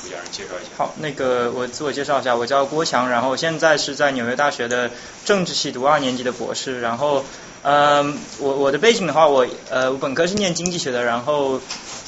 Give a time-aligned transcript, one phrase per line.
[0.00, 0.70] 主讲人介绍一下。
[0.76, 4.90] 好，那个我自我介绍一下，我叫郭强，然后现在是在纽约大学的
[5.24, 6.80] 政治系读二年级的博士。
[6.80, 7.24] 然后，
[7.62, 11.60] 嗯，我我的背景的话，我呃我本科是念经济学的，然后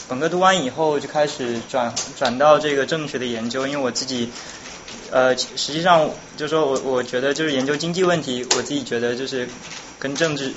[0.08, 4.30] 本科读完以后就开始转转到这个政治学的研究，因为我自己
[5.10, 9.48] 呃实际上就是说我我觉得就是研究经济问题，我自己觉得就是
[9.98, 10.52] 跟政治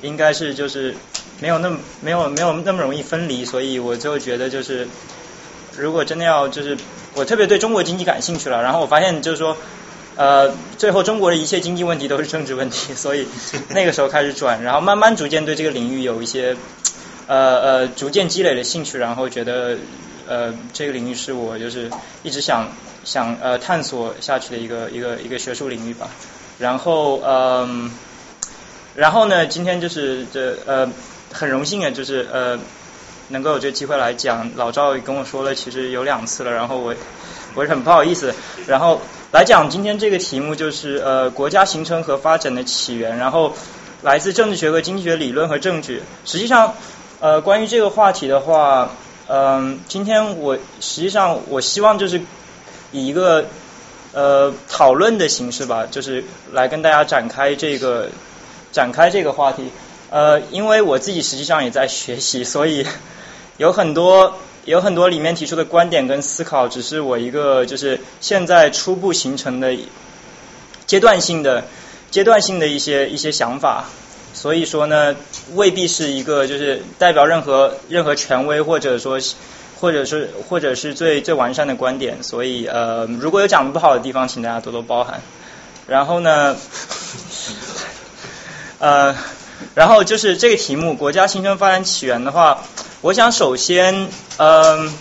[0.00, 0.96] 应该是就是
[1.40, 4.88] 没有那么没有没有那么容易分离，所以我就觉得就是
[5.76, 6.76] 如果真的要就是
[7.14, 9.56] 我特别对中国经济感兴趣了，然后我发现就是说
[10.16, 13.26] 呃最后中国的一切经济问题都是政治问题， 所以
[13.70, 16.56] 那个时候开始转，然后慢慢逐渐对这个领域有一些
[17.26, 19.76] 呃呃逐渐积累的兴趣，然后觉得
[20.28, 21.90] 呃这个领域是我就是
[22.22, 22.68] 一直想
[23.04, 26.08] 想呃探索下去的一个一个一个学术领域吧，
[26.58, 27.90] 然后嗯。
[28.94, 30.86] 然后呢，今天就是这呃
[31.32, 32.58] 很荣幸啊，就是呃
[33.28, 34.50] 能够有这个机会来讲。
[34.56, 36.94] 老赵也跟我说了，其实有两次了，然后我
[37.54, 38.34] 我是很不好意思。
[38.66, 39.00] 然后
[39.30, 43.54] 来讲今天这个题目就是呃国家形成和发展的起源，然后
[44.02, 46.02] 来自政治学和经济学理论和证据。
[46.24, 46.74] 实际上
[47.20, 48.90] 呃关于这个话题的话，
[49.28, 52.20] 嗯今天我实际上我希望就是
[52.90, 53.46] 以一个
[54.12, 58.08] 呃讨论的形式吧，就是来跟大家展开这个。
[58.72, 59.70] 展开这个话题，
[60.12, 62.86] 呃，因为我自己实际上也在学习，所以
[63.56, 69.74] 有很多有很多里面提出的观点跟思考，只是我一个就是现在初步形成的
[70.86, 71.64] 阶段性的
[72.10, 73.86] 阶段性的一些一些想法，
[74.34, 75.16] 所以说呢，
[75.54, 79.18] 未必是一个就是代表任何任何权威或者说
[79.80, 85.22] 或者是或者是最最完善的观点，所以呃，如果有讲的不好的地方，请大家多多包涵。
[85.86, 86.54] 然后呢？
[88.78, 89.14] 呃，
[89.74, 92.62] 然后就是这个题目“国家形成发展起源”的话，
[93.00, 94.92] 我想首先嗯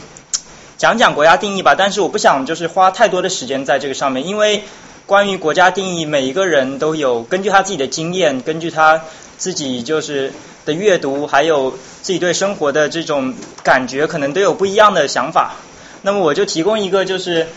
[0.77, 4.63] 讲讲国家定义吧，但是我不想就是花太多的时间在这个上面，因为
[5.05, 9.01] 关于国家定义，每一个人都有根据他自己的经验，根据他
[9.37, 10.33] 自己就是
[10.65, 11.71] 的阅读，还有
[12.01, 13.33] 自己对生活的这种
[13.63, 15.55] 感觉，可能都有不一样的想法。
[16.01, 17.47] 那么我就提供一个就是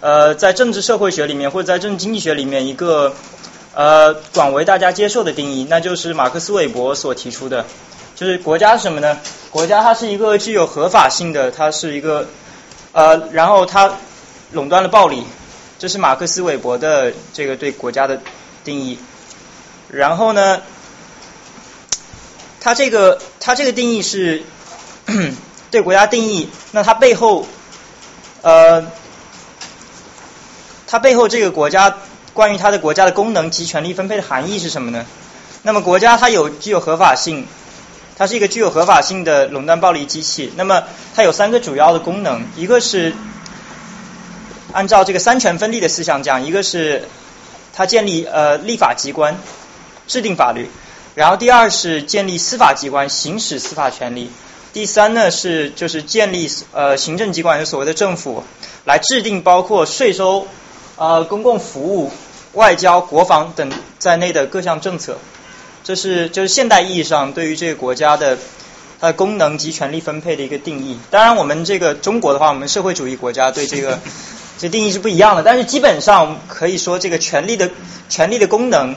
[0.00, 3.14] 呃在政治社会学里面或者在政治经济学里面一个。
[3.74, 7.66] 呃，广为大家接受的定义，那就是马克思韦伯所提出的，
[8.14, 9.18] 就是国家是什么呢？
[9.50, 12.28] 国家它是一个具有合法性的，它是一个
[12.92, 13.94] 呃，然后它
[14.52, 15.24] 垄断了暴力，
[15.80, 18.20] 这是马克思韦伯的这个对国家的
[18.62, 18.96] 定义。
[19.88, 20.62] 然后呢，
[22.60, 24.44] 它这个它这个定义是
[25.72, 27.44] 对国家定义，那它背后
[28.42, 28.84] 呃，
[30.86, 31.96] 它背后这个国家。
[32.34, 35.06] 关于它的国家的功能及权力分配的含义是什么呢？
[35.62, 37.46] 那么国家它有具有合法性，
[38.18, 40.52] 它是一个具有合法性的垄断暴力机器。
[40.56, 40.82] 那么
[41.14, 43.14] 它有三个主要的功能，一个是
[44.72, 47.08] 按照这个三权分立的思想讲，一个是
[47.72, 49.38] 它建立呃立法机关
[50.08, 50.68] 制定法律，
[51.14, 54.30] 然后第二是建立司法机关行使司法权利，
[54.72, 58.42] 第三呢是就是建立呃行政机关，就所谓的政府
[58.84, 60.48] 来制定包括税收
[60.96, 62.10] 呃公共服务。
[62.54, 65.18] 外交、国防等在内的各项政策，
[65.82, 68.38] 这是就是现代意义上对于这个国家的
[69.00, 70.98] 它的功能及权力分配的一个定义。
[71.10, 73.98] 当然，我们这个中国的话，我们社会主义国家对这个
[74.56, 75.42] 这定义是不一样的。
[75.42, 77.70] 但是基本上可以说，这个权力的
[78.08, 78.94] 权力的功能，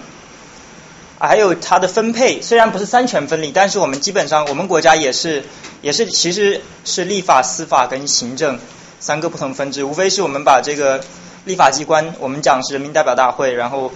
[1.19, 5.43] 还有它的分配，虽然不是三权分立，但是我们基本上我们国家也是
[5.81, 8.59] 也是其实是立法、司法跟行政
[8.99, 11.01] 三个不同分支，无非是我们把这个。
[11.47, 13.91] 立法机关，我们讲是人民代表大会，然后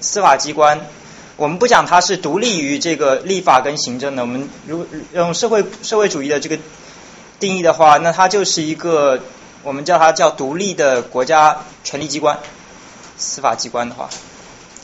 [0.00, 0.80] 司法机关，
[1.36, 4.22] 我们不讲它是独立于这个立法跟行政的。
[4.22, 6.58] 我们如用社会社会主义的这个
[7.38, 9.20] 定义的话，那它就是一个
[9.62, 12.38] 我们叫它叫独立的国家权力机关。
[13.16, 14.10] 司法机关的话，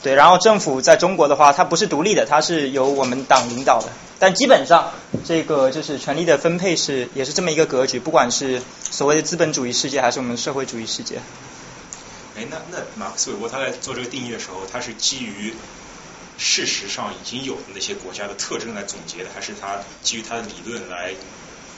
[0.01, 3.89] 对，然后政府在中国的话，它不是独立的，它是由我们党领导的。
[4.17, 4.89] 但基本上
[5.23, 11.17] 这个就是权力的分配是也是这么一个格局，不管是所谓的资本主义世界还是我们社会主义世界。
[12.35, 15.53] 哎，那那马克思韦伯他在做这个定义的时候，他是基于
[16.35, 21.11] 事实上已经有的那些国家的特征来总结的，还是他基于他的理论来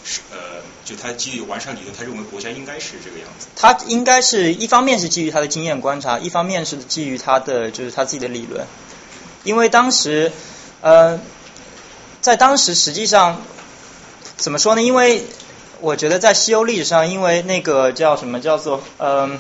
[0.06, 3.48] 是，呃，就他基于完善理论，他认为国家应该是这个样子？
[3.58, 8.66] 他应该是一方面是基于他的经验观察，一方面是基于他的就是他自己的理论，
[9.44, 10.32] 因为当时
[10.80, 11.20] 呃，
[12.22, 13.42] 在当时实际上
[14.38, 14.82] 怎么说呢？
[14.82, 15.26] 因为
[15.82, 19.38] 我觉得在西欧历史上，因为那个叫什么叫做嗯。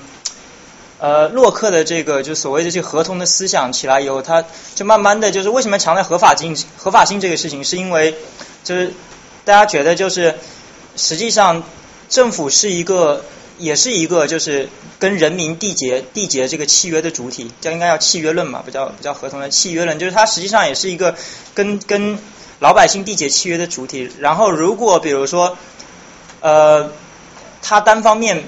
[1.06, 4.44] 呃洛克的这个就所谓的这个合同的思想起来以后，他
[4.74, 6.58] 就慢慢的就是为什么强调合法性？
[6.78, 8.16] 合法性这个事情，是因为
[8.64, 8.92] 就是
[9.44, 10.34] 大家觉得就是
[10.96, 11.62] 实际上
[12.10, 13.24] 政府是一个
[13.60, 14.68] 也是一个就是
[14.98, 21.16] 跟人民缔结缔结这个契约的主体，叫应该叫契约论嘛，不叫不叫合同的契约论，就是它实际上也是一个
[21.54, 22.18] 跟跟
[22.60, 24.10] 老百姓缔结契约的主体。
[24.18, 25.56] 然后如果比如说
[26.42, 26.90] 呃，
[27.62, 28.44] 他单方面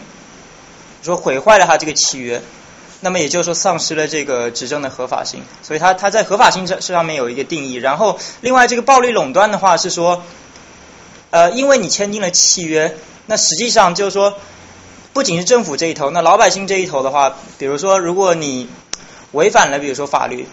[1.04, 2.42] 说毁坏了他这个契约，
[3.02, 5.44] 那么也就是说丧失了这个执政的合法性。
[5.64, 7.76] 所以他他在合法性这上面有一个定义。
[7.76, 10.24] 然后另外这个暴力垄断的话是说，
[11.32, 14.38] 呃，因为你签订了契约，那实际上就是说。
[15.14, 18.70] 不仅是政府这一头，那老百姓这一头的话，比如说，如果你
[19.32, 20.48] 违反了，比如说法律，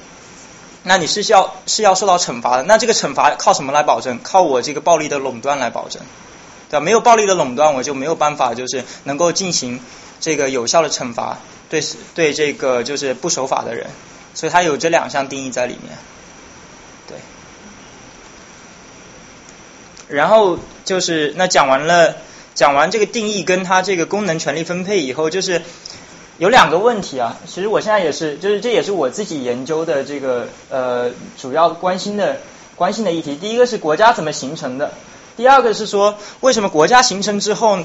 [0.84, 2.62] 那你是需要是要受到惩罚的。
[2.62, 4.20] 那这个惩罚靠什么来保证？
[4.22, 6.00] 靠我这个暴力的垄断来保证，
[6.70, 6.80] 对吧？
[6.80, 9.80] 没有暴力的垄断，我就没有办法就是能够进行
[10.20, 11.38] 这个有效的惩罚，
[11.68, 11.82] 对
[12.14, 13.86] 对这个就是不守法的人。
[14.34, 15.96] 所以它有这两项定义在里面，
[17.06, 17.16] 对。
[20.08, 22.16] 然后就是那讲完了。
[22.54, 25.60] 讲完这个定义跟它这个功能权利分配以后，就是
[26.38, 27.36] 有两个问题啊。
[27.48, 32.38] 其实我现在也是，就是这也是我自己研究的这个呃主要关心的
[32.76, 33.34] 关心的议题。
[33.34, 34.92] 第一个是国家怎么形成的，
[35.36, 37.78] 第二个是说为什么国家形成之后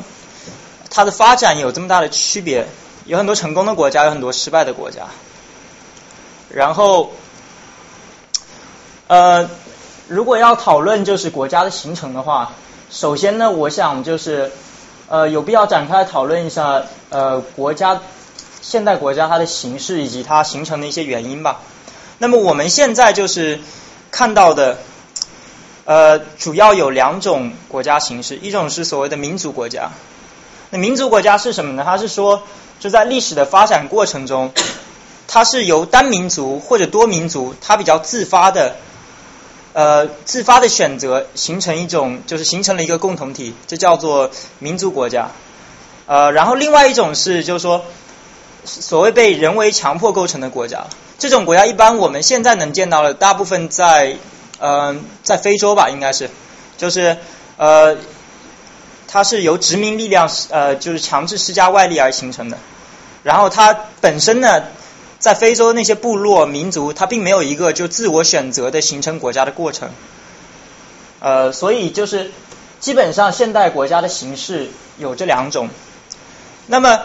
[0.90, 2.68] 它的发展有这么大的区别？
[3.06, 5.08] 有很多成功的国家，有很多失败的国家。
[6.50, 7.12] 然后
[9.08, 9.50] 呃，
[10.08, 12.54] 如果要讨论就是国家的形成的话。
[12.92, 14.52] 首先呢，我想就是
[15.10, 18.02] 呃有必要展开讨论一下呃国家
[18.64, 21.60] 现代国家它的形式以及它形成的一些原因吧。
[22.18, 23.60] 那么我们现在就是
[24.10, 24.80] 看到的
[25.90, 29.90] 呃主要有两种国家形式，一种是所谓的民族国家。
[30.70, 31.82] 那民族国家是什么呢？
[31.84, 32.44] 它是说
[32.80, 34.54] 就在历史的发展过程中，
[35.28, 38.76] 它是由单民族或者多民族，它比较自发的。
[39.74, 45.30] 呃，自发的选择形成一种，就是形成了一个共同体，这叫做民族国家。
[46.06, 47.84] 呃，然后另外一种是，就是说，
[48.66, 50.86] 所谓被人为强迫构成的国家。
[51.18, 54.18] 这种国家一般我们现在能见到的，大部分在
[54.60, 56.30] 嗯，在非洲吧，应该是，
[56.78, 57.18] 就是
[57.58, 57.98] 呃，
[59.08, 62.58] 它是由殖民力量呃，就是强制施加外力而形成的。
[63.24, 64.64] 然后它本身呢。
[65.20, 69.90] 在非洲那些部落民族，它并没有一个就自我选择的形成国家的过程，
[71.20, 72.32] 呃，所以就是
[72.80, 75.68] 基本上现代国家的形式有这两种。
[76.68, 77.02] 那么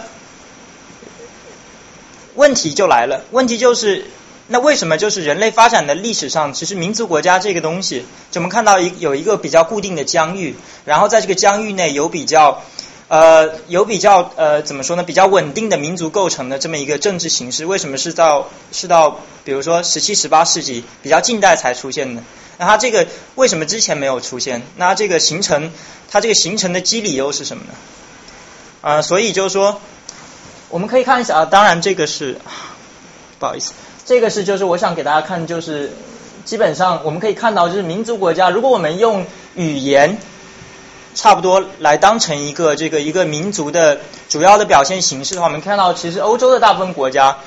[2.37, 4.07] 问题就来了，问题就是
[4.47, 10.55] 那为什么就是人类发展的历史上，其实民族国家这个东西，就我们看到一有一个比较固定的疆域，
[10.85, 12.63] 然后在这个疆域内有比较。
[13.07, 15.03] 呃，有比较呃，怎么说呢？
[15.03, 22.23] 比较稳定的民族构成的这么一个政治形式，为什么是到是到比如说十七、十八世纪比较近代才出现的？
[22.57, 24.63] 那它这个为什么之前没有出现？
[24.77, 25.71] 那这个形成
[26.11, 27.75] 它这个形成的机理又是什么呢？
[28.81, 29.83] 啊，所以就是说，
[30.71, 32.41] 我们可以看一下啊，当然这个是
[33.39, 33.75] 不好意思，
[34.05, 35.93] 这个是就是我想给大家看，就是
[36.45, 40.19] 基本上我们可以看到，就是民族国家，如果我们用语言。
[41.17, 47.39] 差不多来当成一个这个一个民族的主要的表现形式的话，我们看到其实欧洲的大部分国家，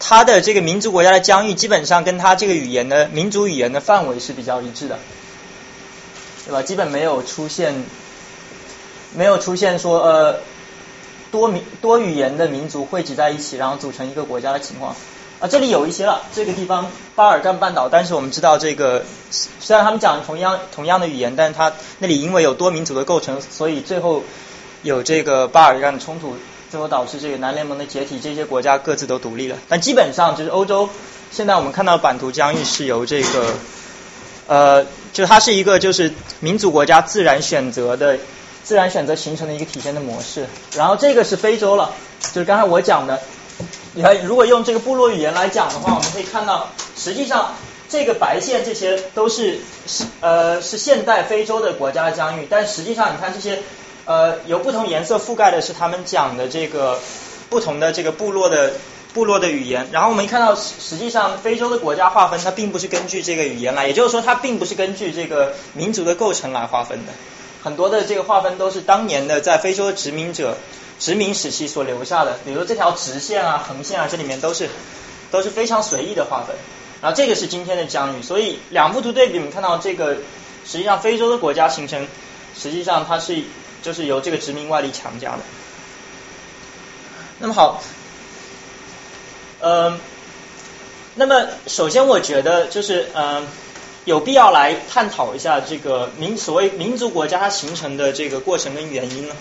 [0.00, 4.98] 它的这个民族国家的疆域基本上跟它这个语言的民族语言的范围是比较一致的，
[6.46, 6.62] 对吧？
[6.62, 7.84] 基本没有出现
[9.14, 10.40] 没有出现说呃
[11.30, 14.96] 多民多语言的民族汇集在一起，然后组成一个国家的情况。
[15.40, 24.22] 啊，这里有一些了，这个地方巴尔干半岛，但是我们知道这个虽然他们讲同样同样的语言，但是它那里因为有多民族的构成，所以最后
[24.82, 26.36] 有这个巴尔干的冲突，
[26.70, 29.56] 最后导致这个南联盟的解体，这些国家各自都独立了。
[29.66, 30.90] 但基本上就是欧洲
[31.30, 33.54] 现在我们看到版图疆域是由这个
[34.46, 38.18] 呃，就它是一个就是民族国家自然选择的
[38.62, 40.46] 自然选择形成的一个体现的模式。
[40.76, 43.18] 然后这个是非洲了，就是刚才我讲的。
[43.92, 47.54] 你看，如果用这个部落语言来讲的话，我们可以看到，实际上
[47.88, 53.62] 这个白线这些都是是呃是现代非洲的国家的疆域，但实际上你看这些
[54.04, 57.00] 呃由不同颜色覆盖的是他们讲的这个
[57.48, 58.74] 不同的这个部落的
[59.12, 59.88] 部落的语言。
[59.90, 67.12] 然后我们看到实际上非洲的国家划分它并不是根据这个语言来，也就是说它并不是根据这个民族的构成来划分的，
[67.64, 70.56] 很多的这个划分都是当年的在非洲的殖民者。
[71.00, 74.68] 殖民时期所留下的，比如这条直线啊、横线啊，这里面都是
[75.32, 76.54] 都是非常随意的划分。
[77.00, 80.16] 然后这个是今天的疆域，所以两幅图对比，我们看到这个
[80.66, 82.06] 实际上非洲的国家形成，
[82.54, 83.42] 实际上它是
[83.82, 85.38] 就是由这个殖民外力强加的。
[87.38, 87.82] 那么好，
[89.60, 89.98] 嗯，
[91.14, 93.48] 那么首先我觉得就是嗯
[94.04, 99.34] 有必要来探讨一下这个民所谓民族国家它形成的这个过程跟原因呢。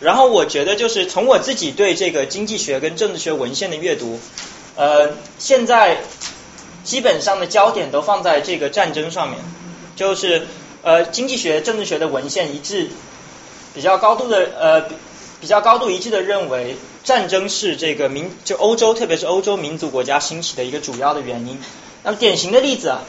[0.00, 4.20] 然后我觉得就是从我自己对这个经济学跟政治学文献的阅读，
[4.76, 5.98] 呃，现在
[6.84, 9.38] 基本上的焦点都放在这个战争上面，
[9.96, 10.46] 就是
[10.82, 12.90] 呃经济学、政治学的文献一致，
[13.74, 14.88] 比较高度的呃
[15.40, 21.60] 比较高度一致的认为，战争是这个民就欧洲特别是欧洲民族国家兴起的一个主要的原因。
[22.04, 23.02] 那么典型的例子啊。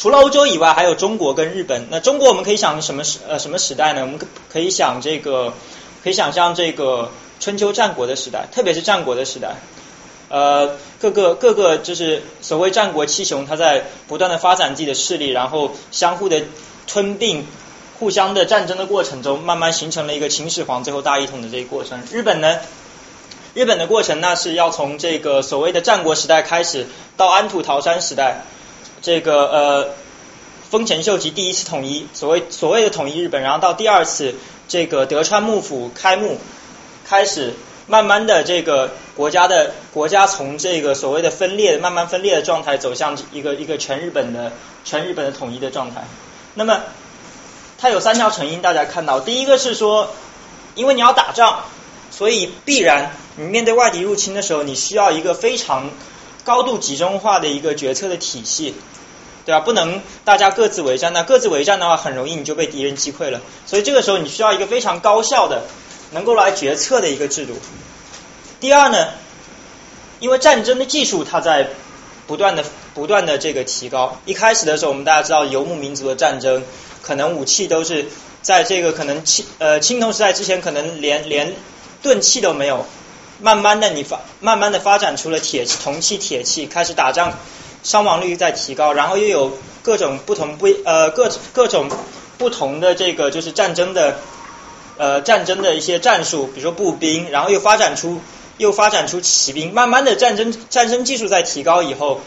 [0.00, 1.88] 除了欧洲以外，还有中国跟日本。
[1.90, 4.02] 那中国我们可以想什么时呃什么时代呢？
[4.02, 5.52] 我们可以想这个，
[6.02, 9.56] 可以想象这个春秋战国的时代，特别是战国的时代。
[10.28, 16.42] 呃，各个各个就是所谓战国七雄，他在不断的发展自己的势力，然后相互的
[16.86, 17.46] 吞并、
[17.98, 22.02] 互相的战争的过程中，慢慢形成了一个秦始皇最后大一统的这个过程。
[22.12, 22.58] 日本呢，
[23.54, 26.86] 日本的过程那是要从这个所谓的战国时代开始，
[27.16, 28.42] 到安土桃山时代。
[29.00, 29.88] 这个呃，
[30.68, 34.34] 丰臣秀吉第一次统一，所谓所谓的统一日本，然后到第二次
[34.68, 36.38] 这个德川幕府开幕，
[37.04, 37.54] 开始
[37.86, 44.52] 慢慢的这个国家的国家从这个所谓的分裂慢慢分裂的状态走向一个一个全日本的
[44.84, 46.04] 全日本的统一的状态。
[46.54, 46.82] 那么
[47.78, 50.12] 它有三条成因，大家看到，第一个是说，
[50.74, 51.64] 因为你要打仗，
[52.10, 55.90] 所以必然你面对外敌入侵的时候，你需要一个非常。
[56.44, 58.74] 高度集中化的一个决策的体系，
[59.48, 59.60] 对吧？
[59.60, 63.40] 不能大家各自为战，那各自为战的话，很容易你就被敌人击溃了。
[63.64, 65.62] 所以这个时候你需要一个非常高效的，
[66.10, 67.54] 能够来决策的一个制度。
[68.60, 69.08] 第二呢，
[70.20, 71.70] 因为战争的技术它在
[72.26, 74.20] 不断的不断的这个提高。
[74.26, 76.62] 一开始的时候，我们大家知道游牧民族的战争，
[77.00, 78.04] 可能武器都是
[78.42, 81.54] 在这个可能青呃青铜时代之前，可能连连
[82.02, 82.84] 钝器都没有。
[83.40, 87.32] 慢慢的，你发慢慢的发展出了铁器、铜器、铁器，开始打仗，
[87.82, 91.88] 伤亡率在提高，然后又有各种不同不呃各各种
[92.36, 94.18] 不同的这个就是战争的
[94.96, 98.20] 呃战争的一些战术，比如说步兵，然后又发展出
[98.58, 102.20] 又发展出骑兵，慢慢的战争战争技术在提高以后，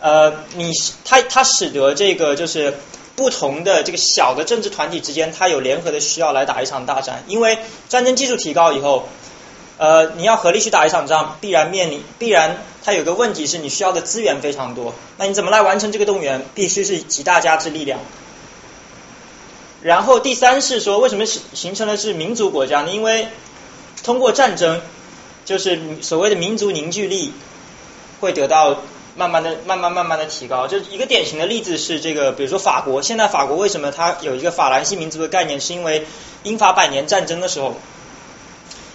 [0.00, 0.70] 呃，你
[1.04, 2.74] 它它使得这个就是
[3.16, 9.08] 不同的这个小的政治团体之间，它有联合的需要来打一场大战，因为战争技术提高以后。
[9.78, 14.94] 呃，你要合力去打一场仗，必然面临必然，它有个问题是你需要的资源非常多。
[15.18, 16.46] 那你怎么来完成这个动员？
[16.54, 18.00] 必须是集大家之力量。
[19.82, 22.90] 然后第三是说，为什么形形成的是民族国家呢？
[22.90, 23.28] 因为
[24.02, 24.80] 通过战争，
[25.44, 27.34] 就是所谓的民族凝聚力
[28.20, 28.78] 会得到
[29.14, 30.66] 慢慢的、慢慢、慢慢的提高。
[30.66, 35.60] 就一个典型的例子是这个，比如说法国，现在法国为什么它有一个法兰西民族的概念？
[35.60, 36.06] 是因为
[36.44, 37.76] 英法百年战争的时候。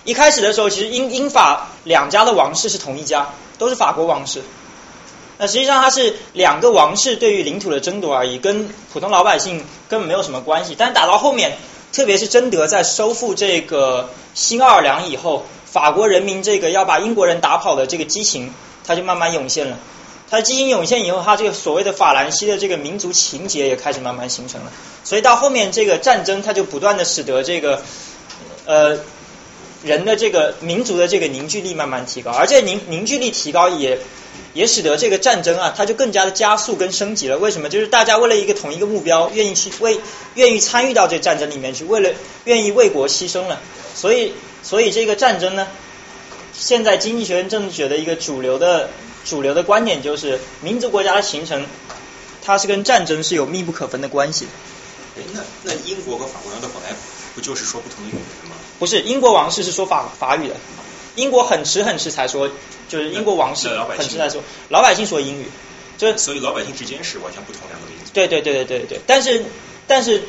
[0.03, 3.29] 一开始的时候，其实英英法两家的王室是同一家，
[3.59, 4.41] 都是法国王室。
[5.37, 10.75] 那实际上它是两个王室对于领土的争夺而已，跟普通老百姓根本没有什么关系。
[10.77, 11.57] 但打到后面，
[11.93, 18.53] 特别是贞德在收复这个新奥尔良以后，法国人民这个要把英国人打跑的这个激情，
[18.85, 19.77] 它就慢慢涌现了。
[20.29, 24.71] 它的激情涌现以后，它这个所谓的法兰西的这个民族情节也开始慢慢形成了。
[25.03, 27.83] 所以到后面这个战争，它就不断的使得这个
[28.65, 28.97] 呃。
[29.83, 33.99] 人的这个民族的这个凝聚力慢慢提高，而这凝凝聚力提高也
[34.53, 37.37] 也使得这个战争啊，它就更加的加速跟升级了。
[37.37, 37.69] 为什么？
[37.69, 39.99] 就是大家为了一个同一个目标，愿意去为
[40.35, 42.11] 愿意参与到这战争里面去，为了
[42.45, 43.59] 愿意为国牺牲了。
[43.95, 45.67] 所以，所以这个战争呢，
[46.53, 48.89] 现在经济学跟政治学的一个主流的
[49.25, 51.65] 主流的观点就是，民族国家的形成，
[52.43, 54.47] 它是跟战争是有密不可分的关系。
[55.17, 56.95] 哎，那那英国和法国人的本来
[57.35, 58.55] 不就是说不同的语言吗？
[58.81, 60.55] 不是，英国王室是说法法语的。
[61.13, 62.49] 英国很迟很迟才说，
[62.89, 65.45] 就是英国王室很迟才说，老百姓说英语。
[65.99, 68.09] 就所以老百姓之间是完全不同两个民族。
[68.11, 68.99] 对对对对对对。
[69.05, 69.45] 但是
[69.85, 70.23] 但是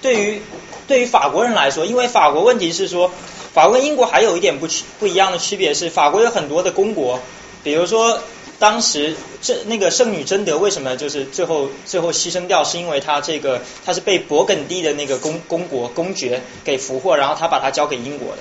[0.00, 0.40] 对于
[0.86, 3.10] 对于法国人来说，因为法国问题是说，
[3.52, 7.18] 法国跟英国还有一点不区不一样的区别是，法国有很多的公国，
[7.64, 8.20] 比如说。
[8.58, 12.64] 当时这那个圣女贞德为什么就是最后最后牺牲掉？
[12.64, 18.38] 是因为她这个她是被勃艮第的那个公公国公爵给俘获，然后他把她交给英国的。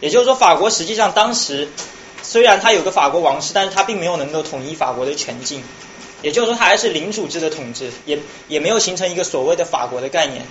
[0.00, 1.68] 也就是说，法国实际上当时
[2.24, 5.62] 虽然他有个法国王室，但是他并没有能够统一法国的全境。
[6.22, 10.42] 也就是说，他还是领主制的统治，也也没有形成一个所谓的法国的概念。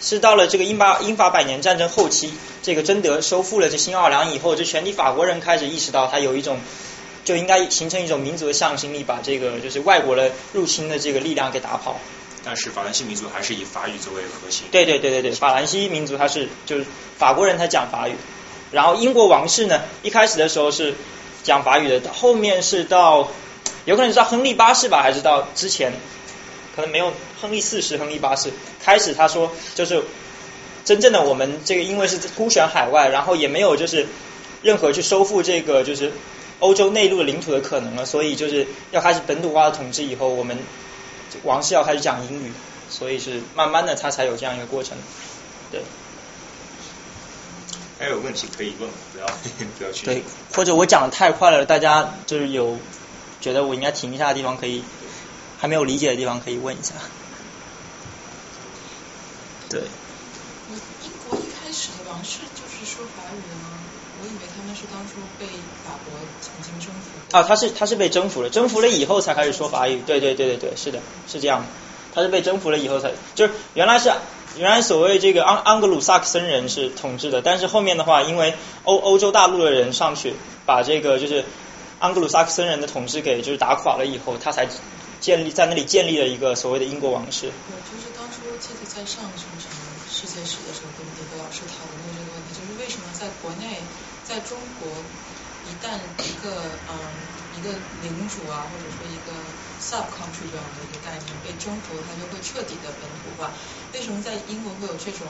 [0.00, 2.32] 是到了这个英巴英法百年战争后期，
[2.62, 6.58] 这个贞德收复了这新奥尔良以后，这全体法国人开始意识到他有一种。
[7.26, 11.98] 就应该形成一种民族的向心力，把这个就是外国的入侵的这个力量给打跑。
[12.44, 14.68] 但是法兰西民族还是以法语作为核心。
[14.70, 16.86] 对对对对对，法兰西民族他是就是
[17.18, 18.14] 法国人他讲法语，
[18.70, 20.94] 然后英国王室呢一开始的时候是
[21.42, 23.28] 讲法语的，后面是到
[23.84, 25.92] 有可能是到亨利八世吧，还是到之前，
[26.76, 30.04] 可能没有亨利四世、亨利八世开始他说就是
[30.84, 34.06] 真正的我们这个因为是孤悬海外，然后也没有就是
[34.62, 36.12] 任何去收复这个就是
[36.60, 40.58] 欧洲内陆的领土的可能了，所以就是要开始本土化的统治以后，我们
[41.44, 42.52] 王室要开始讲英语，
[42.88, 44.96] 所以是慢慢的他才有这样一个过程，
[45.70, 45.82] 对。
[47.98, 49.26] 还有问题可以问，不要
[49.78, 50.04] 不要去。
[50.04, 50.22] 对，
[50.54, 52.78] 或者我讲的太快了，大家就是有
[53.40, 54.84] 觉得我应该停一下的地方，可以
[55.58, 56.92] 还没有理解的地方可以问一下。
[59.70, 59.80] 对。
[59.80, 63.78] 英国一开始的王室就是说法语的吗？
[64.20, 65.46] 我以为他们是当初被。
[67.36, 70.00] 啊，他是他是被征服了，征服了以后才开始说法语。
[70.06, 71.66] 对对对对对，是的，是这样的。
[72.14, 74.12] 他是被征服了以后才，就是原来是。
[74.56, 80.32] 原来所谓这个安安格鲁萨克森人是统治的，但是后面的话，因为欧欧洲大陆的人上去
[80.64, 81.44] 把这个就是
[81.98, 84.66] 安格鲁萨克森人的统治给就是打垮了以后，他才
[85.20, 87.52] 建立在那里建立了一个所谓的英国王室。
[87.68, 89.76] 对，就是当初记得在上什么什么
[90.08, 93.84] 世界史的时候，跟那个老师讨论过这个问题，就是为什么在国内，
[94.24, 94.88] 在中国，
[95.82, 96.96] 旦一个嗯
[97.56, 97.70] 一个
[98.02, 99.32] 领主啊，或者说一个
[99.80, 103.50] sub country 这样的一个概念被征服，它就会彻底的本土化。
[103.92, 105.26] 为什么在英国会有这种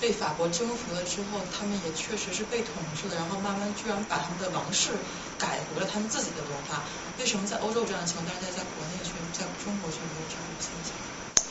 [0.00, 4.90] 被法国征服了之后，他们也确实是被统治的，然后慢慢居然把他们的王室
[5.38, 6.82] 改回了他们自己的文化？
[7.18, 10.92] 为什么在欧洲这样的情况，但是在在国内却在中国却没有这样的现象？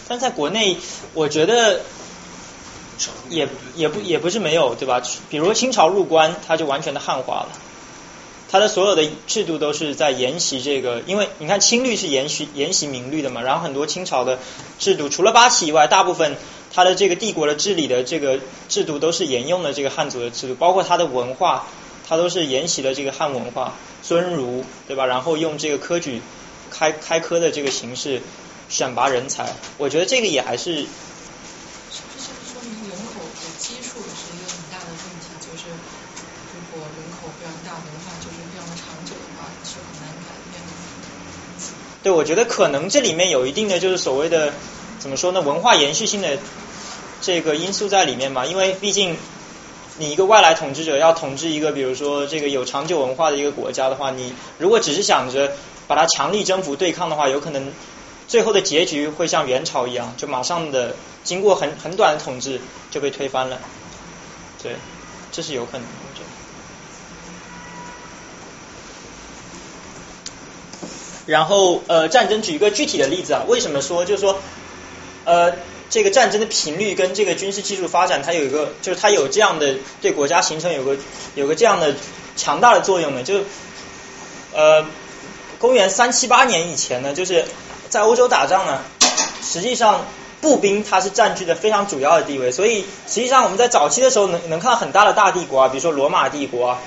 [0.08, 0.78] 但在国内，
[1.14, 1.82] 我觉得
[3.30, 5.02] 也也不也不是没有，对吧？
[5.30, 7.58] 比如清朝入关，它就完全的汉化了。
[8.52, 14.40] 它的所有的制度都是在沿袭这个，因为你看清律是沿袭沿袭明律的嘛，然后很多清朝的
[14.78, 16.36] 制度，除了八旗以外，大部分
[16.74, 21.66] 它的这个帝国的治理的这个制度都是沿用的这个汉族的制度，包括它的文化，
[22.10, 25.06] 它都是沿袭的这个汉文化，尊儒对吧？
[25.06, 26.22] 然后用这个科举
[26.70, 28.22] 开开科的这个形式
[28.68, 30.86] 选拔人才，我觉得这个也还是。
[42.04, 44.54] 对，我觉得可能这里面有一定的就是所谓的
[45.00, 46.38] 怎么说呢，文化延续性的
[47.22, 48.46] 这个因素在里面嘛。
[48.46, 49.16] 因为毕竟
[50.00, 55.52] 你一个外来统治者要统治一个，比如说这个有长久文化的一个国家的话，你如果只是想着
[55.88, 57.72] 把它强力征服对抗的话，有可能
[58.28, 62.60] 最后的结局会像元朝一样，就马上的经过很很短的统治
[62.90, 63.60] 就被推翻了。
[64.64, 64.72] 对，
[65.32, 65.86] 这是有可能。
[71.32, 74.38] 然后呃，战争举一个具体的例子啊，为什么说就是说
[75.24, 75.54] 呃，
[75.90, 80.98] 这个战争的频率跟这个军事技术发展，它有一个就是它有这样的对国家形成有个
[81.36, 81.96] 有个这样的
[82.36, 83.24] 强大的作用呢？
[83.24, 83.36] 就
[84.54, 84.86] 呃，
[85.58, 87.46] 公元三七八年以前呢，就是
[87.88, 88.82] 在欧洲打仗呢，
[89.42, 90.06] 实际上
[90.42, 96.82] 步兵它是占据的非常主要的地位，所以实际上我们在早期的时候能能看到很大的大帝国啊，比如说罗马帝国啊。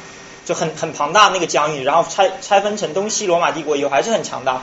[0.44, 4.62] 就很很庞大那个疆域，然后拆拆分成东西罗马帝国以后还是很强大，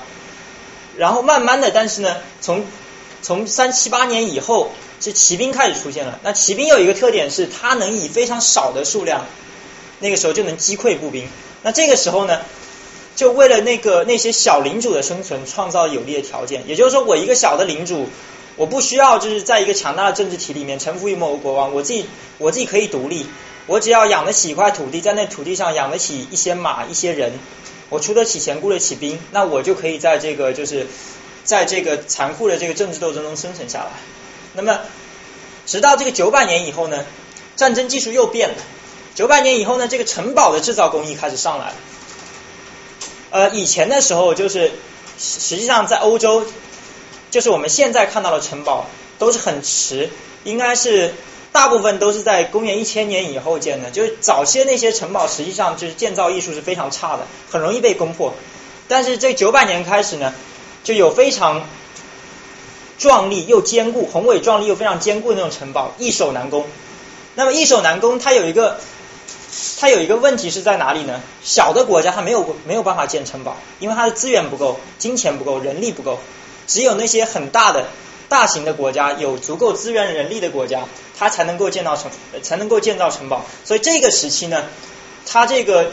[0.97, 2.63] 然后慢慢的，但是呢，从
[3.21, 6.19] 从三七八年以后，这骑兵开始出现了。
[6.23, 9.25] 那骑兵有一个特点是，它能以非常少的数量，
[9.99, 11.27] 那个时候就能击溃步兵。
[11.63, 12.41] 那这个时候呢，
[13.15, 16.67] 就为了那个那些小领主的生存创造有利的条件。
[16.67, 18.07] 也就是说，我一个小的领主，
[18.55, 22.05] 我不需要就是在一个强大的政治体里面臣服于某个国王，我自己
[22.37, 23.25] 我自己可以独立。
[23.67, 27.31] 我只要养得起一块土地，在那土地上养得起一些马、一些人，
[27.89, 30.87] 我出得起钱、雇得起兵，那我就可以在这个就是
[31.43, 33.91] 在这个残酷的这个政治斗争中生存下来。
[34.53, 34.79] 那么，
[35.65, 37.05] 直到这个九百年以后呢，
[37.55, 38.55] 战争技术又变了。
[39.13, 41.75] 九百年以后呢，这个城堡的制造工艺开始上来了。
[43.29, 44.71] 呃，以前的时候就是
[45.19, 46.45] 实际上在欧洲，
[47.29, 48.87] 就是我们现在看到的城堡
[49.19, 50.09] 都是很迟，
[50.43, 51.13] 应该是。
[51.51, 58.33] 大部分都是在公元一千年以后建的，就是早期的那些城堡，实际上就是建造艺术是非常差的，很容易被攻破。
[58.87, 60.33] 但是这九百年开始呢，
[60.83, 61.67] 就有非常
[62.97, 66.65] 壮丽又坚固、宏伟壮丽又非常坚固的那种城堡，易守难攻。
[67.35, 68.77] 那么易守难攻，它有一个
[69.79, 71.19] 它有一个问题是在哪里呢？
[71.43, 76.19] 小的国家它没有没有办法建城堡，因为它的资源不够，金钱不够，人力不够。
[76.65, 77.87] 只有那些很大的。
[78.31, 80.85] 大型的国家有足够资源人力的国家，
[81.19, 82.09] 它才能够建造城，
[82.41, 83.45] 才能够建造城堡。
[83.65, 84.63] 所以这个时期呢，
[85.25, 85.91] 它这个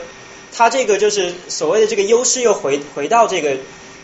[0.57, 3.57] 它这个就是所谓的这个优势又回回到这个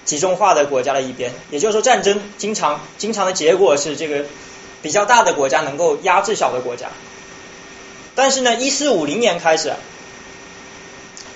[0.05, 1.33] 集中化的国家的一边。
[1.51, 4.25] 也就是说，战争经常经常的结果是这个
[4.83, 6.88] 比较大的国家能够压制小的国家。
[8.16, 9.73] 但是呢，一四五零年开始，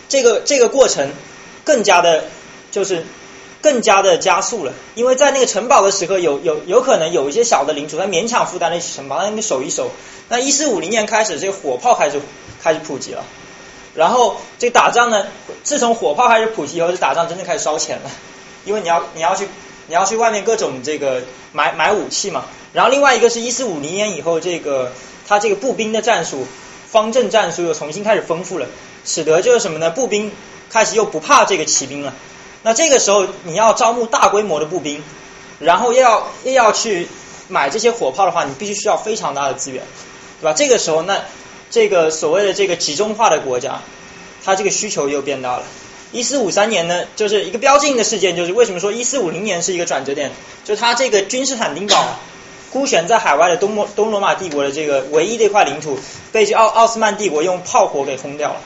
[0.09, 1.13] 这个这个过程
[1.65, 2.25] 更加的，
[2.73, 3.05] 就是
[3.61, 9.91] 更加的加速了，因为在那个城堡的时刻，有有有可能有一些小的领主他勉强负担得起城堡，那你守一守。
[10.29, 12.21] 那一四五零年开始，这个火炮开始
[12.63, 13.25] 开始普及了，
[13.95, 15.27] 然后这打仗呢，
[15.65, 18.11] 自从火炮开始普及以后，这打仗真的开始烧钱了，
[18.65, 19.49] 因为你要你要去
[19.87, 22.45] 你要去外面各种这个买买武器嘛。
[22.73, 24.93] 然后另外一个是一四五零年以后，这个
[25.27, 26.47] 他这个步兵的战术。
[26.91, 28.67] 方阵战术又重新开始丰富了，
[29.05, 29.91] 使得就是什么呢？
[29.91, 30.33] 步兵
[30.71, 32.15] 开始又不怕这个骑兵了。
[32.63, 35.03] 那这个时候你要招募大规模的步兵，
[35.59, 37.09] 然后又要又要去
[37.49, 39.83] 买这些火炮的话，你必须需要非常大的资源，
[40.41, 40.53] 对吧？
[40.53, 41.21] 这个时候那
[41.71, 43.81] 这个所谓的这个集中化的国家，
[44.45, 45.63] 它这个需求又变大了。
[46.13, 50.33] 一四五三年呢，就是一个标志性的事件，就是为什么说一四五零年是一个转折点？
[50.65, 52.17] 就它这个君士坦丁堡。
[52.71, 55.99] 孤悬在海外的东罗东罗马帝国的这个唯一的一块领土，
[56.33, 58.61] 被奥奥斯曼帝国用炮火给轰掉了。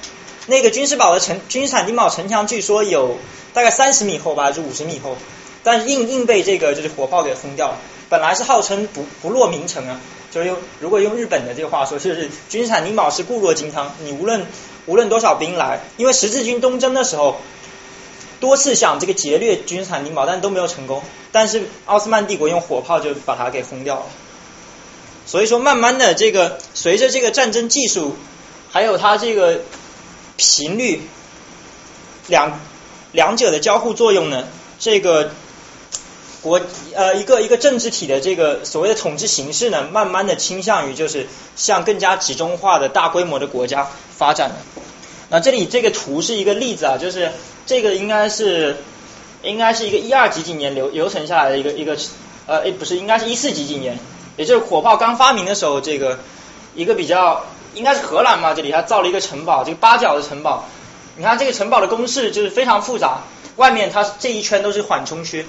[0.46, 3.16] 那个君士堡的城君士坦丁堡城墙据说有
[3.52, 5.16] 大概三十米厚吧，还是五十米厚，
[5.62, 7.78] 但是硬硬被这个就是火炮给轰掉了。
[8.08, 10.00] 本来是号称不不落名城啊，
[10.30, 14.46] 就是用如果用日本的这个话说，就是君士坦丁堡是固若金汤，你无论
[14.86, 17.36] 无论多少兵来，因为十字军东征的时候。
[18.40, 21.00] 多次想这个劫掠君士坦丁堡，但都没有成功。
[21.30, 24.06] 但是奥斯曼帝国用火炮就把它给轰掉了。
[25.26, 28.16] 所以说，慢慢的这个随着这个战争技术，
[28.68, 29.60] 还有它这个
[30.42, 31.02] 频率，
[32.26, 32.58] 两
[33.12, 34.48] 两者的交互作用呢，
[34.80, 35.30] 这个
[36.42, 36.60] 国
[36.94, 44.56] 呃一个一个政治体的这个所谓的统治形式呢，慢慢的倾向于就是向更加集中化的大规模的国家发展了。
[45.30, 47.30] 那这里这个图是一个例子啊，就是
[47.64, 48.78] 这个应该是
[49.42, 51.96] 应该是一个一二几几年流流传下来的一个一个
[52.46, 53.96] 呃诶不是应该是一四几几年，
[54.36, 56.18] 也就是火炮刚发明的时候，这个
[56.74, 60.64] 一个比较应该是荷兰嘛，这里他造了一个城堡，这个八角的城堡，
[61.16, 63.22] 你看这个城堡的工事就是非常复杂，
[63.56, 65.46] 外面它这一圈都是缓冲区，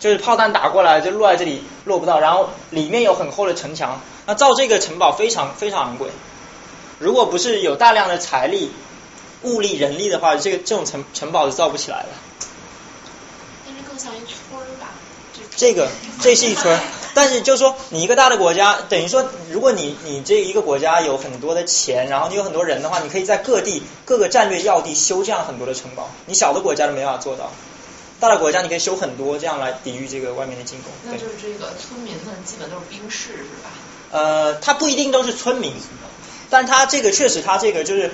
[0.00, 6.08] 就是炮弹打过来就落在这里落不到，然后里面有很厚的城墙，那造这个城堡非常非常昂贵，
[6.98, 8.72] 如果不是有大量的财力。
[9.44, 12.08] 物力人力的话，这个这种城城堡是造不起来的。
[13.66, 14.86] 但是更像一村儿吧。
[15.56, 15.88] 这个
[16.20, 16.78] 这是一村，
[17.14, 26.10] 但是就是说，你一个大的国家，等于说，如果你你这一个国家有很多的钱，然后你有很多人的话，你可以在各地各个战略要地修这样很多的城堡。
[26.26, 27.52] 你小的国家都没办法做到，
[28.20, 30.92] 大的国家你可以修很多，这样来抵御这个外面的进攻。
[31.04, 33.70] 那就是这个村民们基本都是兵士是吧？
[34.10, 35.72] 呃，他不一定都是村民，
[36.50, 38.10] 但他这个确实他这个就是。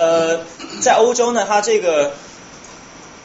[0.00, 0.44] 呃，
[0.80, 2.12] 在欧洲呢，他这个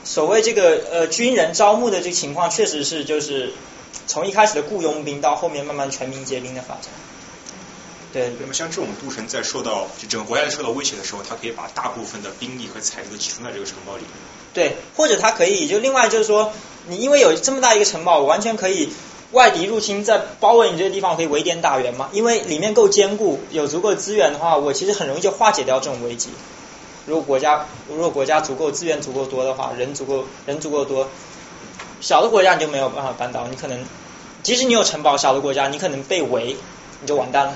[0.04, 3.54] 所谓这个呃军人招募的这个情况，确实是就是
[4.08, 6.92] 从一开始的雇佣兵到后面慢慢全民皆兵的发展。
[8.12, 8.32] 对。
[8.40, 14.04] 那么像这种都城在受到就整个国家受到威胁的时候，它可以把大部分的兵力和财力都集中在这个城堡里。
[14.54, 16.52] 对，或者它可以就另外就是说，
[16.88, 18.90] 你因为有这么大一个城堡，我完全可以
[19.32, 22.10] 外敌入侵在包围你这个地方，我可以围点打援嘛。
[22.12, 26.30] 因为里面够坚固，有足够的资源的话，我其实很容易就化解掉这种危机。
[27.06, 31.10] 如果国家如果国家足够资源足够多的话，人足够人足够多，
[32.04, 33.86] 小的国家你就没有办法扳倒，你可能
[34.44, 36.58] 即使你有城堡，小的国家你可能被围，
[37.00, 37.54] 你就完蛋了。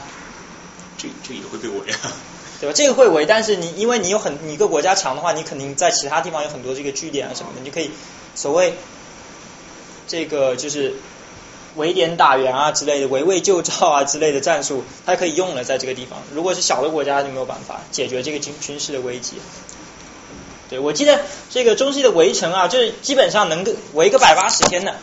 [0.98, 2.14] 这这也会被围啊？
[2.62, 2.74] 对吧？
[2.74, 7.92] 这个会围，但是你因为你有很你一个国家强的话，你肯定在其他地方有很多这个据点啊什么的，你就可以
[8.36, 8.74] 所谓
[10.08, 10.96] 这个就是。
[11.76, 16.18] 围点打援啊之类的，围魏救赵啊之类的战术，它可以用了在这个地方。
[16.34, 19.36] 如果是小的国家就没有办法解决这个军军事的危机。
[20.70, 24.96] 对，我记得这个中西的围城啊，就是基本上能够围个百八十天的，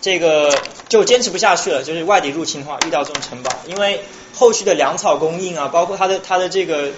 [0.00, 0.56] 这个
[0.88, 1.82] 就坚持不下去了。
[1.82, 6.90] 就是外敌入侵的话，遇到这种城堡，因为后续的粮草供应啊，包括它的它的这个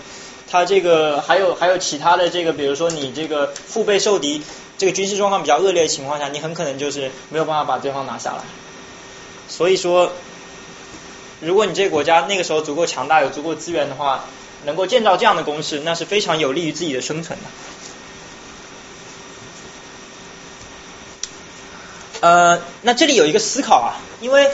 [0.50, 4.42] 它这个还有还有其他的这个，比如说你这个腹背受敌。
[4.78, 8.42] 这个军事状况比较恶劣的情况下，你很可能就是没有办法把对方拿下来。
[9.48, 10.12] 所以说，
[11.40, 14.26] 如果你这个国家那个时候足够强大，有足够资源的话，
[14.68, 17.46] 能够建造这样的工事，那是非常有利于自己的生存的。
[22.20, 24.50] 呃，那这里有一个思考啊，因为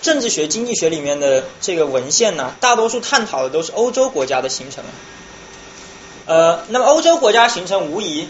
[0.00, 4.82] 政治学、经济学里面的这个文献呢，大多数探讨的都是欧洲国家的形成。
[6.24, 8.26] 呃，那么欧洲国家形成无疑。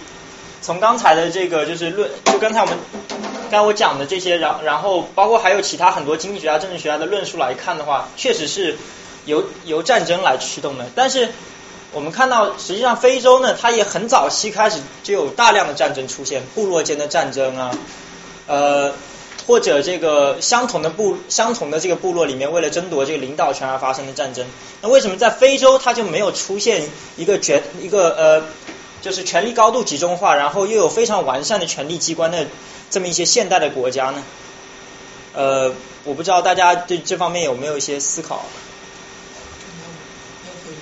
[0.60, 2.76] 从刚才的这个就是论，就刚才我们
[3.48, 8.76] 刚才我讲的这些，然然后包括还有其他很多经济学家、政治学家的论述来看的话，确实是
[9.28, 10.86] 由由战争来驱动的。
[10.96, 11.28] 但是
[11.92, 17.70] 我们看到，实际上非洲呢，它也很早期开始就有大量的战争出现，部落间的战争啊，
[18.46, 18.92] 呃，
[19.46, 24.46] 或者这个相同的部相同的这个部落里面为了争夺这个领导权而发生的战争。
[24.80, 28.42] 那为什么在非洲它就没有出现一个绝一个呃？
[29.00, 32.48] 就是权力高度集中化，然后又有非常完善的权力机关的
[32.90, 34.24] 这么一些现代的国家呢？
[35.34, 38.42] 呃，我不知道大家对这方面有没有一些思考？
[39.78, 39.90] 没有
[40.42, 40.76] 没有可以，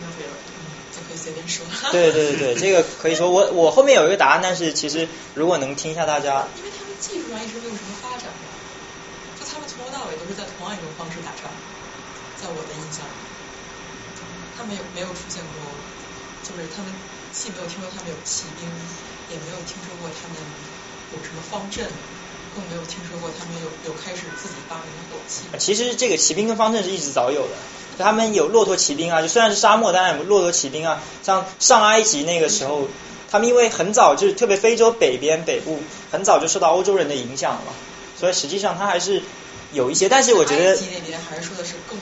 [0.00, 0.32] 没有别的。
[0.32, 0.56] 嗯，
[0.90, 1.64] 就可以随便说。
[1.92, 8.46] 对对对对，这个可以说我我后面有一个答案，但是其实如果能听一下大家，因为他们技术上一直没有什么发展嘛，
[9.38, 11.50] 就他们从头到尾都是在同样一种方式打仗，
[12.40, 13.16] 在我的印象里，
[14.56, 15.70] 他们有没有出现过，
[16.42, 16.92] 就是他们
[17.32, 18.64] 既没有听说他们有骑兵，
[19.30, 20.38] 也没有听说过他们
[21.12, 21.84] 有什么方阵，
[22.54, 25.46] 更没有听说过他们有有开始自己发明火器。
[25.58, 27.54] 其实这个骑兵跟方阵是一直早有的，
[27.98, 32.88] 他们有骆驼骑兵啊，就虽然是沙漠，但是有骆驼骑兵啊，像上埃及那个时候，
[33.30, 35.80] 他们因为很早就是特别非洲北边北部
[36.10, 37.72] 很早就受到欧洲人的影响了，
[38.18, 39.22] 所以实际上它还是
[39.72, 41.98] 有一些，但是我觉得埃及那边还是说的是更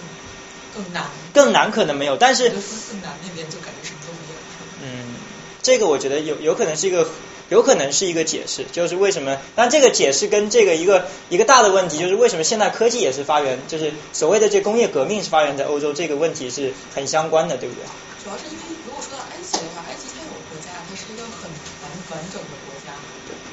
[0.74, 4.40] 更难，更难可能没有，但是我觉得说更难那边就感觉什么都没有。
[4.85, 5.14] 嗯，
[5.62, 7.09] 这个我觉得有有可能是一个
[7.53, 9.37] 有可能是一个解释，就是为什么？
[9.55, 17.85] 但这个解释跟这个一个一个大的问题，就是为什么现代科技也是发源，就是所谓的这工业革命是发源在欧洲，这个问题是很相关的，对不对？
[18.25, 21.45] 主要是因为如果说到埃及的话，埃及它有国家，它是一个很
[21.85, 21.85] 完
[22.17, 22.97] 完整的国家，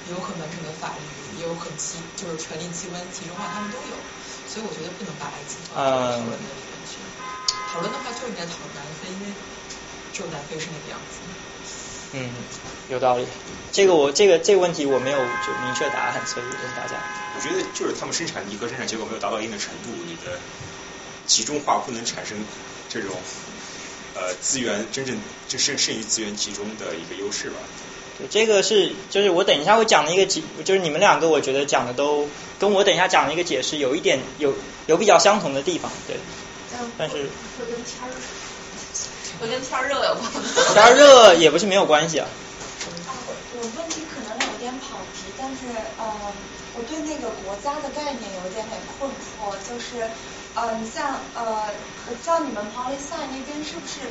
[0.07, 1.03] 也有很完整的法律，
[1.35, 3.99] 也有很集就是权力机关集中化，他们都有，
[4.47, 6.47] 所以我觉得不能把埃及放在讨论的。
[7.69, 9.33] 讨论的话就应该讨论南非，因为
[10.13, 11.19] 只有南非是那个样子。
[12.13, 12.29] 嗯，
[12.89, 13.25] 有道理。
[13.71, 16.95] 这个我这个这个问题我没有就明确答案，所以问大家。
[17.35, 20.39] 我觉得就是他们生产力和生产结果没有达到一定的程度，你的
[21.27, 22.37] 集中化不能产生
[22.89, 23.11] 这种
[24.15, 25.17] 呃资源真正
[25.47, 27.57] 就剩剩余资源集中的一个优势吧。
[28.17, 32.27] 对，这个是就是我等一下会讲的一个解，就是你们两个我觉得讲的都
[32.59, 34.55] 跟我等一下讲的一个解释有一点有
[34.87, 36.17] 有比较相同的地方，对。
[36.97, 37.29] 但是
[39.39, 40.23] 会跟天热有关。
[40.73, 42.27] 天热也不是没有关系啊。
[43.07, 43.11] 啊，
[43.55, 45.65] 我问题可能有点跑题，但是
[45.97, 46.05] 呃，
[46.75, 50.03] 我对那个国家的概念有一点点困惑，就是
[50.55, 51.69] 呃，你像呃，
[52.07, 54.07] 我不知道你们 poli sci 那边是不是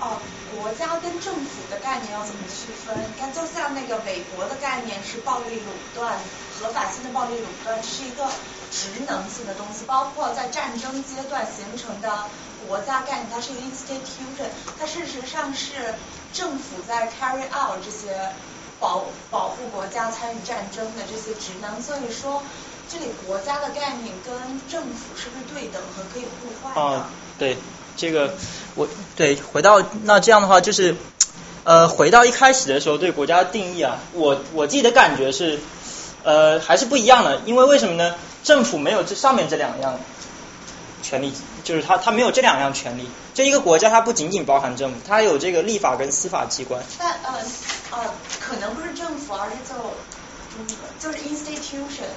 [0.00, 0.14] 哦，
[0.54, 2.94] 国家跟政府的概念要怎么区分？
[2.94, 6.14] 你看，就像那个美国的概念是暴力垄断，
[6.54, 8.24] 合法性的暴力垄断，这是一个
[8.70, 12.30] 职能性的东西，包括在战争阶段形成的
[12.68, 15.94] 国家概念，它是一个 institution，它事实上是
[16.32, 18.30] 政府在 carry out 这些
[18.78, 22.42] 保保护国家参与战争的这些职能，所以说
[22.90, 24.34] 这里国家的概念跟
[24.70, 26.80] 政府是不是对等和可以互换的？
[26.80, 27.04] 哦，
[27.38, 27.56] 对，
[27.96, 28.34] 这个
[28.74, 30.94] 我对回到那这样的话就是
[31.64, 35.58] 呃回到一开始的时候对国家的定义啊，我我自己的感觉是
[36.22, 38.14] 呃还是不一样的，因为为什么呢？
[38.44, 39.98] 政府没有这上面这两样
[41.08, 41.32] 权利，
[41.64, 43.08] 就是它它没有这两样权利。
[43.32, 46.82] 这一个国家它不仅仅包含政府，它有这个立法跟司法机关。
[46.98, 47.40] 但呃
[47.92, 49.74] 呃，可能不是政府，而是就
[50.58, 50.66] 嗯
[51.00, 52.12] 就是 institution，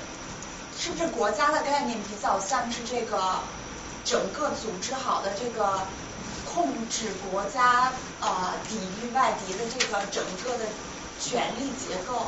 [0.77, 3.39] 是不是国家的概念比较像是这个
[4.03, 5.87] 整个组织好的这个
[6.43, 10.65] 控制国家呃抵御外敌的这个整个的
[11.17, 12.27] 权力结构？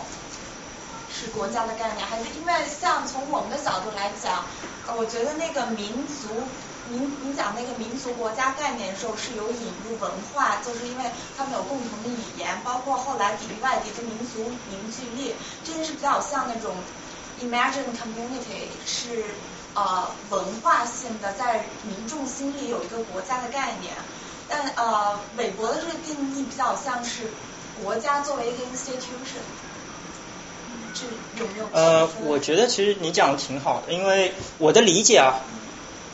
[1.14, 4.44] 是国家的概念，还是因为像从我们的角度来讲，
[4.98, 6.28] 我觉得那个民族，
[6.90, 11.04] 您您讲那个民族国家概念的时候是有引入文化，就是因为
[11.38, 16.74] 他们有共同的语言，包括后来抵御外敌的民族凝聚力，这些是比较像那种
[17.40, 19.24] imagine community，是
[19.76, 23.94] 呃文化性的，在民众心里有一个国家的概念。
[24.50, 27.32] 但呃，韦伯的这个定义比较像是
[27.82, 29.40] 国家作为一个 institution。
[30.94, 31.66] 这有没有？
[31.72, 35.42] 呃，我觉得其实你讲的挺好的，因为我的理解啊，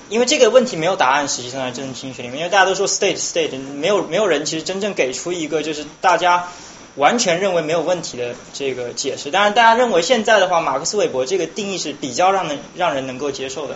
[0.10, 6.48] 因为这个问题没有答案，实际上在政治经济学里面，因为大家都说 state state，没有没有人其实真正给出一个就是大家
[6.96, 9.32] 完全认为没有问题的这个解释。
[9.32, 13.76] 当然，大家认为现在的话，马克思韦伯这个定义是比较让人让人能够接受的。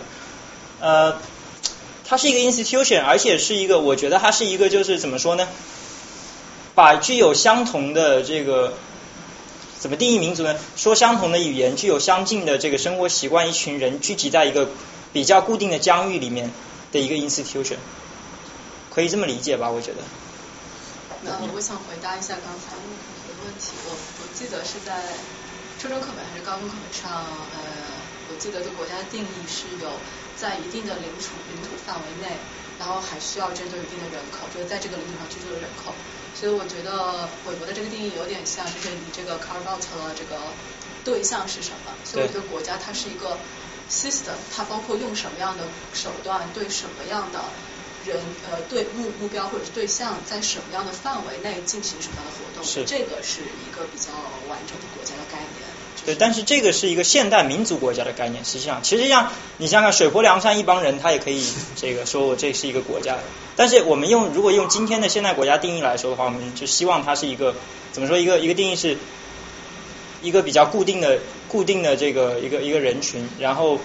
[0.80, 1.16] 呃，
[2.06, 5.48] 它是一个 institution，而且是一个，我觉得它是一个就是怎么说呢？
[6.74, 8.74] 把具有相同的这个
[9.84, 10.56] 怎么定义民族呢？
[10.76, 14.70] 说相同的语言，具有相近的这个生活习惯，一群人聚集在一个
[15.12, 16.50] 比较固定的疆域里面
[16.90, 17.76] 的一个 institution，
[18.88, 19.68] 可以这么理解吧？
[19.68, 20.00] 我觉得。
[21.20, 22.88] 那，我想回答一下刚才问
[23.28, 23.76] 的问题。
[23.84, 25.04] 我我记得是在
[25.76, 27.20] 初中课本还是高中课本上，
[27.52, 27.60] 呃，
[28.32, 30.00] 我记得对国家的定义是有
[30.40, 32.32] 在一定的领土领土范围内，
[32.80, 35.92] 然后还需要针对一定的人口，就是在这个领土上居住的人口。
[36.34, 40.40] 所以我觉得韦伯的这个定义有点像，就是你这个 carve out 的这个
[41.04, 41.94] 对象是什么。
[42.04, 43.38] 所以我觉得国家它是一个
[43.88, 47.40] system，它包括用什么样的手段对什么样的
[48.04, 48.20] 人
[48.50, 54.12] 呃对目目标或者是对象在什么样的范围内进行什么样的活动，是这个是一个比较
[54.48, 55.73] 完整的国家的概念。
[56.04, 58.44] 对，但是这个是一个现代民族国家的概念。
[58.44, 61.42] 实际上，其实像你想想，水泊梁山一帮人，他也可以
[61.76, 63.16] 这个说我这是一个国家。
[63.56, 67.54] 但是我们用如果用今天的现代国家定义来说的话，我们就希望它是一个
[67.92, 68.18] 怎么说？
[68.18, 68.98] 一个一个定义是
[70.20, 73.80] 一个比较固定的固定的这个一个一个人群，然后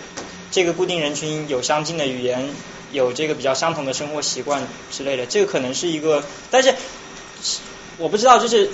[0.51, 2.49] 这个固定人群有相近的语言，
[2.91, 5.25] 有这个比较相同的生活习惯之类的。
[5.25, 6.75] 这个可能是一个，但是
[7.97, 8.69] 我不知道就是。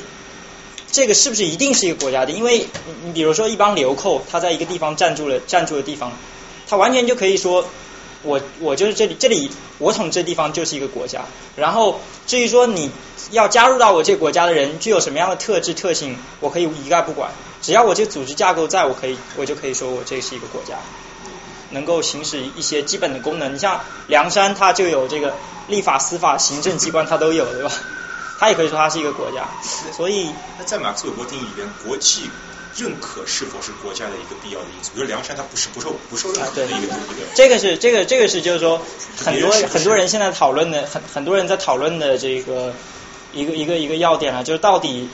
[0.96, 2.32] 这个是不是一定是一个国家的？
[2.32, 2.68] 因为
[3.04, 6.14] 你比如说一帮流寇，他在一个地方占住了占住的地方，
[6.70, 7.68] 他完全就可以说，
[8.24, 11.26] 我我就是这里这里我统治的地方就是一个国家。
[11.58, 12.90] 然后至于说你
[13.32, 17.30] 要加入到我这个国家的人具有什么样的特质特性，我可以一概不管，
[17.62, 20.76] 只要我这个组织架构在，我可以我就可以说我这是一个国家，
[21.72, 23.54] 能够行使一些基本的功能。
[23.54, 25.34] 你像梁山，它就有这个
[25.68, 27.72] 立法、司法、行政机关，它都有，对吧？
[28.38, 29.48] 它也可以说它是一个国家，
[29.92, 32.30] 所以那在马克思韦伯定义里边，国际
[32.76, 34.92] 认可是否是国家的一个必要的因素？
[34.94, 37.26] 比如梁山，它不是不受不受认可的一个一个。
[37.34, 38.82] 这个是这个这个是就是说，
[39.18, 42.74] 很多很多人现在讨论的很很多人在讨论的这个
[43.34, 45.08] 一个一个一个要点啊，就是到底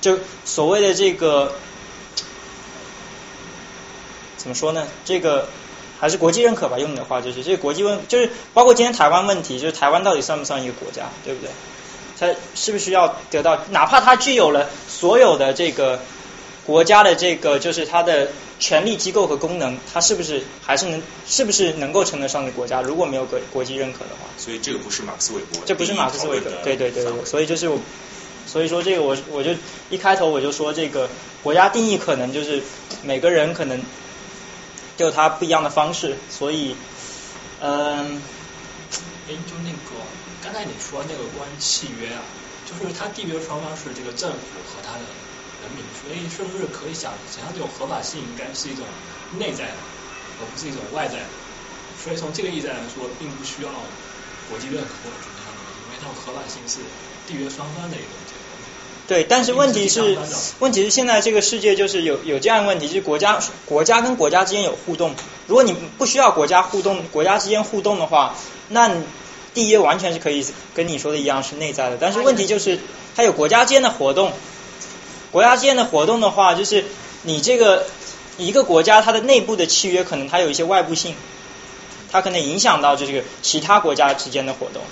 [0.00, 1.54] 就所谓的这个
[4.36, 4.88] 怎么说呢？
[5.04, 5.48] 这个
[6.00, 11.50] 还是国际认可吧，用你的话就是这个国际问，就是包括今天台湾问题，就是台湾到底算不算一个国家，对不对？
[12.18, 13.58] 它是不是要得到？
[13.70, 16.00] 哪怕它具有了所有的这个
[16.64, 18.28] 国家的这个，就是它的
[18.60, 21.02] 权力机构和功能，它是不是还是能？
[21.26, 22.80] 是不是能够称得上的国家？
[22.82, 27.78] 如果没有国国际认可的话，所以这个不是马克思韦伯，这不是马克思韦伯，对对对对，所以就是我，
[28.46, 29.50] 所以说这个我我就
[29.90, 31.08] 一开头我就说这个
[31.42, 32.62] 国家定义可能就是
[33.02, 33.82] 每个人可能
[34.96, 36.76] 就有他不一样的方式，所以
[37.60, 38.22] 嗯，
[39.28, 39.83] 哎，就那个。
[40.54, 42.22] 刚才你说那个关于契约啊，
[42.62, 44.38] 就是它缔约双方是这个政府
[44.70, 48.86] 和他的人民，所以是不是可以想，想象这种合法性应该是一种
[49.36, 49.82] 内在的，
[50.38, 51.26] 而不是一种外在的。
[51.98, 53.70] 所以从这个意义上来说，并不需要
[54.48, 56.86] 国际认可或者怎么样的，因为这种合法性是
[57.26, 58.54] 缔约双方的一种结果。
[59.08, 60.16] 对，但是问题是，
[60.60, 65.16] 问题是现在这个世界就是有有这样的问题，就是国家国家跟国家之间有互动，
[65.48, 68.36] 如果你不需要国家互动，国家之间互动的话，
[68.68, 69.02] 那。
[69.54, 72.80] 缔约完全是可以跟你说的一样是内在的，但是问题就是
[73.14, 74.32] 它有国家间的活动，
[75.30, 76.84] 国家间的活动的话，就是
[77.22, 77.86] 你这个
[78.36, 81.14] 一个国家它的内部的契约可能它有一些外部性，
[82.10, 84.82] 它可能影响到这个其他国家之间的活动，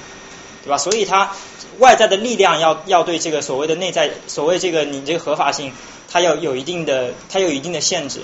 [0.63, 0.79] 对吧？
[0.79, 1.33] 所以它
[1.79, 5.73] 外在的力量要要对这个所谓的内在所谓这个你这个合法性，
[6.09, 8.21] 它要有一定的它有一定的限制，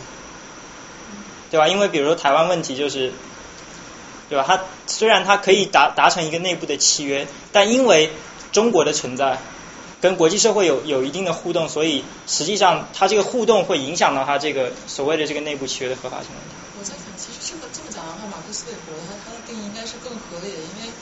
[1.51, 1.67] 对吧？
[1.67, 3.13] 因为比如说台湾问题就是。
[4.29, 4.45] 对吧？
[4.47, 8.11] 它虽然它可以达达成一个内部的契约，但因为
[8.53, 9.39] 中国的存在
[10.01, 16.29] 跟国际社会有有一定的互动，所以实际上它这个互动会影响到它这个所谓的这个内部契约的合法性。
[16.79, 20.93] 我在想，其实这个这么讲的话，马克思韦伯他他的定义应该是更合理的，因为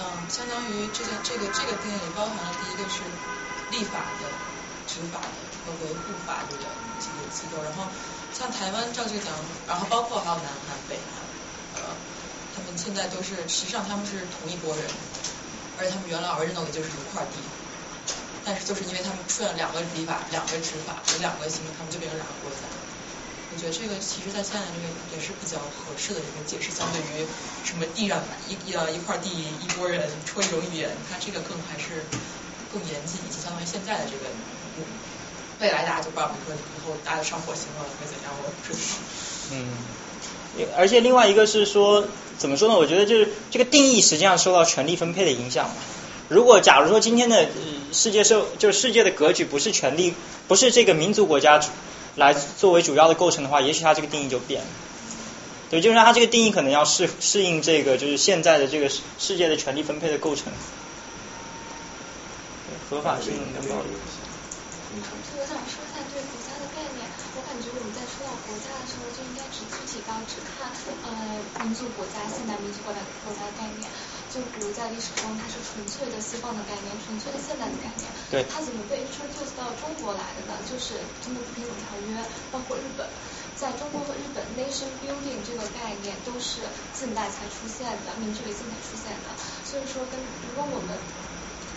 [0.00, 3.04] 嗯，相当于这个这个这个定义包含了第一个是
[3.74, 4.24] 立法的、
[4.88, 7.84] 执法的和维护法律的几个机构，然后
[8.32, 9.28] 像台湾照这个讲，
[9.68, 11.92] 然后包括还有南韩、北韩，呃。
[12.54, 14.84] 他们现在都是，实际上他们是同一拨人，
[15.78, 17.38] 而且他们原来 original 的就是一块地，
[18.44, 22.66] 但是就是因为他们出现两个立法、两个执法、有两个行政，他们就变成两个国家。
[23.52, 27.26] 我觉得这个其实在现在这个也是比较合适的一个解释，相对于
[27.66, 32.06] 什么地上一呃一块地一拨人说一种语言，它这个更还是
[32.70, 34.30] 更严谨一些，相当于现在的这个
[35.58, 38.78] 未来大家就不知道，比如说以后大家上火星了会怎样，我也不知道。
[39.50, 40.09] 嗯。
[40.76, 42.04] 而且另外一个是说，
[42.38, 42.74] 怎么说呢？
[42.74, 45.70] 我觉得就是这个定义实际上受到权力分配的影响。
[46.28, 47.48] 如果假如说今天的
[47.92, 50.14] 世界社就是世界的格局不是权力，
[50.48, 51.60] 不是这个民族国家
[52.16, 54.68] 来作为主要的构成的话，也许它这个定义就变了。
[55.70, 60.52] 对，就是它这个定义可能要适适应这个就是现在的这个世界的权力分配的构成。
[62.90, 63.94] 合法性跟保留。
[64.90, 67.06] 我想说一下对国家的概念，
[67.38, 70.66] 我感觉我们在说到国家的时候，就应该只具体到只看
[71.06, 73.88] 呃民族国家、现代民族国家国家的概念。
[74.30, 78.06] 就比如在历史中，它是纯粹的西方的概念，纯粹的现代的概念。
[78.30, 78.46] 对。
[78.46, 80.54] 它怎么被 introduce 到中国来的呢？
[80.70, 82.14] 就是中国不平等条约，
[82.54, 83.10] 包括日本，
[83.58, 86.62] 在中国和日本 nation building 这个概念都是
[86.94, 89.34] 近代才出现的，明治维新才出现的。
[89.66, 90.14] 所以说，跟
[90.46, 90.94] 如果我们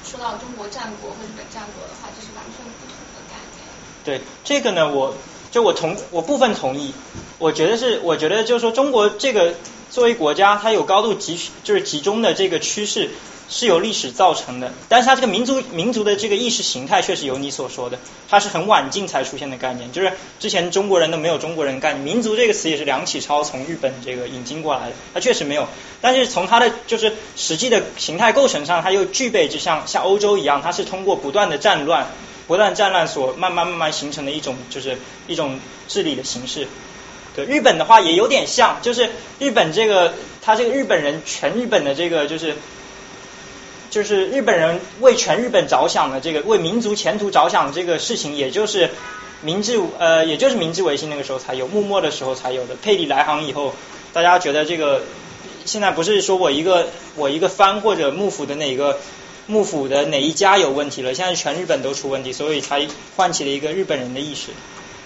[0.06, 3.66] 说到中国战国和日本战国的话，这是完全不同的概念。
[4.06, 5.18] 对这个呢，我
[5.54, 6.94] 就我同我部分同意。
[7.38, 9.54] 我觉得是，我觉得就是说，中国这个
[9.90, 13.12] 作为国家，它有高度集就是集中的这个趋势。
[13.50, 25.68] 是由历史造成的，但是它这个民族民族的这个意识形态确实有你所说的，它是很晚近才出现的概念，就是之前中国人都没有中国人概念，民族这个词也是梁启超从日本这个引进过来的，它确实没有，
[26.02, 32.08] 但是从它的就是实际的形态构成上，它又具备就像像欧洲一样，它是通过不断的战乱，
[32.48, 36.68] 不断战乱所慢慢慢慢形成的一种就是一种治理的形式。
[37.36, 42.56] 对日本的话也有点像，就是日本这个他这个日本人全日本的这个就是
[43.90, 48.90] 就是日本人为全日本着想的这个为民族前途着想的这个事情，也就是
[49.42, 52.76] 明治呃也就是明治维新那个时候才有，幕末的时候才有的。
[52.76, 53.74] 佩里来航以后，
[54.14, 55.04] 大家觉得这个
[55.66, 59.00] 现在不是说我一个我一个藩或者幕府的哪个
[59.48, 64.52] 幕府的哪一家有问题了，现在全日本都出问题，所以才唤起了一个日本人的意识。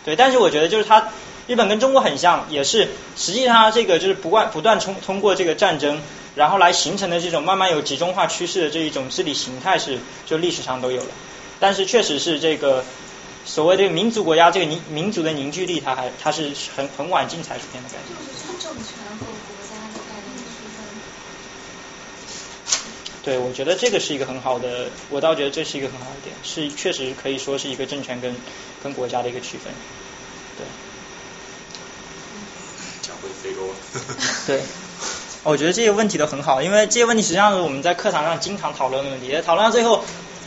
[0.06, 1.10] 对，但是我觉得就是他。
[1.48, 6.02] 日本跟中国很像，也是实际上这个就是不断不断通通过这个战争，
[6.36, 11.08] 然后来形成的这种慢慢有集中化趋势的这一种治理形态是就历史上都有了，
[11.58, 12.84] 但是确实是这个
[13.46, 18.12] 所谓的民族国家这个凝民族的凝聚力，它还它是很很晚近才出现的感觉。
[18.20, 20.84] 就是政权和国家的概念区分。
[23.28, 28.34] 对，我觉得这个是一个很好的，我倒觉得这是一个很好的点，是确实可以说是一个政权跟
[28.82, 29.74] 跟国家的一个区分，
[30.58, 30.66] 对。
[33.02, 33.70] 讲回非洲。
[34.48, 34.62] 对，
[35.44, 39.38] 我觉得这些问题都很好，因为这些问题实际上是我们在课堂上经常讨论的问题。
[39.46, 40.06] 讨论到最后，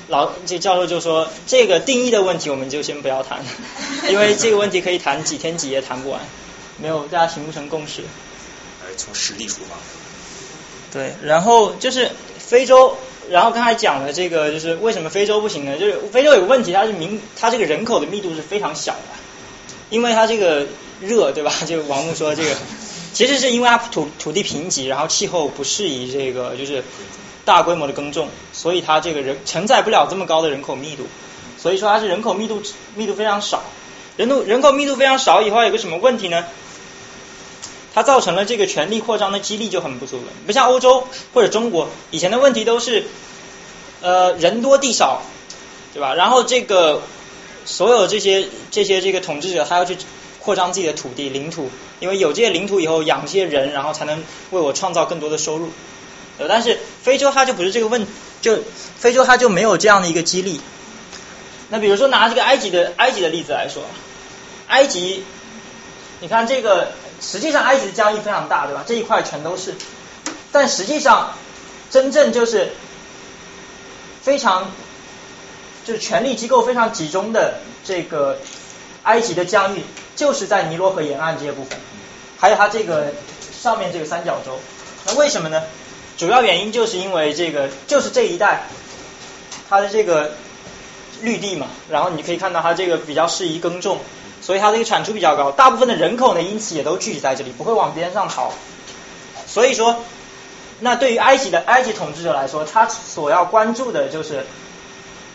[0.09, 3.45] 老这教授就说，这个定义的问题我们就先不要谈，
[4.09, 6.23] 因为这个问题可以谈几天几夜谈不完，
[6.79, 8.01] 没有大家形不成共识。
[8.83, 9.77] 来从实力出发。
[10.93, 12.11] 对，然后就是
[12.51, 12.97] 非洲，
[13.31, 15.79] 然后刚才讲的这个就是为什么非洲不行呢？
[15.79, 19.17] 就是非洲有个问题，它是民，它这个人口的密度是非常小的，
[19.91, 20.67] 因为它这个。
[21.01, 21.51] 热对吧？
[21.67, 22.55] 就王木说这个，
[23.15, 26.85] 其实是因为它土土地贫瘠，然后气候不适宜这个就是
[27.47, 31.07] 大规模的耕种，所以它这个人承载不了这么高的人口密度，
[31.57, 32.63] 所以说它是人口密度
[32.97, 33.63] 密度非常少。
[34.19, 36.45] 人度人口密度非常少以后有个什么问题呢？
[37.95, 40.33] 它造成了这个权力扩张的激励就很不足了。
[40.47, 43.05] 不像欧洲或者中国以前的问题都是
[44.03, 45.23] 呃人多地少，
[45.95, 46.15] 对吧？
[46.15, 47.03] 然后这个
[47.65, 49.97] 所有这些这些这个统治者他要去。
[50.43, 51.69] 扩张自己的土地领土，
[52.01, 55.69] 因为有这些领土以后养这些人，然后才能为我创造更多的收入。
[56.39, 58.07] 呃，但是非洲它就不是这个问，
[58.41, 58.59] 就
[58.99, 60.59] 非洲它就没有这样的一个激励。
[61.69, 63.83] 那比如说拿这个埃及的埃及的例子来说，
[64.69, 65.25] 埃及，
[66.21, 68.85] 你看这个实际上埃及的疆域非常大，对吧？
[68.87, 69.75] 这一块全都是，
[70.53, 71.35] 但实际上
[71.91, 72.73] 真正就是
[74.23, 74.71] 非常
[75.85, 78.39] 就是权力机构非常集中的这个
[79.03, 79.83] 埃及的疆域。
[80.17, 81.79] 就是在尼罗河沿岸这些部分，
[82.39, 83.15] 还有它这个
[83.59, 84.59] 上面这个三角洲。
[85.07, 85.63] 那为什么呢？
[86.19, 88.67] 主要原因就是因为这个就是这一带
[89.71, 90.33] 它的这个
[91.23, 94.01] 绿地嘛，然后你可以看到它这个比较适宜耕种，
[94.51, 95.53] 所以它这个产出比较高。
[95.53, 98.53] 大部分的人口呢，因此也都聚集在这里，不会往边上逃。
[99.47, 100.03] 所以说，
[100.81, 104.45] 那对于埃及的埃及统治者来说，他所要关注的就是。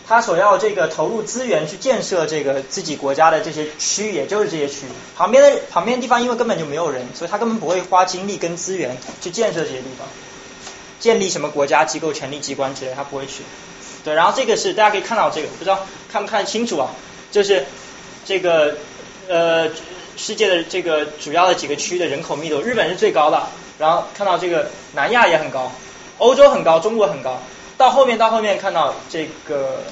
[0.08, 10.06] 他所要这个投入资源去建设这个自己国家的这些区域，也就是这些区域旁边的旁边的地方，因为根本就没有人，所以他根本不会花精力跟资源去建设这些地方，
[11.00, 13.42] 建立什么国家机构、权力机关之类，他不会去。
[14.04, 16.90] 对，然后这个是大家可以看到这个，不知道看不看得清楚啊？
[17.32, 17.66] 就是
[18.24, 18.76] 这个
[19.28, 19.68] 呃
[20.16, 23.46] 世界的这个主要的几个区域的人口密度，日本是最高的，
[23.78, 25.72] 然后看到这个南亚也很高，
[26.18, 27.40] 欧洲很高，中国很高。
[27.76, 29.82] 到后面，到后面看到这个，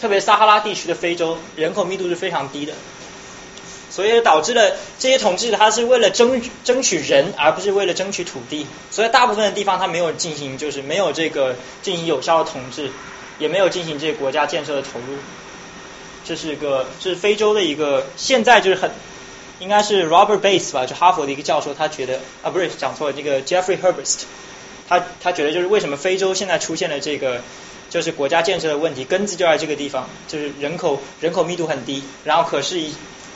[0.00, 2.72] 特别撒哈拉地区的非洲人口密度是非常低的，
[3.90, 8.66] 所以导致了这些统治，它是为了争争取人，而不是为了争取土地。
[8.90, 12.90] 所以大部分的地方，它没有进行，就是没有这个进行有效的统治，
[13.38, 15.18] 也没有进行这个国家建设的投入。
[16.24, 18.90] 这是一个，是非洲的一个，现在就是很，
[19.58, 24.22] 应该是 Robert Bates 吧，就哈佛的一个教授，他觉得啊，不是讲错了，这个 Jeffrey herbest。
[24.88, 27.40] 他他觉得就是为什么非洲现在出现了这个
[27.88, 32.80] 就是国家建设的问题，根子就在这个地方，就是人口人口密度很低，然后可是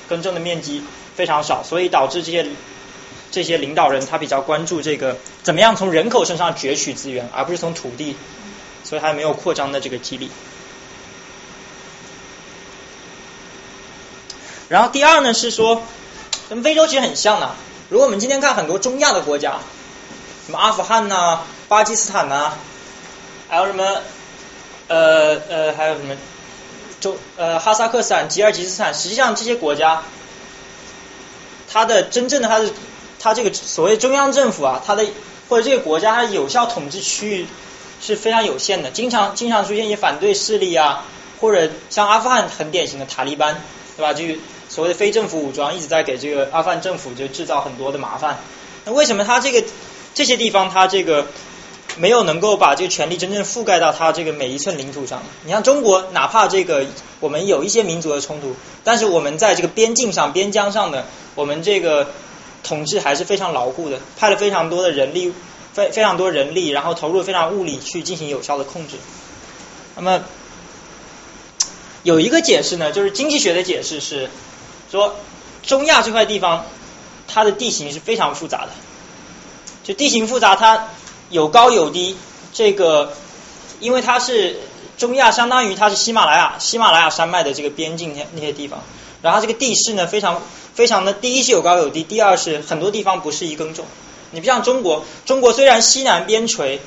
[0.09, 0.83] 耕种的面积
[1.15, 2.47] 非常少，所以导致这些
[3.31, 8.17] 这些领导人他比较关注这个怎么样从人口身上攫取资源，而不是从土地，
[8.85, 10.31] 所以他没有扩张的这个激励。
[14.69, 15.83] 然后第二呢是说
[16.49, 17.51] 跟非洲其实很像的，
[17.89, 19.59] 如果我们今天看很多中亚的国家。
[20.47, 22.53] 什么阿富汗呐，巴基斯坦呐，
[23.49, 23.85] 还有什么
[24.87, 26.15] 呃呃，还有什么
[27.01, 30.05] 中呃哈萨克斯坦、吉尔吉斯斯坦，实际上这些国家，
[31.69, 32.71] 它的真正的它的
[33.19, 35.05] 它这个所谓中央政府啊，它的
[35.49, 37.49] 或者这个国家它有效统治区域
[38.01, 41.03] 是非常有限的，经常经常出现一些反对势力啊，
[41.41, 43.61] 或者像阿富汗很典型的塔利班，
[43.97, 44.15] 对吧？
[44.15, 44.23] 就
[44.77, 48.41] 所谓的非政府武装一直在给这个阿富汗政府就制造很多的麻烦。
[48.85, 49.65] 那为什么他这个
[50.13, 51.29] 这些地方他这个
[51.97, 55.23] 没有能够把这个权力真正覆盖到他这个每一寸领土上？
[55.47, 56.85] 你像中国，哪怕这个
[57.21, 58.55] 我们有一些民族的冲突，
[58.85, 62.11] 但是我们在这个边境上、边疆上的我们这个
[62.63, 65.33] 统治还是非常牢固的，派了非常多的人力，
[65.73, 68.97] 非非常多人力，然后投入非常物力去进行有效的控制。
[69.95, 70.23] 那么
[72.03, 74.29] 有一个解释呢，就是经济学的解释是
[74.91, 75.17] 说，
[75.63, 76.65] 中亚这块地方
[77.27, 78.69] 它的地形是非常复杂的，
[79.85, 80.89] 就地形复杂，它
[81.31, 82.17] 有高有低，
[82.53, 83.13] 这个
[83.81, 84.59] 因为它是
[84.97, 88.83] 中亚，相当于它是喜马拉雅喜马拉雅山脉的这个边境那那些地方，
[89.23, 90.41] 然后这个地势呢非常
[90.75, 93.85] 非常的，第一是有高有低，第二是很多地方不适宜耕种。
[94.33, 96.81] 你不像中国，中国虽然西南边陲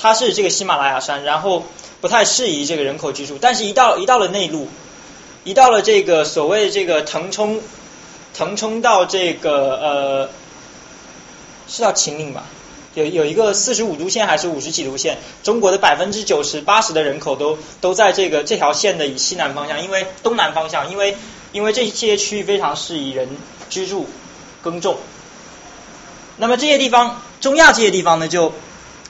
[0.00, 1.64] 它是这个喜马拉雅山，然后
[2.00, 4.68] 不太适宜这个人口居住，但是一到一到了内陆，
[5.44, 7.60] 一到了这个所谓这个腾冲，
[8.32, 10.28] 腾冲到这个呃
[11.68, 12.44] 是叫秦岭吧？
[12.94, 21.16] 有有一个四十五度线还是五十几度线，中国的百分之九十八十的人口都都在这个这条线的以西南方向，因为东南方向，因为
[21.52, 23.28] 因为这些区域非常适宜人
[23.68, 24.06] 居住
[24.62, 24.96] 耕种。
[26.36, 28.52] 那么这些地方，中亚这些地方呢，就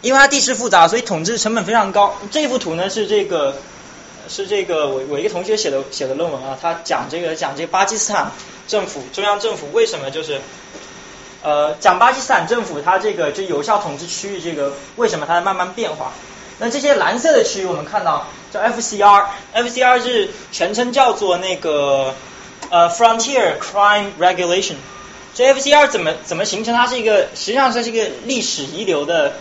[0.01, 2.17] 因为它地势复杂，所以统治成本非常高。
[2.31, 3.55] 这幅图呢是这个
[4.29, 8.33] 是这个我我一个同学写的写的论文啊，他讲这个讲这个巴基斯坦
[8.67, 10.41] 政府中央政府为什么就是
[11.43, 16.13] 呃讲巴基斯坦政府它这个就有效统治区域这个为什么它在慢慢变化。
[16.59, 22.15] 那这些蓝色的区域我们看到叫 FCR，FCR 是全称叫做那个
[22.71, 24.77] 呃 Frontier Crime Regulation。
[25.35, 26.73] 这 FCR 怎么怎么形成？
[26.73, 29.35] 它是一个实际上它是一个历史遗留的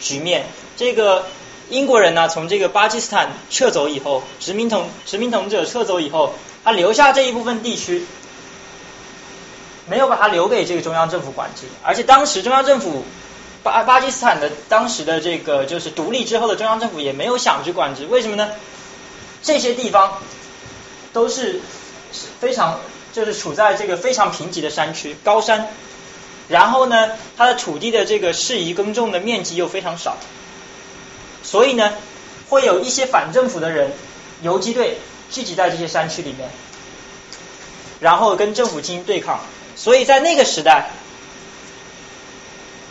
[0.00, 0.46] 局面。
[0.76, 1.24] 这个
[1.70, 8.04] 英国人呢，从这个巴基斯坦撤走以后，殖民统殖民统治者撤走以后，他留下这一部分地区，
[9.86, 11.62] 没有把它留给这个中央政府管制。
[11.82, 13.04] 而且当时中央政府
[13.62, 18.06] 巴巴基斯坦的当时的这个就是独立之后的中央政府也没有想去管制。
[18.06, 18.50] 为什么呢？
[19.42, 20.18] 这些地方
[21.12, 21.60] 都是
[22.40, 22.78] 非常。
[23.12, 25.68] 就是处在这个非常贫瘠的山区，高山，
[26.48, 30.18] 然后呢，它的土地的这个适宜耕种的面积又非常少，
[31.46, 31.92] 所以呢，
[32.48, 33.92] 会有一些反政府的人，
[34.42, 34.98] 游击队
[35.30, 36.50] 聚集在这些山区里面，
[38.00, 39.38] 然后跟政府进行对抗。
[39.76, 40.90] 所以在那个时代，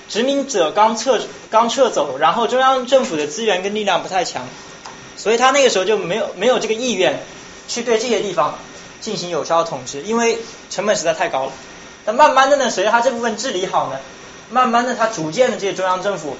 [0.08, 1.20] 殖民者刚撤
[1.52, 4.48] 刚撤走，然后中央政府的资源跟力量不太强，
[5.18, 7.20] 所以他那个时候就没有没有这个意愿
[7.68, 8.58] 去对这些地方。
[9.02, 10.40] 进行有效的统治，因为
[10.72, 11.52] 成本实在太高了。
[12.06, 14.00] 但慢慢的呢，随着他这部分治理好呢，
[14.50, 16.36] 慢慢的他逐渐的这些中央政府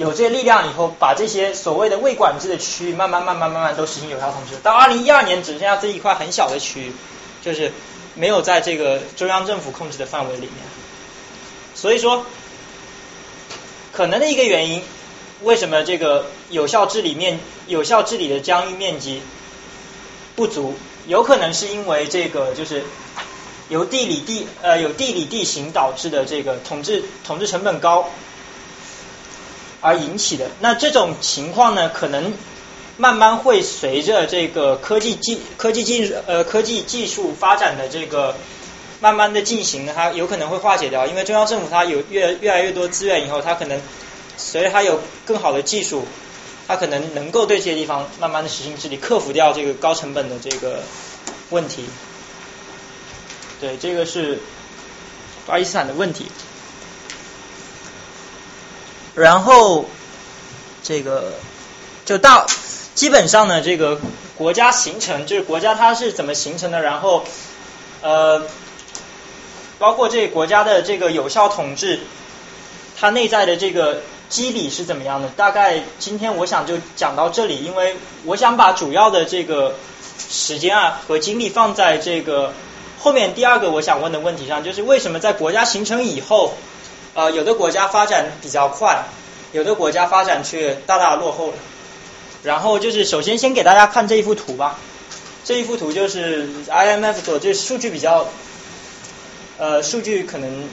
[0.00, 4.56] 有这些力量以后，把这些所谓的未管制的区域，慢慢慢慢慢慢都实行有效统治。
[4.62, 6.92] 到二零一二年，只剩下这一块很小的区域，
[7.42, 7.70] 就是
[8.14, 10.54] 没有在这个中央政府控制的范围里面。
[11.74, 12.24] 所以说，
[13.92, 14.82] 可能的一个原因，
[15.42, 19.20] 为什么这个有效治理面、有效治理的疆域面积
[20.34, 20.76] 不足？
[21.06, 22.84] 有可能是因为这个就是
[23.68, 28.08] 由地理地呃有地理地形导致的这个统治统治成本高
[29.80, 30.46] 而引起的。
[30.60, 32.32] 那这种情况呢，可能
[32.96, 38.36] 慢慢会随着这个科技技科技技呃科技技术发展的这个
[39.00, 41.06] 慢慢的进行，它有可能会化解掉。
[41.06, 43.80] 因为中央政府它有越越来越多资源以后，它可能
[44.36, 46.04] 随着它有更好的技术。
[46.68, 50.84] 它可能能够对这些地方慢慢的实行治理，克服掉这个高成本的这个
[51.48, 51.84] 问题。
[53.60, 54.38] 对，这个是
[55.48, 56.26] 巴基斯坦的问题。
[59.20, 59.86] 然后
[60.82, 61.34] 这个
[62.04, 62.46] 就到
[62.94, 64.00] 基本上呢，这个
[64.36, 67.24] 国家形成就是国家它是怎么形成的，然后
[68.02, 68.42] 呃，
[69.78, 72.00] 包括这个国家的这个有效统治，
[72.98, 74.02] 它内在的这个。
[74.30, 75.28] 机理是怎么样的？
[75.30, 79.74] 大概今天我想就讲到这里，因为我想把主要的这个
[80.28, 82.52] 时间啊和精力放在这个
[83.00, 86.54] 后面第二个我想问的问题上，就是为什么在国家形成以后，
[87.14, 89.04] 呃，有的国家发展比较快，
[89.52, 91.54] 有的国家发展却大大落后了。
[92.42, 94.78] 然后就是首先先给大家看这一幅图吧，
[95.44, 98.26] 这一幅图就是 IMF 做，这数据比较，
[99.58, 100.68] 呃，数据可能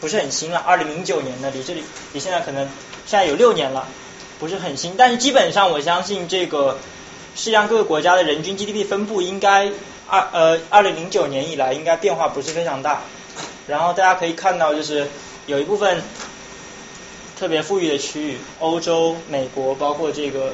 [0.00, 1.82] 不是很新了，二零零九年的，离这里
[2.12, 2.68] 离现在可能。
[3.08, 3.86] 现在有六年了，
[4.40, 6.76] 不是很新，但是基本上我相信这个
[7.36, 9.70] 世界上各个国家的人均 GDP 分布应该
[10.08, 13.02] 二呃二零零九年以来应该变化不是非常大。
[13.68, 15.08] 然后大家可以看到，就是
[15.46, 16.02] 有一部分
[17.38, 20.52] 特别富裕的区域，欧洲、美国，包括这个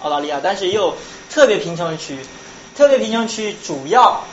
[0.00, 0.96] 澳大利亚，但是也有
[1.28, 2.18] 特别贫穷的区域。
[2.76, 4.24] 特别贫穷区域主要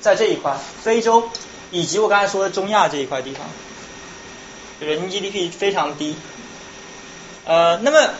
[0.00, 1.28] 在这一块，非洲
[1.70, 3.46] 以及我刚才说的中亚这一块地方，
[4.80, 6.14] 人均 GDP 非常低。
[7.44, 8.14] 呃，那么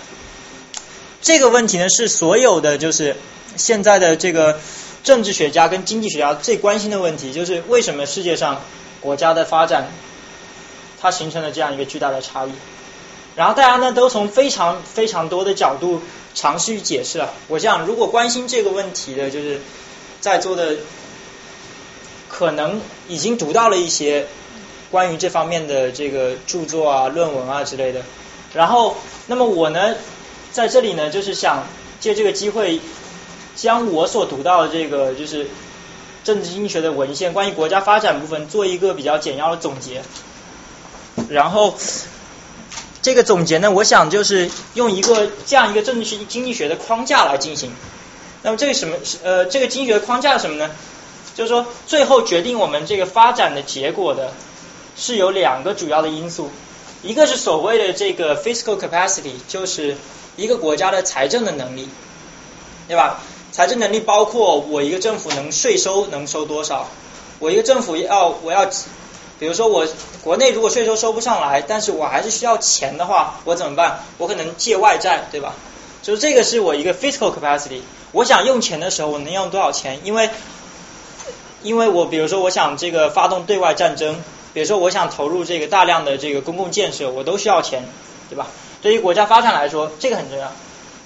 [1.22, 3.16] 这个问题呢，是所有的就是
[3.57, 4.61] 现在的这个
[5.03, 8.61] 政治学家跟经济学家最关心的问题，就是为什么世界上
[9.01, 9.88] 国家的发展
[11.01, 12.53] 它形成了这样一个巨大的差异。
[13.36, 16.03] 然后大家呢都从非常非常多的角度
[16.34, 17.32] 尝试去解释了。
[17.48, 19.61] 我想，如果关心这个问题的，就是
[20.20, 20.76] 在座的
[22.28, 24.26] 可能已经读到了一些
[24.90, 28.03] 关于这方面的这个著作啊、论文啊之类的。
[28.53, 28.96] 然后，
[29.28, 29.94] 那么我呢，
[30.51, 31.64] 在这里呢，就是想
[32.01, 32.80] 借这个机会，
[33.55, 35.46] 将我所读到的这个就是
[36.24, 40.03] 政治经济学的文献，关于国家发展部分，做一个比较简要的总结。
[41.28, 41.74] 然后。
[43.02, 47.72] 这个总结呢，我想就是用一个这样一个政治学经济学的框架来进行。
[48.42, 48.94] 那么这个什么
[49.24, 50.70] 呃，这个经济学框架是什么呢？
[51.34, 54.34] 就是说，最后决定我们这个发展的结果的，
[54.98, 56.50] 是有两个主要的因素，
[57.02, 59.96] 一个是所谓的这个 fiscal capacity，就是
[60.36, 61.88] 一个国家的财政的能力，
[62.86, 63.22] 对吧？
[63.50, 66.86] 财政能力包括我一个政府能税收能收多少，
[67.38, 68.68] 我一个政府要我要。
[69.41, 69.88] 比如说我
[70.22, 74.01] 国内如果税收收不上来，但是我还是需要钱的话，我怎么办？
[74.18, 75.55] 我可能借外债，对吧？
[76.03, 77.80] 就是这个是我一个 fiscal capacity。
[78.12, 80.01] 我想用钱的时候，我能用多少钱？
[80.05, 80.28] 因为
[81.62, 84.22] 因为我比如说我想这个发动对外战争，
[84.53, 87.88] 比如说我想投入这个大量的这个公共建设，我都需要钱，
[88.28, 88.47] 对吧？
[88.82, 90.53] 对于国家发展来说，这个很重要。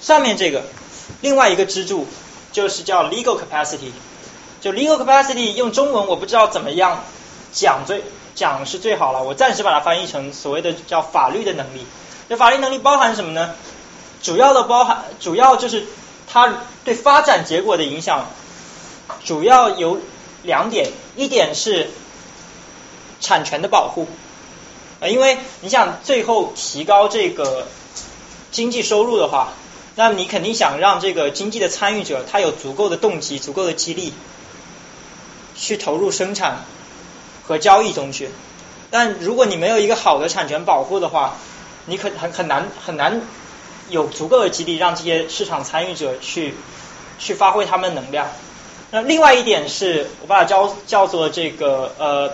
[0.01, 0.63] 上面这个
[1.21, 2.05] 另外一个支柱
[2.51, 3.91] 就是叫 legal capacity，
[4.59, 7.01] 就 legal capacity 用中文我不知道怎么样
[7.53, 8.03] 讲最。
[8.35, 11.85] 讲是最好了，我暂时把它翻译成所谓的叫法律的能力。
[12.27, 13.55] 那法律能力包含什么呢？
[14.21, 15.85] 主要的包含，主要就是
[16.27, 18.27] 它对发展结果的影响，
[19.23, 19.99] 主要有
[20.43, 21.91] 两点，一点是
[23.21, 24.07] 产权的保护，
[24.99, 27.67] 啊，因为你想最后提高这个
[28.51, 29.53] 经济收入的话，
[29.95, 34.11] 那你肯定想让这个经济的参与者他有足够的动机、足够的激励
[35.55, 36.65] 去投入生产。
[37.47, 38.29] 和交易中去，
[38.89, 41.35] 但如果你没有一个好的产权保护的话，
[41.85, 43.21] 你可很很难很难
[43.89, 46.55] 有足够的激励让这些市场参与者去
[47.19, 48.27] 去发挥他们的能量。
[48.91, 52.31] 那另外一点是我把它叫叫做这个呃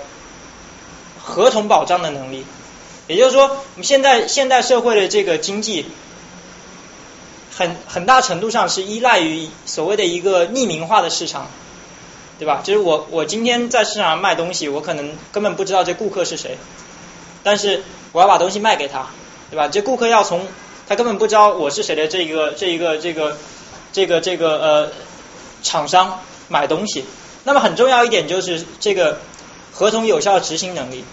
[1.19, 2.45] 合同保障的能力，
[3.07, 5.85] 也就是说，我们现在现代社会的这个经济
[7.53, 11.47] 很很大程度上是依赖于所谓的一个匿名化的市场。
[12.41, 12.61] 对吧？
[12.63, 16.57] 就是我，我今天在市场上卖东西，我可能根本不知道这顾客是谁，
[17.43, 17.83] 但是
[18.13, 19.09] 我要把东西卖给他，
[19.51, 19.67] 对吧？
[19.67, 20.47] 这顾客要从
[20.87, 23.37] 他根本不知道我是谁的这一个这一个这个
[23.93, 24.91] 这个这个呃
[25.61, 27.05] 厂商买东西。
[27.43, 29.19] 那么很重要一点就是这个
[29.71, 31.05] 合同有效执行能力，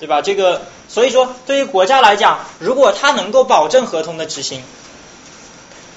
[0.00, 0.22] 对吧？
[0.22, 4.62] 这个所以说对于国家来讲，如果他能够保证合同的执行，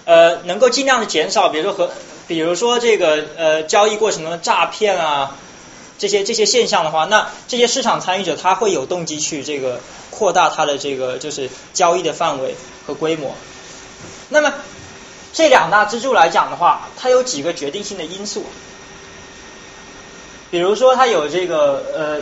[0.03, 1.91] 呃，能够尽量的减少，比如说合。
[2.27, 5.37] 比如说这个呃交易过程中的诈骗啊，
[5.97, 9.79] 这些这些现象的话，那这些市场参与者他会有动机去这个
[10.11, 12.55] 扩大他的这个就是交易的范围
[12.85, 13.33] 和规模。
[14.27, 14.53] 那么
[15.31, 18.43] 这两大支柱来讲的话，它有几个决定性的因素。
[20.51, 22.21] 比如说它有这个呃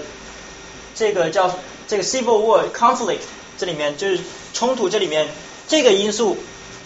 [0.93, 3.21] 这个叫这个 civil war conflict，
[3.57, 4.19] 这里面就是
[4.53, 5.27] 冲突这里面
[5.67, 6.37] 这个因素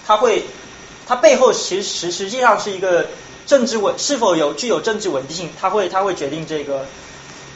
[0.07, 0.45] 它会。
[1.09, 3.07] 它背后其实实际上是一个
[3.47, 6.85] 政治稳是否有具有政治稳定性，它会它会决定这个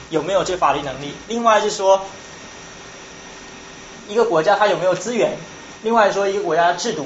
[0.10, 1.14] 有没有这法律能力。
[1.28, 2.02] 另外就是说，
[4.08, 5.38] 一个国家它有没有资源，
[5.84, 7.06] 另外说一个国家的制度，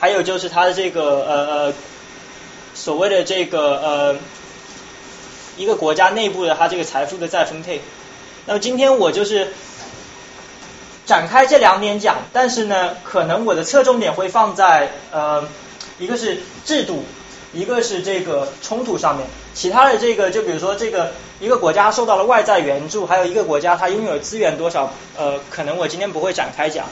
[0.00, 1.72] 还有就是它的这个呃呃
[2.74, 4.16] 所谓的这个呃
[5.56, 7.80] 一个国家内部的它这个财富的再分配。
[8.46, 9.52] 那么今天我就是。
[11.06, 15.46] 展开这两点讲，但是呢，可能我的侧重点会放在呃，
[15.98, 17.04] 一个是制度，
[17.52, 19.26] 一个是这个冲突上面。
[19.52, 26.86] 其他的这个，就比如说这个一个国家受到了外在援助，还有一个国家它拥有资源多少，呃，可能我今天不会展开讲，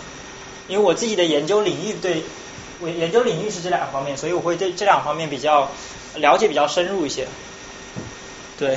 [0.68, 2.22] 因为我自己的研究领域对，
[2.80, 5.70] 我研究领域是这两方面，所以我会对这两方面比较
[6.16, 7.26] 了解比较深入一些。
[8.58, 8.76] 对，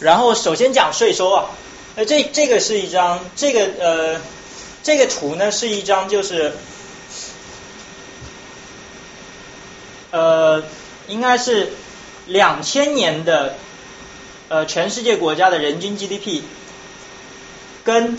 [0.00, 1.50] 然后首先讲税收啊。
[2.00, 4.20] 那这这个是一张，这个呃，
[4.84, 6.52] 这个图呢是一张，就是
[10.12, 10.62] 呃，
[11.08, 11.72] 应该是
[12.28, 13.56] 两千年的
[14.48, 16.42] 呃全世界国家的人均 GDP，
[17.82, 18.16] 跟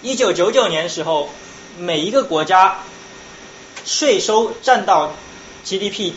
[0.00, 1.28] 一九九九年时候，
[1.76, 2.78] 每一个国家
[3.84, 5.12] 税收占到
[5.62, 6.14] GDP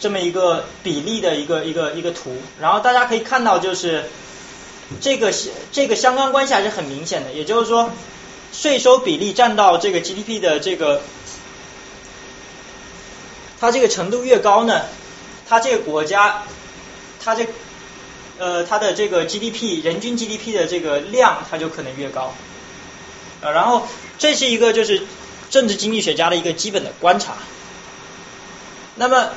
[0.00, 4.06] 这么一个比例的一个一个一个图，然后大家可以看到就是
[5.00, 5.32] 这个
[5.72, 7.90] 这个相关关系还是很明显的，也就是说
[8.52, 11.02] 税收比例占到这个 GDP 的这个
[13.60, 14.82] 它这个程度越高呢，
[15.48, 16.44] 它这个国家
[17.22, 17.46] 它这
[18.38, 22.32] 呃它的这个 GDP 人均 GDP 的这个量它就可能越高。
[23.40, 23.86] 呃，然后
[24.18, 25.02] 这是一个就是
[25.50, 27.34] 政治经济学家的一个基本的观察。
[28.94, 29.30] 那么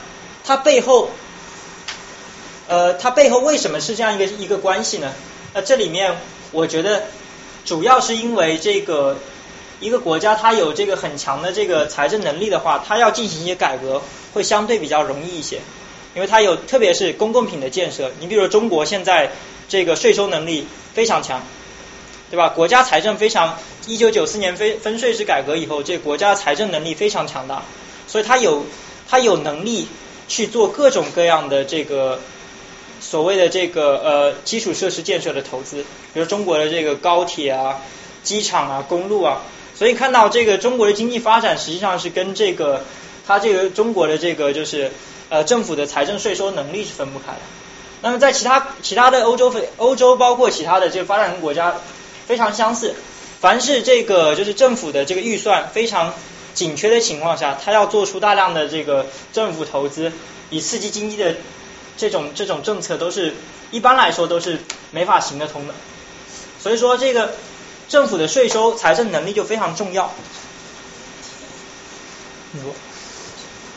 [0.45, 1.09] 它背后，
[2.67, 5.11] 呃，它背后为什么是这样一个一个关系呢？
[5.53, 6.17] 那这里面
[6.51, 7.03] 我觉得
[7.65, 9.17] 主要是因为这个
[9.79, 14.01] 一个国家它有这个很强的这个财政能力的话，它要进行一些改革
[14.33, 15.61] 会相对比较容易一些，
[16.15, 18.11] 因为它有特别是公共品的建设。
[18.19, 19.31] 你比如中国现在
[19.67, 21.41] 这个税收能力非常强。
[22.31, 22.49] 对吧？
[22.49, 27.63] 国家财政非常，一九九四年分分税制改革以后，这国家财政能力非常强大，
[28.05, 28.67] 所以它有
[29.07, 29.87] 它有能力
[30.27, 32.19] 去做各种各样的这个
[32.99, 35.83] 所谓的这个呃基础设施建设的投资，
[36.13, 37.79] 比如中国的这个高铁啊、
[38.23, 39.41] 机场啊、公路啊，
[39.75, 42.83] 所以看到这个中国的经济发展实际上是跟这个
[43.27, 44.91] 它这个中国的这个就是
[45.29, 47.39] 呃政府的财政税收能力是分不开的。
[48.01, 51.75] 那么在其他其他的欧洲非欧洲包括其他的这个发展中国家。
[52.29, 52.93] 非常相似，
[53.41, 56.13] 凡是这个就是政府的这个预算非常
[56.53, 60.11] 紧缺的情况下，他要做出大量的这个政府投资
[60.51, 61.37] 以刺激经济的
[61.99, 63.35] 这种这种政策，都是
[63.71, 65.75] 一般来说都是没法行得通的。
[66.63, 67.35] 所以说，这个
[67.89, 70.13] 政府的税收财政能力就非常重要。
[72.51, 72.71] 你说？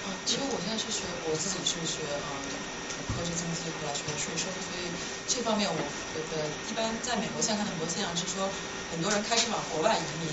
[0.07, 2.31] 嗯，其实我现在是学，我自己是学啊，
[2.89, 4.87] 主科是经济，后来学税收，所以。
[5.29, 8.51] 这方面我觉得，一般在美国现在看很多现象是说，
[8.91, 10.29] 很多人开始往国外移民，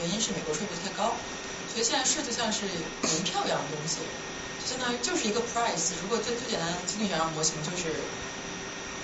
[0.00, 1.14] 原因是美国税负太高，
[1.70, 4.02] 所以现在税就像是门票一样的东西，
[4.64, 5.92] 相当于就是一个 price。
[6.02, 7.94] 如果最最简单的经济学上模型就是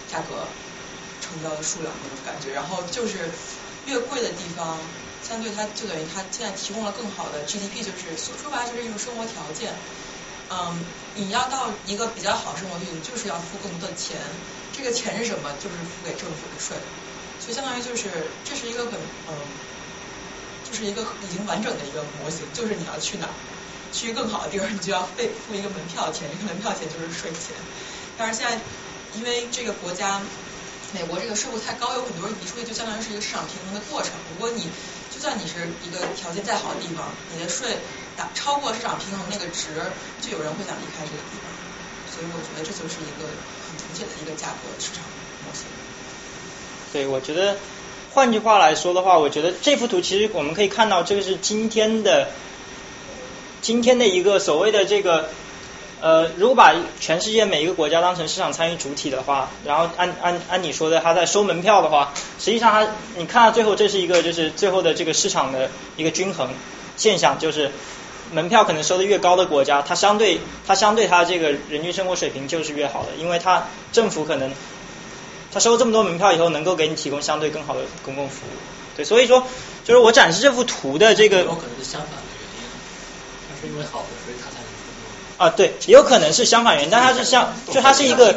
[0.06, 0.46] 价格
[1.20, 3.30] 成交的数量那种感觉，然后就是
[3.86, 4.78] 越贵的地方，
[5.22, 9.74] 相对它就等于它现在提供了更好的 GDP，就是说说白了就是一种生活条件。
[10.50, 10.82] 嗯，
[11.14, 14.18] 你要到一个比较好生活地步，就是要付更多的钱。
[14.72, 15.52] 这个钱是什么？
[15.60, 16.76] 就是付给政府的税，
[17.38, 19.36] 所以相当于就是这是一个很嗯，
[20.62, 23.34] 就是一个已经完整的一个模型，就是你要去哪儿
[23.92, 27.56] 去更好的地方，你就要费付一个门票钱，这个门票钱就是税钱。
[28.16, 28.58] 但是现在
[29.14, 30.20] 因为这个国家
[30.92, 34.12] 美国这个税务太高，有很多人移出去，就相当于是一个市场平衡的过程。
[34.34, 34.68] 如果你
[35.10, 37.78] 就算你是一个条件再好的地方，你的税
[38.16, 39.68] 达超过市场平衡那个值，
[40.20, 41.48] 就有人会想离开这个地方。
[42.10, 43.76] 所以我觉得这就是一个很。
[43.88, 45.02] 明显的一个价格市场
[45.46, 45.64] 模型。
[46.92, 47.56] 对，我觉得
[48.12, 52.28] 换句话来说的话，我觉得这幅图其实我们可以看到，这个是今天的
[53.68, 55.28] 今天的一个所谓的这个
[56.00, 62.88] 呃，如果把全世界每一个国家当成市场参与主体的话，然后按按按你说的，他在收门票的话，实际上他
[63.18, 66.48] 你看到最后这是一个就是最后的这个市场的一个均衡
[66.96, 67.70] 现象，就是。
[68.30, 74.50] 门票可能收的越高的国家，它相对它相对它这个人均生活水平就是越好的，因为它政府可能
[75.50, 78.50] 它收这么多门票以后，能够给你提供相对更好的公共服务。
[78.96, 79.44] 对，所以说
[79.82, 82.10] 就是我展示这幅图的这个有可能是相反，
[83.60, 88.34] 是因为好的，所以他才能啊，对，也有可能是相反原因，但它是相就它是一个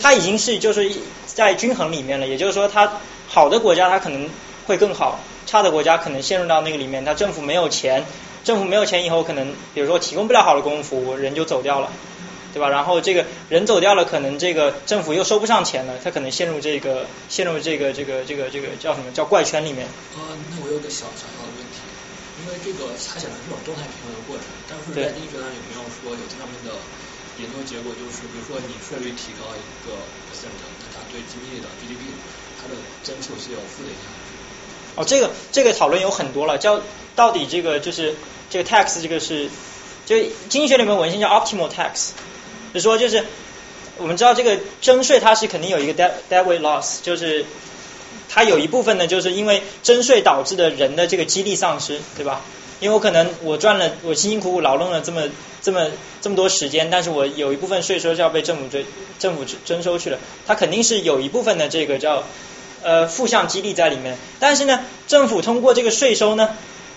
[0.00, 0.90] 它已经是就是
[1.26, 4.28] 在均衡里面了，也就是说它好的国家它可能
[4.66, 8.04] 会更好，差的国家可能陷入到那个里面，它政府没有钱。
[8.44, 11.90] 政府没有钱以后，可能比如说提供不了好的公共服务，人就走掉了，
[12.54, 12.70] 对吧？
[12.70, 19.86] 然后这个人走掉了，可能这个政府又收不上钱了，他可能陷入这个陷入这个这个这个这个叫什么叫怪圈里面。
[20.16, 21.67] 呃，那我有个小小小的问题，
[22.38, 26.70] 因为这个它显然是种动态平衡的过程，但是在经济学上有没有说有这方面的
[27.42, 27.90] 研究结果？
[27.98, 29.98] 就是比如说你税率提高一个
[30.30, 30.64] percent，那
[30.94, 32.14] 它对经济的 GDP
[32.60, 34.06] 它的增速是有负的影响。
[34.96, 36.80] 哦，这个这个讨论有很多了，叫
[37.14, 38.14] 到底这个就是。
[38.50, 39.50] 这个 tax 这个是，
[40.06, 40.16] 就
[40.48, 42.12] 经济学里面文献叫 optimal tax，
[42.72, 43.22] 就说就是
[43.98, 47.44] 我们知道这个征税它是肯定有一个 dead dead weight loss，就是
[48.28, 52.42] 它有一部分呢就是因为征税导致的人的这个激励丧失，对吧？
[52.80, 55.22] 因为我可能我赚了我辛辛苦苦劳动了这么
[55.62, 55.86] 这么
[56.20, 58.86] 这么多时间，但是我有一部分税收是要被政府追
[59.18, 62.24] 政府征收去了，它肯定是有一部分的这个叫
[62.82, 66.50] 呃负向激励在里面，但是呢，政府通过这个税收呢。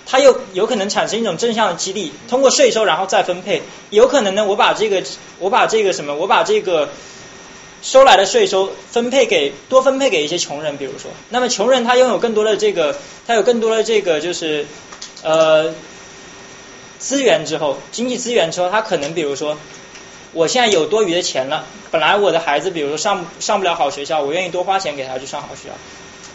[0.03, 3.61] 它又有可能产生一种正向的激励，通过税收然后再分配，
[3.91, 5.03] 有可能呢，我把这个
[5.38, 6.89] 我把这个什么，我把这个
[7.82, 14.67] 收来的税收分配给多分配给一些穷人，比如说，那么穷人他拥有更多的这个，他有更多的这个就是
[15.23, 15.73] 呃
[16.99, 19.57] 资源之后，经济资源之后，他可能比如说，
[20.34, 25.73] 我现在有多余的钱了，本来我的孩子比如说上上不了好学校，我愿意多花钱给他去上好学校，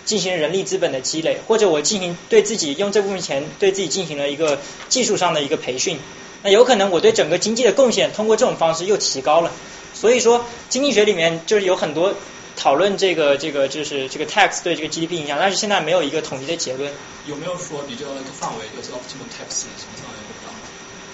[0.04, 6.00] 进行人力资本的积累，或者我进行对自己用这部分钱对自己进行了一个技术上的一个培训，
[6.42, 9.52] 那有可能我对整个经济的贡献通过这种方式又提高了。
[9.98, 12.14] 所以说，经济学里面就是有很多
[12.54, 16.92] 讨论这个这个就是这个 tax 对这个 GDP 影响，但是现在没有一个统一的结论。
[17.26, 20.16] 有没有说比较那个范围，就是 optimal tax 什么范围？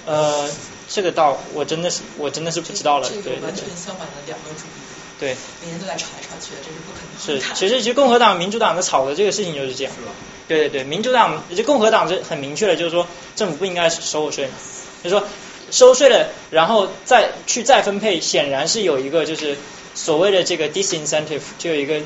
[0.04, 0.50] 呃，
[0.88, 4.82] 这个倒我真的是我真的是不知道了，这对对对个完全相反的两个主义，
[5.20, 6.98] 对，每天都在吵来吵去的，这是不可
[7.38, 7.54] 能是。
[7.54, 9.92] 其实其实共和党、民主党的吵的这个事情就是这样。
[9.94, 10.10] 是吧？
[10.48, 13.06] 对对对，民主党就共和党是很明确的，就是说
[13.36, 14.52] 政府不应该收我税嘛，
[15.04, 15.24] 就是说
[15.72, 19.56] 收税了，然后再去再分配，显然是有一个就是
[19.94, 22.00] 所谓的这个 disincentive，就有一个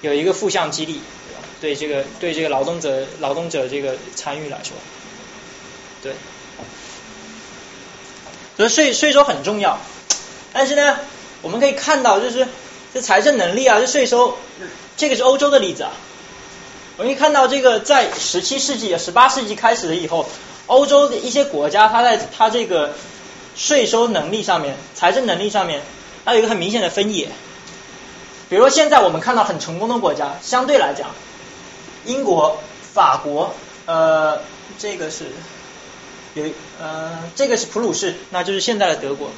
[0.00, 1.00] 有一个负向激励，
[1.60, 4.72] 对这个对这个劳动者劳动者这个参与来说，
[6.02, 6.14] 对，
[8.56, 9.78] 所以税税收很重要，
[10.52, 11.00] 但是呢，
[11.42, 12.46] 我们可以看到就是
[12.94, 14.38] 这财政能力啊，这税收，
[14.96, 15.92] 这个是欧洲的例子啊。
[16.98, 20.28] 我们可以看到，这个在十七世纪、十八世纪开始了以后，
[20.72, 22.94] 欧洲的一些国家，它在它这个
[23.54, 25.82] 税收能力上面、财政能力上面，
[26.24, 27.28] 它有一个很明显的分野。
[28.48, 31.10] 比如说，现在我们看到很成功的国家，相对来讲，
[32.06, 32.58] 英国、
[32.94, 33.54] 法国，
[33.84, 34.40] 呃，
[34.78, 35.26] 这个是
[36.32, 36.44] 有
[36.80, 39.30] 呃，这个是普鲁士，那就是现在的德国。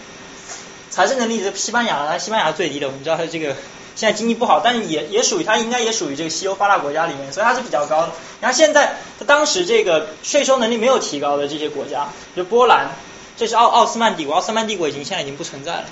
[0.90, 3.56] 财政能力是西班牙，西班牙最低的，我们知道它这个
[3.96, 8.12] 现在经济不好，但是也也属于它应该也属于这个西欧发达国家里面，所以它是比较高的。
[8.40, 12.90] 然后现在它当时这个税收能力没有提高的这些国家，就波兰，
[13.36, 15.84] 这是奥奥斯曼帝国，奥斯曼帝国已经现在已经不存在了。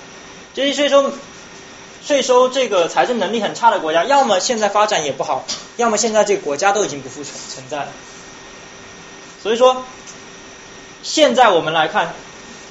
[0.53, 1.11] 这些税收
[2.05, 5.45] 税收这个财政能力很差的国家，要么现在发展也不好，
[5.77, 7.87] 要么现在这个国家都已经不复存存在了。
[9.41, 9.85] 所以说，
[11.01, 12.13] 现在我们来看，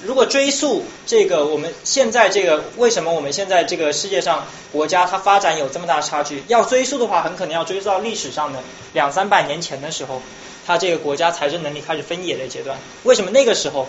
[0.04, 10.20] 如果追溯这个我们现在这个为什么我们现在这个世界上国家它发展有这么大的差距，要追溯的话，很可能要追溯到历史上的两三百年前的时候，
[10.66, 12.78] 它这个国家财政能力开始分野的阶段。
[13.04, 13.86] 为什么那个时候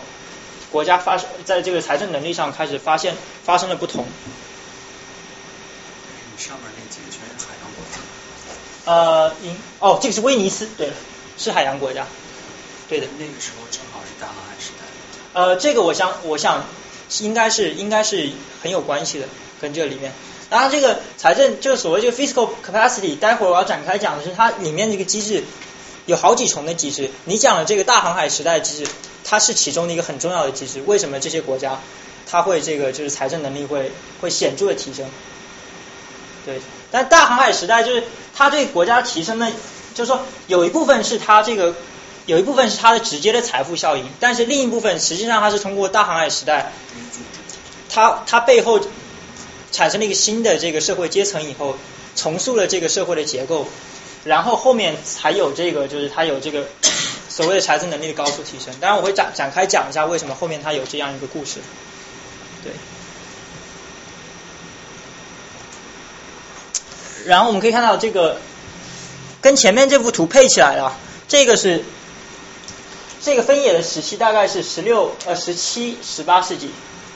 [0.72, 4.06] 国家发在这个财政能力上开始发现发生了不同？
[6.38, 8.00] 上面那几个全是海洋国家。
[8.86, 10.94] 呃，英哦，这个是威尼斯，对了，
[11.38, 12.06] 是海洋国家，
[12.90, 13.08] 对的。
[13.18, 14.83] 那个时候正好是大航海时代。
[15.34, 16.66] 呃，这个我想，我想
[17.22, 18.30] 应该是应该是
[18.62, 19.28] 很有关系的，
[19.60, 20.12] 跟这里面。
[20.50, 25.44] 当然，这个财政就是所谓这个 fiscal capacity，待会儿我要展开讲的是它里面这个机制
[26.06, 27.10] 有好几重的机制。
[27.26, 28.92] 你讲的这个大航海时代机制，
[29.24, 30.84] 它是其中的一个很重要的机制。
[30.86, 31.80] 为什么这些国家
[32.30, 35.10] 它会这个就是财政能力会会显著的提升？
[36.46, 36.62] 对，
[36.92, 38.04] 但大航海时代就是
[38.36, 39.50] 它对国家提升的，
[39.96, 41.74] 就是说有一部分是它这个
[42.26, 46.72] 有一部分是它的直接的财富效应，但是另一部分实际上它是通过大航海时代，
[47.90, 48.80] 它它背后
[49.72, 51.76] 产生了一个新的这个社会阶层以后，
[52.16, 53.68] 重塑了这个社会的结构，
[54.24, 56.68] 然后后面才有这个就是它有这个
[57.28, 58.74] 所谓的财政能力的高速提升。
[58.80, 61.60] 当然我会展展开讲一下为什么后面它有这样一个故事，
[62.64, 62.72] 对。
[67.26, 68.38] 然后我们可以看到这个
[69.42, 70.98] 跟前面这幅图配起来了，
[71.28, 71.84] 这个是
[73.24, 76.70] 这个分野的时期大概是十六呃十七十八世纪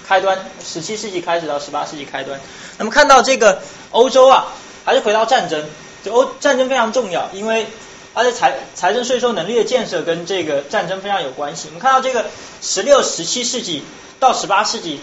[0.08, 2.40] 开端，十七世纪开始到十八世纪开端。
[2.78, 4.54] 那么看到这个欧洲啊，
[4.86, 5.66] 还是回到战争，
[6.06, 7.68] 就欧战争非常重要，因为
[8.14, 11.68] 而且财财政税收能力的建设跟这个战争非常有关系。
[11.68, 12.28] 我们看到这个
[12.62, 13.84] 十六十七世纪
[14.18, 15.02] 到十八世纪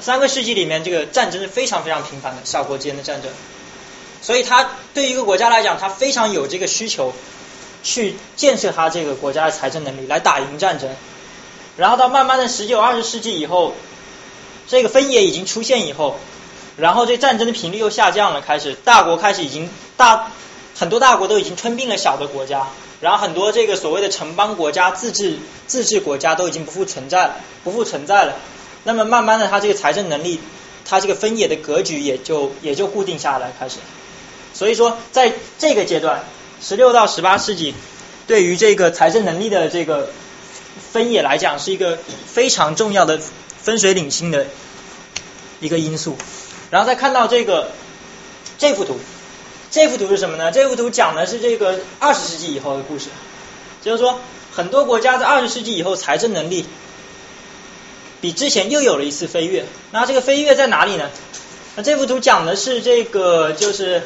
[0.00, 3.30] 三个世纪里面，这个战争是非常非常频繁的，小国之间的战争。
[4.20, 7.14] 所以它对于一个国家来讲，它非常有这个需求
[7.82, 10.90] 去建设它这个国家的财政能力，来打赢战争。
[11.76, 13.74] 然后到慢慢的十九二十世纪以后，
[14.66, 16.16] 这个分野已经出现以后，
[16.76, 20.30] 然后这战争的频率又下降了，开始大国开始已经大
[20.76, 22.66] 很多大国都已经吞并了小的国家，
[23.00, 28.34] 然后很多这个所谓的城邦国家、自治自治国家都已经不复存在了，不复存在了。
[28.84, 30.40] 那么慢慢的，它这个财政能力，
[30.84, 33.76] 它这个分野的格局也就也就固定下来，开始。
[34.52, 36.24] 所以说，在这个阶段，
[36.62, 37.74] 十六到十八世纪，
[38.26, 40.10] 对于这个财政能力的这个
[40.92, 43.18] 分野来讲，是一个非常重要的
[43.62, 44.46] 分水岭性的
[45.60, 46.16] 一个因素。
[46.70, 47.72] 然后再看到这个
[48.58, 48.98] 这幅图，
[49.70, 50.52] 这幅图是什么呢？
[50.52, 53.06] 这幅图讲的是这个二十世纪以后的故事，
[53.82, 54.20] 就是说
[54.52, 56.66] 很多国家在二十世纪以后财政能力
[58.20, 59.64] 比之前又有了一次飞跃。
[59.92, 61.10] 那这个飞跃在哪里呢？
[61.76, 64.02] 那这幅图讲的是这个就是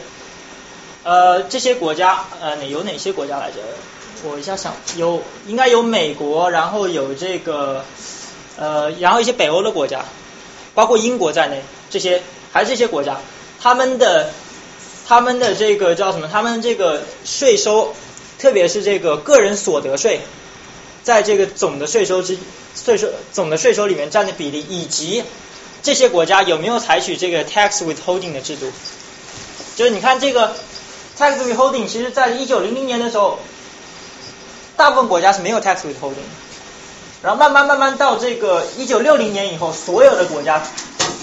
[1.04, 3.58] 呃这些国家呃哪有哪些国家来着？
[4.26, 7.84] 我一下想有应该有美国，然后有这个
[8.56, 10.06] 呃然后一些北欧的国家，
[10.74, 13.18] 包括英国在内，这些还是这些国家，
[13.60, 14.30] 他们的
[15.06, 16.26] 他们的这个叫什么？
[16.32, 17.94] 他们这个税收，
[18.38, 20.20] 特别是这个个人所得税，
[21.02, 22.38] 在这个总的税收之
[22.74, 25.22] 税收总的税收里面占的比例，以及
[25.82, 28.72] 这些国家有没有采取这个 tax withholding 的制度？
[29.76, 30.56] 就是你看这个
[31.18, 33.38] tax withholding，其实在一九零零年的时候，
[34.76, 36.44] 大部分国家是没有 tax withholding 的。
[37.22, 40.62] 然后慢慢慢慢到这个一九六零年以后，所有的国家，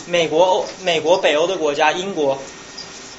[0.08, 2.40] 美国、欧、美国、北欧的国家、英国，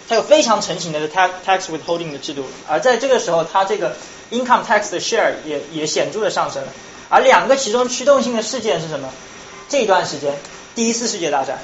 [0.08, 2.44] 它有非常成型的 tax tax withholding 的制度。
[2.68, 3.94] 而在这个时候，它这个
[4.30, 6.68] income tax 的 share 也也显著的上升了。
[7.08, 9.10] 而两个其中驱动性的事件是什么？
[9.68, 10.34] 这一段时间，
[10.74, 11.58] 第一次世界大战。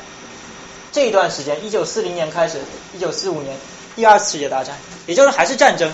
[0.92, 2.58] 这一段时间，一九四零年开始，
[2.94, 3.56] 一九四五年，
[3.98, 4.76] 第二次世界大战，
[5.08, 5.92] 也就是还是战争。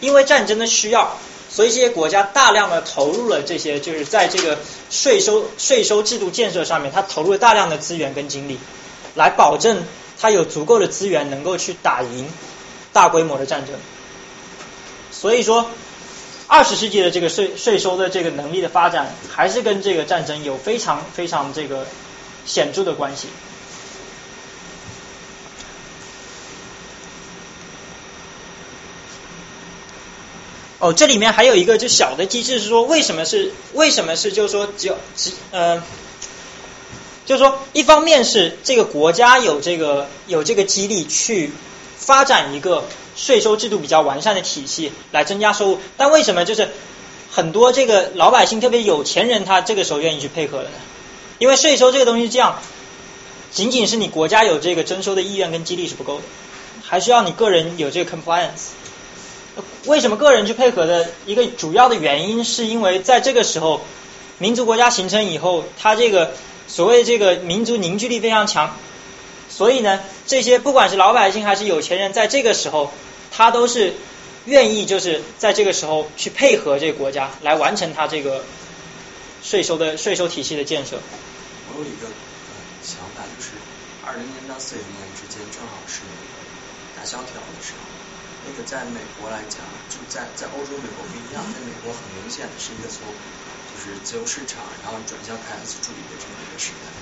[0.00, 1.18] 因为战争的需要，
[1.50, 4.58] 所以这些国家大量的投入了这些，就是在这个
[4.90, 8.58] 税收税收制度建设上面，它投入了大量的资源跟精力，
[9.14, 9.82] 来保证
[10.18, 12.26] 它有足够的资源能够去打赢
[12.94, 13.74] 大规模的战争。
[15.12, 15.68] 所以说，
[16.46, 21.86] 二十世纪的这个税税收的这个能力的发展，还是跟这个战争有非常非常这个
[22.46, 23.28] 显著的关系。
[30.80, 35.82] 哦，这里面还有一个就小的机制是说，为什么是为什么是就是说只有只呃，
[37.24, 41.52] 就是说一方面是这个国家有这个有这个激励去
[41.96, 42.84] 发展一个
[43.16, 46.68] 税收制度比较完善的体系来增加收入，但为什么就是
[47.30, 50.76] 很多这个老百姓特别有钱人他这个时候愿意去配合的呢？
[51.38, 52.60] 因为税收这个东西是这样，
[53.52, 56.22] 仅仅是你国家有这个征收的意愿跟激励是不够的，
[56.82, 58.74] 还需要你个人有这个 compliance。
[59.86, 63.82] 为什么个人去配合的一个主要的原因，是因为在这个时候，
[64.38, 66.32] 民族国家形成以后，它这个
[66.66, 68.76] 所谓这个民族凝聚力非常强，
[69.48, 72.92] 所以呢，这些不管是老百姓还是有钱人，在这个时候，
[73.30, 73.94] 他都是
[74.46, 78.44] 愿意就是在这个时候去配合这个国家来完成他这个
[79.42, 80.98] 税收的税收体系的建设。
[81.72, 82.08] 我有一个
[82.82, 83.50] 想法，就是
[84.04, 86.00] 二零年到四零年之间，正好是
[86.96, 88.03] 大萧条的时候。
[88.44, 96.92] 那个在美国来讲，就在在欧洲、美国不一样，在美国很明显的是一个从就是自由市场，然后转向凯恩斯主义的这么一个时代。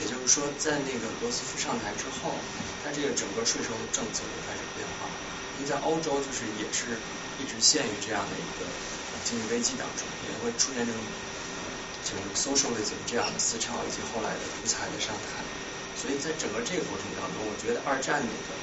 [0.00, 2.34] 也就是说，在那个罗斯福上台之后，
[2.82, 5.10] 他这个整个税收政策就开始变化。
[5.58, 6.98] 因为在欧洲，就是也是
[7.38, 8.66] 一直陷于这样的一个
[9.22, 10.98] 经济危机当中，也会出现这种
[12.02, 15.42] 就是 socialism 这样的思潮，以及后来的独裁的上台。
[15.94, 18.61] 所以在整个这个过程当中，我觉得二战那个。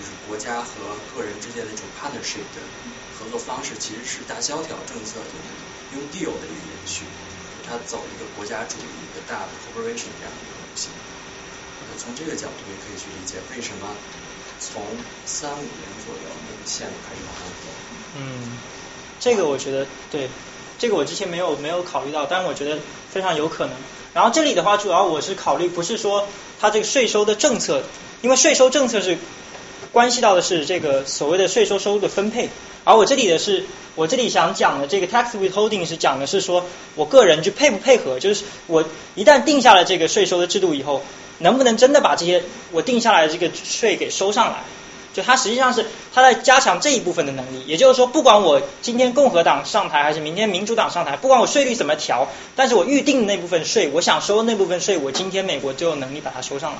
[0.00, 2.64] 就是国家和个人之间的这种 partnership 的
[3.12, 5.44] 合作方式，其实是大萧条政策就是
[5.92, 7.04] 用 deal 的一个延续，
[7.68, 10.88] 它走一个国家主义一个大的 corporation 这样的一个路线。
[11.84, 13.92] 那从这个角度也可以去理解为什么
[14.58, 14.80] 从
[15.26, 17.68] 三五年左右那个线路开始往上走。
[18.16, 18.56] 嗯，
[19.20, 20.30] 这个我觉得对，
[20.78, 22.78] 这个我之前没有没有考虑到，但是我觉得
[23.12, 23.76] 非常有可能。
[24.14, 26.26] 然后这里的话，主要我是考虑不是说
[26.58, 27.84] 它这个税收的政策，
[28.22, 29.18] 因为税收政策是。
[29.92, 32.48] 关系到的是这个所谓的税收收入的分配，
[32.84, 33.64] 而我这里的是，
[33.96, 36.64] 我这里想讲的这个 tax withholding 是讲的是说，
[36.94, 38.84] 我个人去配不配合，就是我
[39.14, 41.02] 一旦定下了这个税收的制度以后，
[41.38, 44.64] 能不能真的把这些我定下来的这个税给收上来？
[45.12, 56.78] 就它实际上是它在加强这一部分的能力，也就是说，不管我今天共和党上台还是明天民主党上台，不管我税率怎么调，但是我预定的那部分税，我想收的那部分税，我今天美国就有能力把它收上来。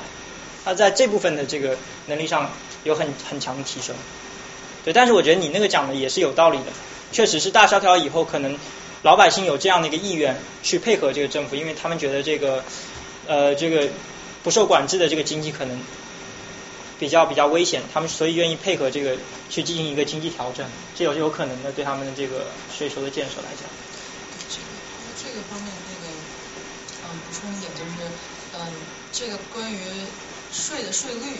[0.64, 2.50] 它在这部分的这个能力上
[2.84, 3.96] 有很很强的提升，
[4.84, 6.66] 对，但是我觉得你那个讲的也是有道理的，
[7.12, 8.58] 确实是大萧条以后，可能
[9.02, 12.62] 老百姓有这样的一个意愿去配合这个政府，因为他们觉得这个
[13.26, 13.88] 呃这个
[14.42, 15.80] 不受管制的这个经济可能
[16.98, 19.16] 比较比较危险，他们所以愿意配合这个
[19.48, 22.46] 去进行一个经济调整，这有有可能的对他们的这个
[22.76, 23.68] 税收的建设来讲。
[24.50, 24.64] 这个
[25.24, 26.12] 这个方面那个
[27.04, 28.08] 嗯补充一点就是
[28.54, 28.72] 嗯
[29.10, 29.78] 这个关于。
[30.52, 31.36] 税的税率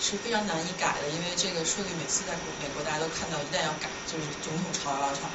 [0.00, 2.32] 是非常难以改的，因为这个税率每次在
[2.62, 5.28] 美国大家都看到，一旦要改，就是总统吵吵吵，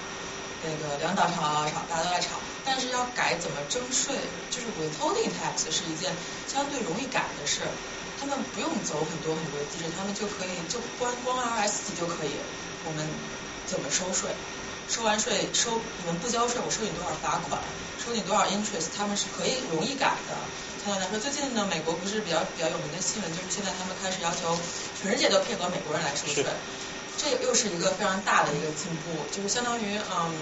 [0.64, 2.40] 那个两党吵吵吵，大家都在吵。
[2.66, 4.16] 但是要改怎么征税，
[4.50, 6.16] 就是 withholding tax 是一件
[6.48, 7.60] 相对容易改的事，
[8.20, 12.32] 他们不用走很多很多的机制，他们就可以就光光 RS 就可以，
[12.86, 13.06] 我们
[13.68, 14.30] 怎么收税？
[14.88, 17.60] 收完税收你们不交税，我收你多少罚款，
[18.04, 20.36] 收你多少 interest，他们是可以容易改的。
[20.84, 24.60] 相对来说，最近呢，美国不是比较比较有名的新闻，就是现在他们开始要求
[25.00, 26.44] 全世界都配合美国人来收税，
[27.16, 30.36] 这又是一个非常大的一个进步，就是相当于嗯，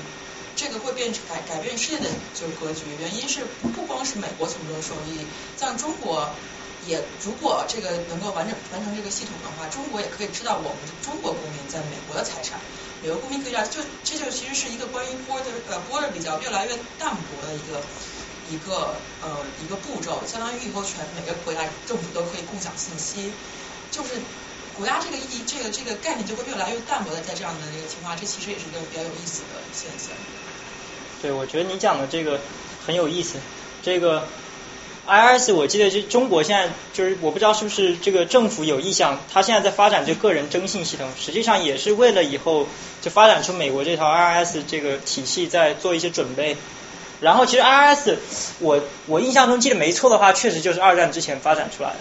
[0.56, 2.89] 这个会变成改改变世界的就是格局。
[3.00, 5.22] 原因是不光是美国从中受益，
[5.56, 6.34] 像中国
[6.88, 12.60] 也如果这个能够完整完成这个系统的话，中国也可以知道我们中国公民在美国的财产，
[13.04, 17.80] 美国公民可以知道，就这就其实是一个关于 border 呃 border 比较越来越淡薄的一个。
[18.50, 19.30] 一个呃
[19.64, 23.32] 一个步骤，相当于以后全每个国家政府都可以共享信息，
[23.92, 24.10] 就是
[24.78, 30.16] 国家这个意这个这个概念就会越来越淡薄的，在这样的一个情况，这其实也是一个比较有意思的现象。
[31.22, 32.39] 对，我觉得你讲的这个
[32.86, 33.38] 很有意思。
[33.84, 34.28] 这个
[35.08, 42.68] IRS 我记得是中国现在就是我不知道是不是这个政府有意向，他现在在发展这个人征信系统，实际上也是为了以后
[43.02, 46.58] 就发展出美国这套 IRS 这个体系在做一些准备。
[47.22, 48.15] 然后其实 IRS，
[48.59, 51.95] 我我印象中记得没错的话，确实就是二战之前发展出来的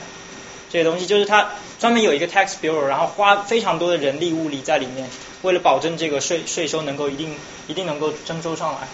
[0.70, 5.08] 这些东西，就是它专门有一个 tax bureau，然后花非常多的人力物力在里面，
[5.42, 8.88] 为了保证这个税税收能够一定一定能够征收上来。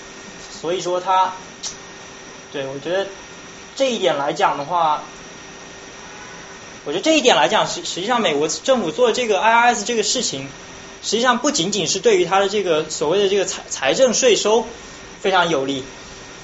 [0.60, 1.32] 所以说它，
[2.52, 3.06] 对我觉得
[3.76, 5.04] 这一点来讲的话，
[6.84, 10.48] 我觉得这一点来讲，实实际上美国政府做这个 IRS 这个事情，
[11.04, 14.66] 实际上不仅仅是对于它的这个所谓的这个财财政税收
[15.20, 15.84] 非常有利。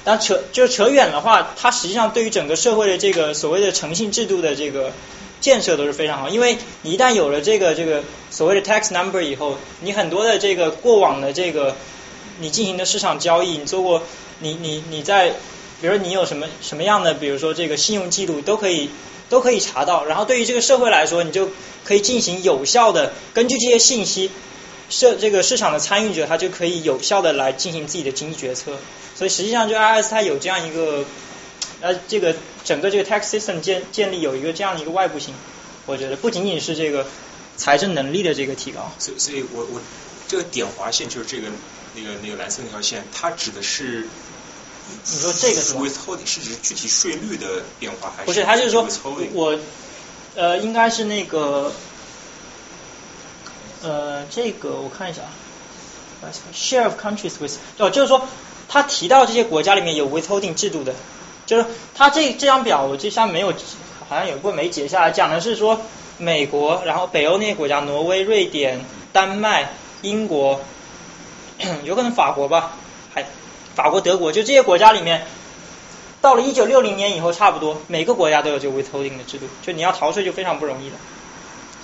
[0.05, 4.91] 但扯就是扯远的话，它实际上对于整个社会的这个所谓的诚信制度的这个
[5.39, 11.75] 建设都是非常好，因为你一旦有了这个这个所谓的 tax number 以后，你很多的这个过往的这个
[12.39, 14.03] 你进行的市场交易，你做过
[14.39, 15.29] 你你你在，
[15.81, 18.89] 比如说你有什么什么样的，比如说这个信用记录都可以
[19.29, 21.49] 都可以查到，然后对于这个社会来说，你就
[21.83, 24.29] 可以进行有效的根据这些信息。
[24.93, 28.77] 社这个市场的参与者，他就可以有效的来进行自己的经济决策。
[29.15, 31.03] 所以实际上，就 IRS 它有这样一个，
[31.81, 35.33] 呃，这个整个这个 tax system 建建立有一个这样的一个外部性。
[35.87, 37.07] 我觉得不仅仅是这个
[37.57, 38.91] 财政能力的这个提高。
[38.99, 39.81] 所以，所以我我
[40.27, 41.47] 这个点划线就是这个
[41.95, 44.07] 那个那个蓝色那条线，它指的是
[45.11, 48.25] 你说这个是 withholding 是指具体税率的变化还是？
[48.27, 48.87] 不是，他就是说
[49.33, 49.57] 我
[50.35, 51.71] 呃应该是那个。
[53.83, 58.25] 呃，这个我看一下啊，share of countries with，哦，就是说
[58.69, 60.93] 他提到这些国家里面有 withholding 制度的，
[61.45, 63.53] 就是他这这张表我这上没有，
[64.07, 65.81] 好像有一部分没截下来，讲的是说
[66.17, 70.61] 美国，然后北欧那些国家，挪威、瑞典、丹麦、英国，
[71.83, 72.77] 有可能法国吧，
[73.13, 73.25] 还
[73.75, 75.25] 法国、德国，就这些国家里面，
[76.21, 80.95] 到了一九六零年以后，差不多每个国家都有这个 withholding 的制度，就你要逃税就非常不容易了。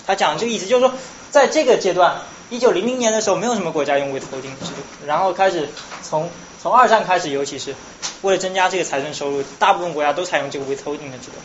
[0.07, 0.93] 他讲这个意思就是说。
[1.31, 5.69] 在这个阶段，一九零零年的时候，没有什么国家用 withholding 制度，然后开始
[6.01, 6.29] 从
[6.61, 7.75] 从二战开始，尤其是
[8.21, 11.37] 为了增加这个财政收入，大部分国家都采用这个 withholding 的制度。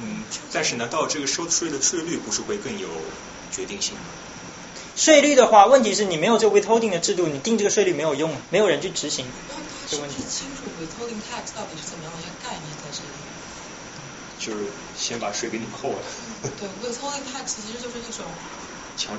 [0.00, 2.88] 嗯，但是难道这个收税的税率不是会更有
[3.50, 4.00] 决定性吗？
[4.96, 9.26] 税率的话，问题是你没有这个 withholding 的制度，你定这个税率没有用，没有人去执行。
[9.88, 13.08] 这问题清楚 withholding tax 到底是怎么样的一个概念在这里？
[14.38, 15.98] 就是先把税给你扣了。
[16.58, 18.26] 对，withholding tax 其实就是一种。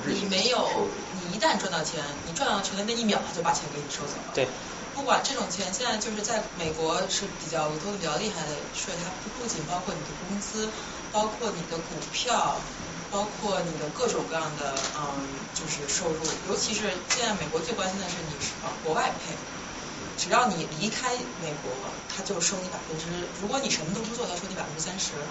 [0.06, 4.32] 你没有，你一旦赚到钱，你赚到钱的那一秒，他就把钱给你收走了。
[4.34, 4.48] 对。
[4.94, 10.72] 不管这种钱，现在就是在美国是比较偷的比较厉害的税，它不不仅包括你的工资，
[11.12, 12.60] 包括你的股票，
[13.08, 16.26] 包括你的各种各样的嗯，就是收入。
[16.48, 19.38] 尤其是现在美国最关心的是你是往国外配，
[20.16, 25.28] 只要你离开美国，他就收你百分之，如果你什么都不做，他收你百分之三十。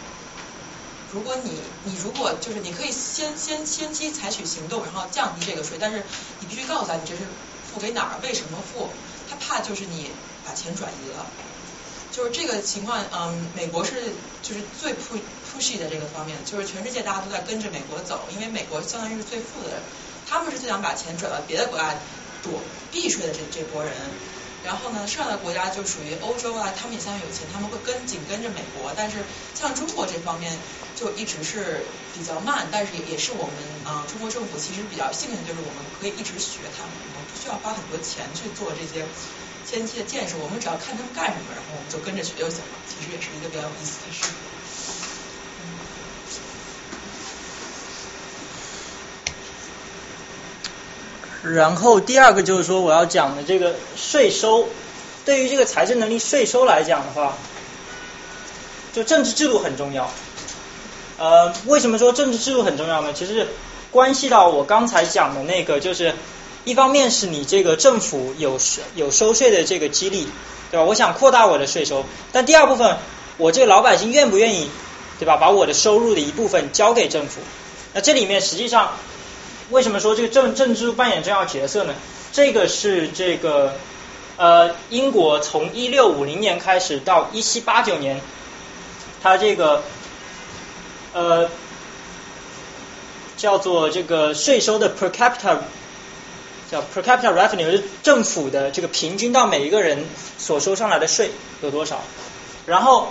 [1.13, 6.03] 如果你你如果就是你可以先先先期采取行动，然后降低这个税，但是
[6.39, 7.21] 你必须告诉他你这是
[7.63, 8.89] 付给哪儿，为什么付？
[9.29, 10.11] 他怕就是你
[10.43, 11.25] 把钱转移了，
[12.11, 19.81] 就是这个情况，嗯，美国是就是最 push pushy 的这个方面，就是全世界大家都在跟着美国走，因为美国相当于是最富的人，
[20.25, 21.99] 他们是最想把钱转到别的国家
[22.41, 22.61] 躲
[22.91, 23.93] 避税的这这波人。
[24.67, 28.91] 然后呢，剩下的国家就属于欧洲啊，他们也相当有钱，他们会跟紧跟着美国。
[28.97, 29.23] 但是
[29.55, 30.51] 像中国这方面
[30.93, 33.55] 就一直是比较慢，但是也也是我们
[33.87, 39.07] 啊，中国政府其实比较幸运，就是我们可以一直学他们，我们不需要花很多钱去做这些
[39.63, 42.75] 前期的建设，我们只要看他们干什么，然后我们就跟着学就行了。
[42.91, 44.27] 其实也是一个比较有意思的事。
[51.43, 54.67] 然后第二个就是说我要讲的这个税收，
[55.25, 57.37] 对于这个财政能力税收来讲的话，
[58.93, 60.09] 就政治制度很重要。
[61.19, 63.13] 呃，为什么说政治制度很重要呢？
[63.13, 63.47] 其实
[63.91, 66.13] 关系到我刚才讲的那个，就是
[66.63, 68.59] 一方面是你这个政府有
[68.95, 70.27] 有收税的这个激励，
[70.69, 70.85] 对吧？
[70.85, 72.97] 我想扩大我的税收，但第二部分，
[73.37, 74.69] 我这个老百姓愿不愿意，
[75.17, 75.37] 对吧？
[75.37, 77.41] 把我的收入的一部分交给政府？
[77.93, 78.91] 那这里面实际上，
[79.69, 81.93] 为什么说这个政政治扮演重要角色呢？
[82.31, 83.73] 这个是这个
[84.37, 88.21] 呃，英国从一六五零年开始到一七八九年，
[89.21, 89.83] 它这个
[91.13, 91.49] 呃。
[93.37, 95.57] 叫做这个税收的 per capita，
[96.71, 100.03] 叫 per capita revenue，是政府的这个平均到每一个人
[100.39, 101.29] 所收上来的税
[101.61, 102.01] 有多少？
[102.65, 103.09] 然后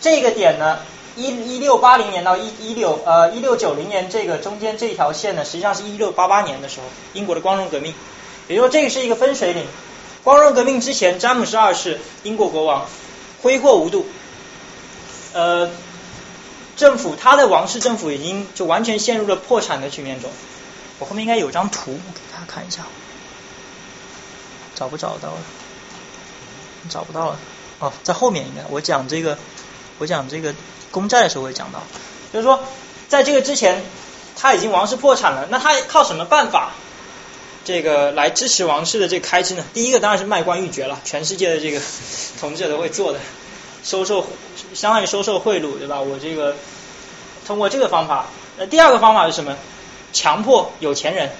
[0.00, 0.78] 这个点呢，
[1.16, 7.94] 一一六八零年到一一六呃一六九零年这个中间这条线呢，实际上是一六八八年的时候，英国的光荣革命，
[8.48, 9.66] 也就是说这个是一个分水岭。
[10.22, 12.86] 光荣革命之前，詹姆斯二世英国国王
[13.42, 14.06] 挥霍无度，
[15.32, 15.70] 呃。
[16.76, 20.30] 政府，他的王室政府已经就完全陷入了破产的局面中。
[20.98, 22.82] 我后面应该有张图给大家看一下，
[24.74, 25.38] 找不找到了？
[26.90, 27.38] 找不到了。
[27.78, 28.62] 哦，在后面应该。
[28.68, 29.38] 我讲这个，
[29.96, 30.54] 我讲这个
[30.90, 31.82] 公债的时候会讲到，
[32.32, 32.60] 就是说，
[33.08, 33.82] 在这个之前，
[34.36, 35.46] 他已经王室破产了。
[35.50, 36.72] 那他靠什么办法，
[37.64, 39.64] 这个来支持王室的这个开支呢？
[39.74, 41.80] 第一个当然是卖官鬻爵了，全世界的这个
[42.40, 43.20] 统治者都会做的。
[43.84, 44.26] 收受，
[44.74, 46.00] 相当于收受贿赂，对吧？
[46.00, 46.56] 我这个
[47.46, 48.26] 通过这个方法。
[48.58, 49.56] 那第二个方法是什么？
[50.12, 51.30] 强迫有钱人。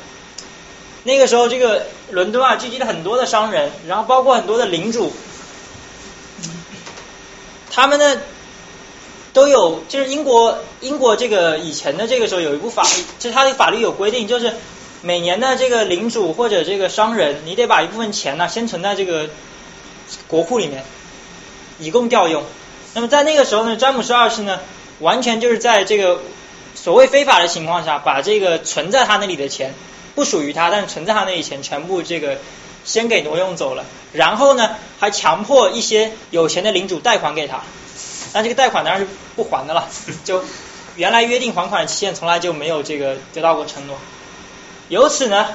[1.02, 5.12] 那个时候，这个伦敦啊，聚集了很多的商人，然后包括很多的领主，
[7.70, 8.20] 他们呢
[9.36, 14.54] 都有，就是英国英国这个以前的这个时候有一部法律，就是它的法律有规定，就是
[15.02, 19.28] 每年的这个领主或者这个商人，你得把一部分钱呢先存在这个
[20.26, 20.82] 国库里面。
[21.78, 22.44] 以供调用。
[22.94, 24.58] 那么在那个时候呢，詹姆斯二世呢，
[25.00, 26.18] 完全就是在这个
[26.74, 29.74] 所谓非法的情况下，把这个存在他那里的钱，
[30.14, 32.38] 不属于他，但是存在他那里钱全部这个
[32.86, 33.84] 先给挪用走了。
[34.14, 37.60] 然后呢，还强迫一些有钱的领主贷款给他，
[38.36, 39.88] 但这个贷款当然是不还的了。
[40.26, 40.44] 就
[40.94, 43.96] 原来约定还款期限从来就没有这个得到过承诺。
[44.90, 45.46] 由此呢，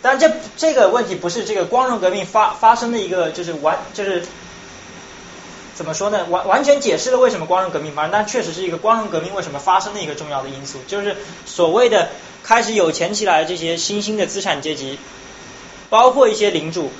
[0.00, 4.24] 但这这个问题不是这个光荣革命发发生的一个就是完就是。
[5.76, 6.24] 怎么说呢？
[6.30, 11.16] 完完全解释了为什么光荣革命发生，但确实是一个光荣革命为什么发生的一个重要的因素，就是
[11.46, 12.10] 所谓的
[12.44, 15.00] 开始有钱起来的这些新兴的资产阶级，
[15.90, 16.92] 包括一些领主，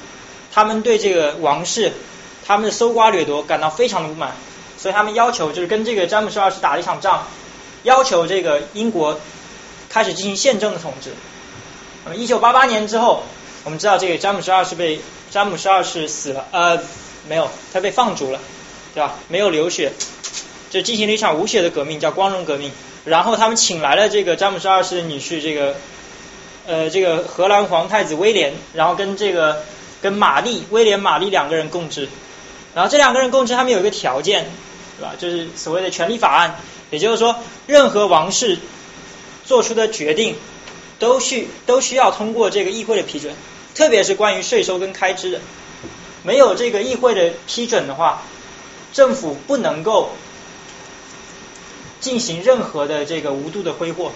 [0.53, 1.93] 他们对这个王室
[2.45, 4.33] 他们的搜刮掠夺感到非常的不满，
[4.85, 7.27] 所以他们要求就是跟这个詹姆斯二世打了一场仗，
[7.85, 9.19] 要求这个英国
[9.89, 11.15] 开始进行宪政的统治。
[12.05, 13.23] 那么一九八八年之后，
[13.65, 15.01] 我们知道这个詹姆斯二世被
[15.31, 16.79] 詹姆斯二世死了，呃，
[17.27, 18.39] 没有，他被放逐了。
[18.95, 19.15] 对吧？
[19.27, 19.93] 没有流血，
[20.71, 22.71] 就进行了一场无血的革命，叫光荣革命。
[23.05, 25.75] 然后他们请来了这个詹姆斯二世的女婿，这个
[26.65, 29.65] 呃，这个荷兰皇太子威廉，然后跟这个
[30.01, 32.09] 跟玛丽威廉玛丽两个人共治。
[32.73, 34.49] 然后这两个人共治，他们有一个条件，
[34.99, 35.15] 对吧？
[35.19, 36.61] 就是所谓的权利法案，
[36.91, 38.59] 也就是说，任何王室
[39.45, 40.37] 做出的决定
[40.99, 43.35] 都需都需要通过这个议会的批准，
[43.75, 45.41] 特别是关于税收跟开支的，
[46.23, 48.23] 没有这个议会的批准的话。
[48.93, 50.13] 政府不能够
[51.99, 54.13] 进行任何的这个无度的挥霍。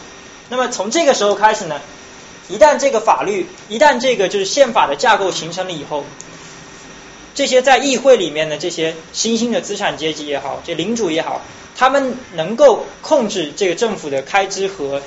[0.50, 1.80] 那么从这个时候开始呢，
[2.48, 6.04] 一旦这个法律，一旦这个就是宪法的架构形成了以后，
[7.38, 11.40] 这些在议会里面的这些新兴的资产阶级也好，这领主也好，
[11.76, 15.00] 他们能够控制这个政府的开支和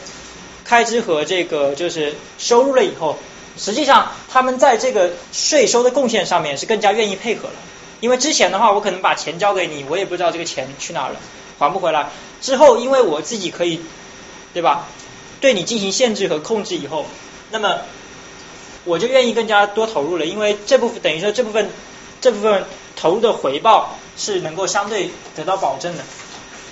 [0.64, 3.18] 开支和这个就是收入了以后，
[3.58, 7.56] 实际上他们在这个税收的贡献上面是更加愿意配合了。
[8.00, 11.20] 因为之前的话，我可能把钱交给你，我也不知道这个钱去哪儿了，
[11.60, 12.12] 还不回来。
[12.40, 13.82] 之后，因为我自己可以，
[14.54, 14.88] 对吧？
[15.42, 17.06] 对你进行限制和控制以后，
[17.52, 17.82] 那么
[18.86, 20.26] 我就愿意更加多投入了。
[20.26, 21.70] 因为这部分等于说这部分
[22.22, 22.64] 这部分
[22.96, 26.04] 投入的回报是能够相对得到保证的。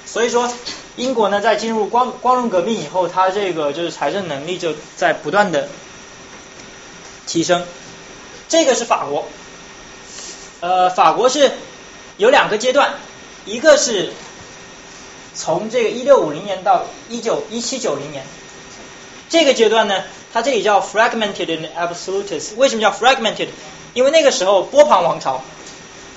[0.06, 0.52] 所以说，
[0.96, 5.68] 英国呢在进入光光荣革命以后，它这个就是财政能力就在不断的
[7.28, 7.64] 提升。
[8.48, 9.28] 这个是法国。
[10.62, 11.52] 呃，法国是
[12.18, 12.96] 有两个阶段，
[13.46, 14.12] 一个是
[15.34, 18.26] 从这个一六五零年到一九一七九零年，
[19.30, 20.04] 这个阶段呢，
[20.34, 22.56] 它这里叫 fragmented and absolutist。
[22.56, 23.48] 为什么叫 fragmented？
[23.94, 25.41] 因为那个时候波旁王朝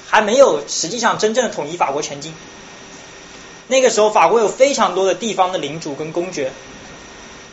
[0.09, 2.35] 还没有实际上真正的统一法国全境，
[3.69, 6.53] 那个时候法国有非常多的地方的领主跟公爵，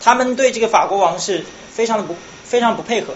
[0.01, 3.13] 他们对这个法国王室非常的不非常不配合。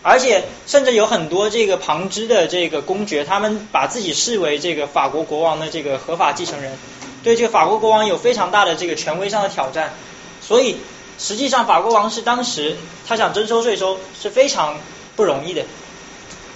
[0.00, 6.78] 而且甚至有很多这个旁支的这个公爵，他们把自己视为这个法国国王的这个合法继承人，
[7.24, 9.92] 对这个法国国王有非常大的这个权威上的挑战。
[10.40, 10.76] 所以
[11.18, 14.76] 实际上法国王室当时他想征收税收是非常
[15.18, 15.64] 不容易的，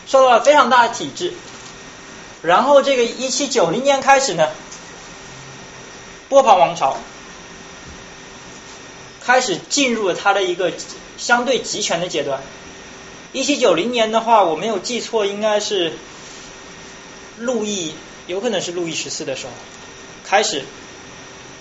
[0.07, 1.35] 受到了非常大的体制。
[2.43, 4.51] 然后这个一七九零年开始呢，
[6.29, 6.97] 波旁王朝
[9.21, 10.73] 开始进入了它的一个
[11.19, 12.41] 相对集权的阶段。
[13.33, 15.95] 一七九零年的话，我没有记错，应该是
[17.39, 17.95] 路易，
[18.29, 19.53] 有可能是路易十四的时候
[20.25, 20.63] 开始。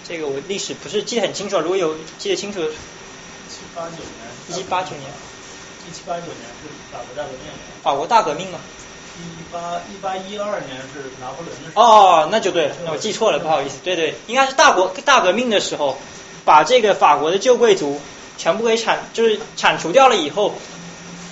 [0.07, 2.63] 这个我历史不是记得很清楚，如果有记得清楚，一
[3.49, 5.09] 七八九年，一七八九年，
[5.89, 7.51] 一七八九年是法国大革命。
[7.83, 8.59] 法国大革命嘛。
[9.21, 11.71] 一八一八一二年是拿破仑的。
[11.75, 13.77] 哦，那就对了，那我记错了，不好意思。
[13.83, 15.97] 对对，应该是大国大革命的时候，
[16.45, 17.99] 把这个法国的旧贵族
[18.37, 20.55] 全部给铲，就是铲除掉了以后，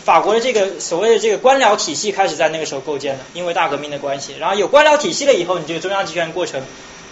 [0.04, 4.36] 法国的这个所谓的这个官僚体系开始在那个时候构建了，因为大革命的关系。
[4.38, 6.62] 然后有官僚体系了以后，你这个中央集权过程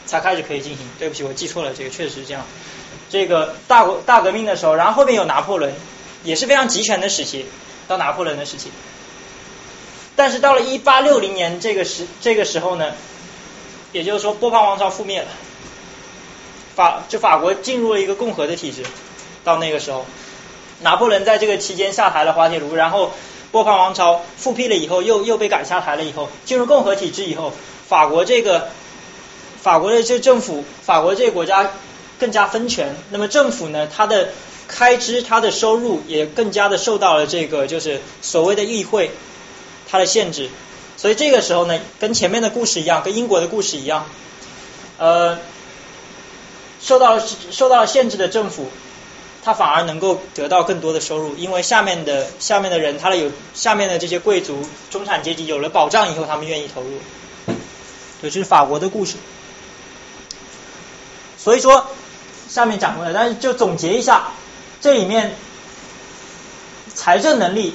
[0.06, 0.86] 才开始可以进行。
[1.00, 2.44] 对不起，我记错了，这个确实是这样。
[3.10, 5.74] 这个大国大革命的时候，然后后面有拿破仑，
[6.28, 7.46] 也是非常集权的时期，
[7.88, 8.70] 到拿破仑的时期。
[10.18, 12.92] 但是到了一八六零年这个时这个时候呢，
[13.94, 15.28] 也就是说波旁王朝覆灭了，
[16.76, 18.84] 法就法国进入了一个共和的体制。
[19.46, 20.06] 到那个时候，
[20.82, 23.14] 拿破仑在这个期间下台了滑铁卢，然后
[23.52, 27.54] 波旁王朝复辟了以后，又又被赶下台了以后，进入共和体制以后，
[27.88, 28.68] 法国这个
[29.62, 31.72] 法国的这政府，法国这个国家
[32.20, 32.94] 更加分权。
[33.12, 34.34] 那么政府呢，它的
[34.68, 39.12] 开支、它的收入也更加的受到了这个就是所谓的议会。
[39.90, 40.50] 它的限制，
[40.98, 44.06] 所以这个时候呢，跟前面的故事一样，跟英国的故事一样，
[44.98, 45.40] 呃，
[46.82, 48.68] 受到了受到了限制的政府，
[49.46, 56.90] 他反而能够得到更多的收入，因为下面的下面的人，他的有下面的这些贵族、中产阶级有了保障以后，他们愿意投入。
[58.20, 59.16] 对，这是法国的故事。
[61.38, 61.88] 所以说，
[62.50, 64.34] 下面讲过了，但是就总结一下，
[64.82, 65.36] 这里面
[66.94, 67.74] 财政能力。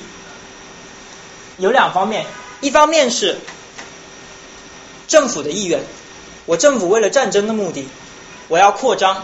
[1.59, 2.25] 有两方面，
[2.61, 3.39] 一方面是
[5.07, 5.81] 政府的意愿，
[6.47, 7.87] 我政府为了战争的目的，
[8.49, 9.23] 我要扩张，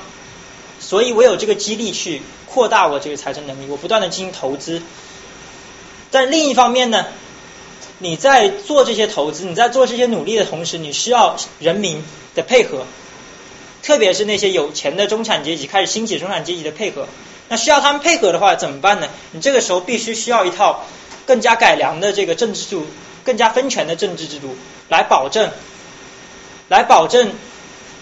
[0.78, 4.82] 所以我有这个激励去扩大我这个财政能力，我不断的进行投资。
[6.10, 7.06] 但另一方面呢，
[7.98, 12.84] 你在做这些投资，你在做这些努力的同时，你需要人民的配合，
[13.82, 17.08] 特别是那些有钱的中产阶级开始兴起，中产阶级的配合。
[17.48, 19.08] 那需要他们配合的话怎么办呢？
[19.32, 20.84] 你这个时候必须需要一套。
[21.28, 22.86] 更加改良的这个政治制度，
[23.22, 24.56] 更加分权的政治制度，
[24.88, 25.50] 来保证，
[26.68, 27.32] 来保证，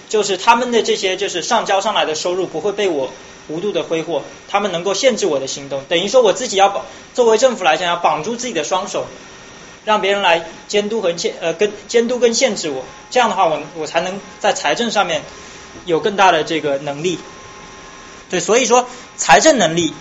[0.08, 3.10] 就是他们的这些就是上交上来的收入不会被我
[3.48, 9.08] 无度的挥霍，他们能够限制我的行动，等于说我自己要绑，作为政府来讲要绑住自己的双手，
[9.84, 15.22] 让别人来监督和限呃跟监督跟限制我，这样的话我我才能在财政上面
[15.84, 17.18] 有更大的这个能力，
[18.30, 19.94] 对，所以说财政能力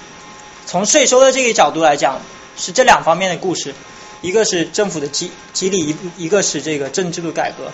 [0.66, 2.22] 从税收的这个角度来讲。
[2.58, 3.76] 是这两方面的故事，
[4.22, 7.70] 一个是政府的激激励，一一个是这个政治的改革。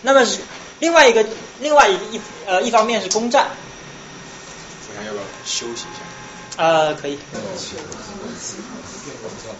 [0.00, 0.38] 那么是
[0.78, 1.26] 另外一个
[1.60, 3.44] 另外一一呃一方面是公债。
[4.88, 6.62] 我想要不要休息一下？
[6.62, 7.18] 呃，可以。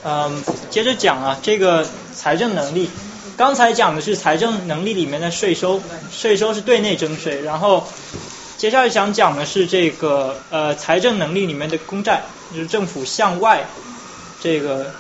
[0.03, 2.89] 嗯，接着讲啊，这个财政能力，
[3.37, 7.87] 刚才讲的是财政能力里面的税收，税收是对内征税，然后
[8.57, 12.23] 接下来想讲的是这个呃财政能力里面的公债，
[12.53, 13.67] 就是政府向外。
[14.41, 14.93] 这个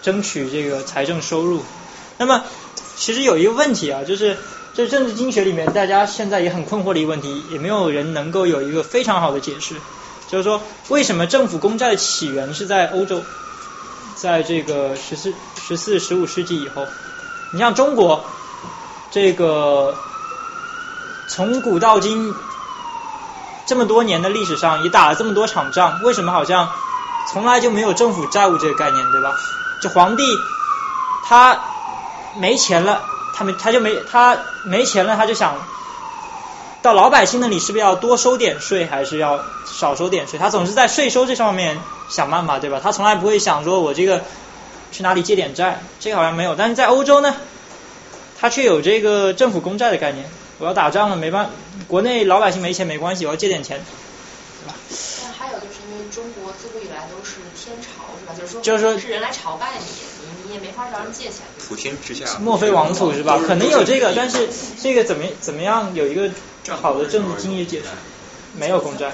[0.00, 1.62] 争取这个财政收入，
[2.16, 2.44] 那么
[2.96, 4.38] 其实有一个问题啊，就是
[4.72, 9.74] 这政治经济学里面大家现在也很困惑的一个问题，也没有人能够有一个非常好的解释，
[10.28, 13.22] 就是说为什么政府公债的起源是在欧洲，
[14.14, 16.88] 在这个十四、十四、十五世纪以后，
[17.52, 18.24] 你像中国，
[19.10, 19.94] 这个
[21.28, 22.34] 从古到今
[23.66, 26.68] 这么多年的历史上也打了这么多场仗，为什么好像？
[27.28, 29.34] 从来就没有政府债务这个概念，对吧？
[29.82, 30.22] 就皇帝
[31.24, 31.60] 他
[32.36, 33.02] 没钱了，
[33.34, 35.56] 他没他就没他没钱了，他就想
[36.82, 40.38] 到老百姓那里是不是要多收点税，还是要少收点税？
[40.38, 42.78] 他总是在税收这上面想办法，对吧？
[42.80, 44.22] 他从来不会想说我这个
[44.92, 46.54] 去哪里借点债，这个好像没有。
[46.54, 47.34] 但是在欧洲呢，
[48.38, 50.30] 他却有这个政府公债的概念。
[50.58, 51.50] 我要打仗了，没办，
[51.86, 53.78] 国内老百姓没钱没关系，我要借点钱。
[53.78, 54.74] 对吧？
[55.22, 58.34] 但还有就是因为中国自古以来都是天朝，是吧？
[58.36, 61.42] 就是说，就是说，是人来朝拜你，你你也没法找人借钱。
[61.68, 63.38] 普天之下，莫非王土是吧？
[63.46, 64.48] 可能有这个，但是
[64.80, 66.30] 这个怎么怎么样有一个
[66.80, 67.88] 好的政治经济解释？
[68.58, 69.12] 没有公债，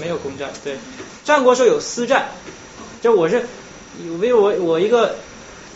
[0.00, 0.46] 没有公债。
[0.62, 0.78] 对，
[1.24, 2.28] 战国时候有私债，
[3.02, 3.46] 就我是，
[4.00, 5.16] 因为我我一个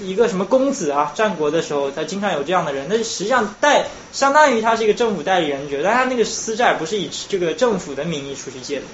[0.00, 8.86] 一个什么公子啊，战国的时候他经常有这样的人，那实际上代相当于他是一个政府代理人，觉得他那个私债不是以这个政府的名义出去借的。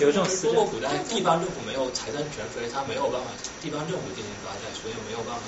[0.00, 0.54] 有这种私债。
[0.54, 3.26] 中国古代地方政府没有财政权，所以他没有办法
[3.60, 5.42] 地方政府进行发债，所以没有办法。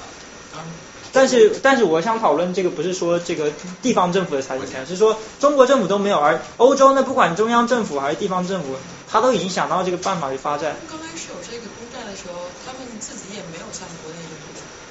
[0.53, 0.69] 当然，
[1.13, 8.75] 但是但是我想讨论这个不是说这个地方政府的财政权，是说中国政府都没有，而欧洲呢，不管中央政府还是地方政府，
[9.09, 10.75] 他都已经想到这个办法去发债。
[10.91, 14.30] 刚开始有这个公债的时候，他们自己也没有像国内就是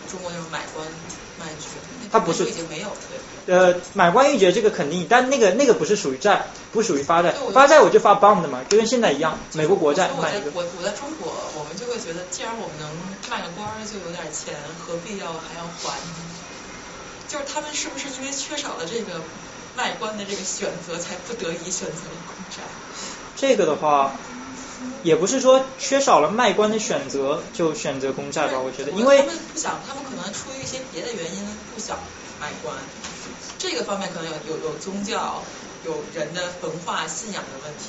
[0.09, 0.85] 中国就是买官
[1.39, 1.77] 卖爵，
[2.11, 2.95] 他不是已经没有了，
[3.45, 3.55] 对。
[3.55, 10.51] 呃，买官鬻爵这个肯定，但那个那个不是属于债，不属于发债，发债我就发 bond 嘛，就跟现在一样，美国国债我买一个。
[10.51, 12.89] 在我我在中国，我们就会觉得，既然我们能
[13.29, 14.53] 卖个官儿就有点钱，
[14.85, 16.15] 何必要还要还呢？
[17.27, 19.21] 就是他们是不是因为缺少了这个
[19.77, 22.63] 卖官的这个选择，才不得已选择了公债？
[23.35, 24.13] 这个的话，
[25.03, 31.97] 也不是说缺少了卖官的选择就选择公债吧，我觉得，因为他们不想，他们可能出于一些别的原因不想
[32.39, 32.75] 卖官，
[33.57, 35.43] 这个方面可能有有有宗教、
[35.85, 37.85] 有人的文化信仰的问题。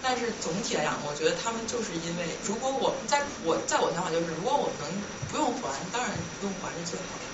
[0.00, 4.86] 但是总体来讲，我觉得他们就是因为，如果我在我在我想法就是，如果我们能
[5.26, 7.26] 不用还，当然不用还是最好的。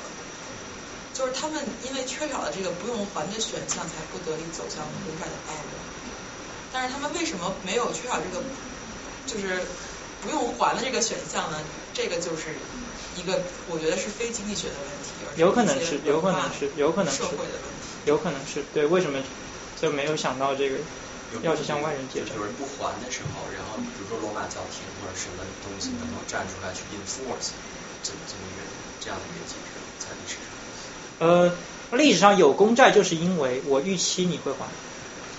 [1.15, 5.77] 就是他们因为缺少了这个不用还的选项，才不得已走向公债的道路。
[6.73, 8.43] 但是他们为什么没有缺少这个，
[9.27, 9.61] 就是
[10.23, 11.59] 不用还的这个选项呢？
[11.93, 12.55] 这个就是
[13.17, 17.23] 一个我觉得是非经济学的问题，有可能是，有可能是，有可能是。
[18.05, 19.19] 有可能是对，为什么
[19.81, 20.77] 就没有想到这个
[21.41, 22.37] 要是向外人借债？
[22.37, 27.57] 有人不还的时候，然后比如说罗马教廷或者什么东西能够站出来去 enforce
[28.03, 28.63] 这么这么一个
[29.01, 30.45] 这样的一个机制，在历史上。
[31.21, 31.57] 呃，
[31.97, 34.67] 历史上有公债，就是因为我预期你会还，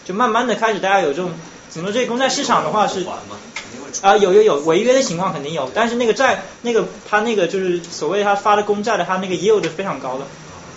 [0.05, 1.33] 就慢慢的开始大家有这种
[1.75, 1.99] 怎么说？
[1.99, 3.05] 这公债市场的话是？
[4.01, 10.25] 啊、有有有违约的情况肯定有，但是那个债那个他那个就是所谓他发的公债的，他那个 yield 是非常高的，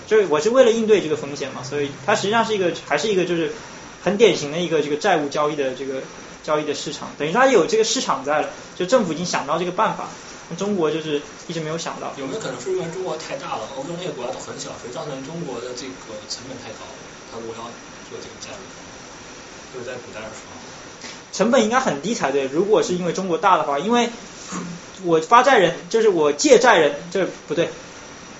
[0.07, 3.53] 就是我是为了应对这个风险嘛，所以它实际上是一个还是一个就是
[4.03, 6.03] 很典型的一个这个债务交易的这个
[6.45, 10.09] 交易的市场，等于说它有这个市场在了，就政府已经想到这个办法，
[10.57, 12.13] 中国就是一直没有想到。
[12.17, 16.95] 有没有可能是因为中国太大了，欧洲那些国家都很小，所以造成中国的这个成本太高了？
[17.33, 17.65] 他如果要
[18.09, 18.63] 做这个债务，
[19.75, 20.58] 就是在古代的时候。
[21.33, 22.45] 成本应该很低才对。
[22.47, 24.09] 如果是因为中国大的话，因为
[25.05, 27.69] 我发债人就是我借债人，这不对。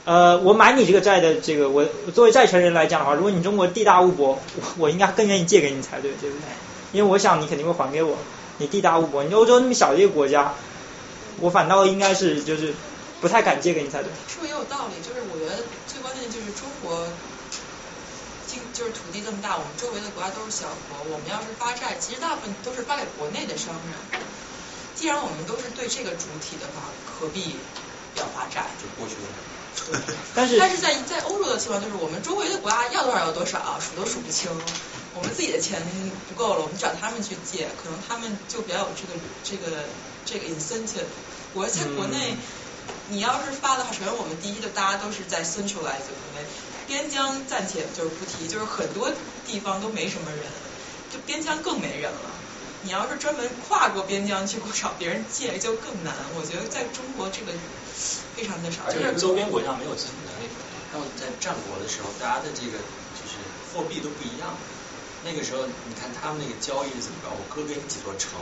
[0.05, 1.85] 呃，我买你这个债的这个，我
[2.15, 6.45] 作为债权人来讲的话，如果你中国地大物博，我我应该更愿意借给你才对，对不对？
[6.93, 8.17] 因为我想你肯定会还给我。
[8.57, 10.53] 你地大物博，你欧洲那么小的一个国家，
[11.41, 12.75] 我反倒应该是就是
[13.21, 14.11] 不太敢借给你才对。
[14.27, 17.07] 说也有道理，就是我觉得最关键就是中国
[18.49, 24.23] 经就是土地这么大，我们周围的国家都是小国，我们要是发债，其实大部分都是发给国内的商人。
[24.97, 27.55] 既然我们都是对这个主体的话，何必
[28.17, 28.67] 要发债？
[28.81, 29.29] 就过去了。
[30.35, 34.51] 但是但是在在欧洲的情况就是，我们周围的国家要多少有多少，数都数不清。
[35.15, 35.81] 我们自己的钱
[36.29, 39.85] 不够了，我们找他们去借，可能他们就比较有这个这个
[40.27, 41.07] 这个 incentive。
[41.55, 42.35] 我在国内，
[43.09, 46.43] 你要是发的话，首先我们第一就大家都是在 centralize 因为
[46.89, 49.13] 边疆暂且就是不提，就是很多
[49.45, 50.51] 地方都没什么人，
[51.13, 52.33] 就边疆更没人了。
[52.81, 56.15] 你要是专门跨过边疆去找别人借，就更难。
[56.35, 57.53] 我觉得在中国这个
[58.35, 60.49] 非常的少，而且就是周边国家没有支付能力。
[60.91, 62.79] 还有在战国的时候，大家的这个
[63.13, 63.37] 就是
[63.71, 64.57] 货币都不一样。
[65.23, 67.29] 那个时候，你看他们那个交易是怎么着？
[67.29, 68.41] 我割给你几座城，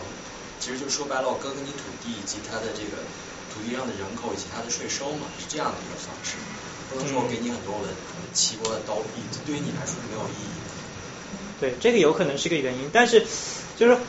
[0.61, 3.03] 其实就说白了，我割给你土地以及它的这个
[3.51, 6.37] 土地上的人口以及它的税收嘛，是这样的一个方式。
[6.91, 7.93] 不能说我给你很多的
[8.33, 10.67] 齐国的刀币，这对于你来说是没有意义的。
[11.59, 13.27] 对，这个有可能是个原因，但是
[13.77, 14.01] 就是说，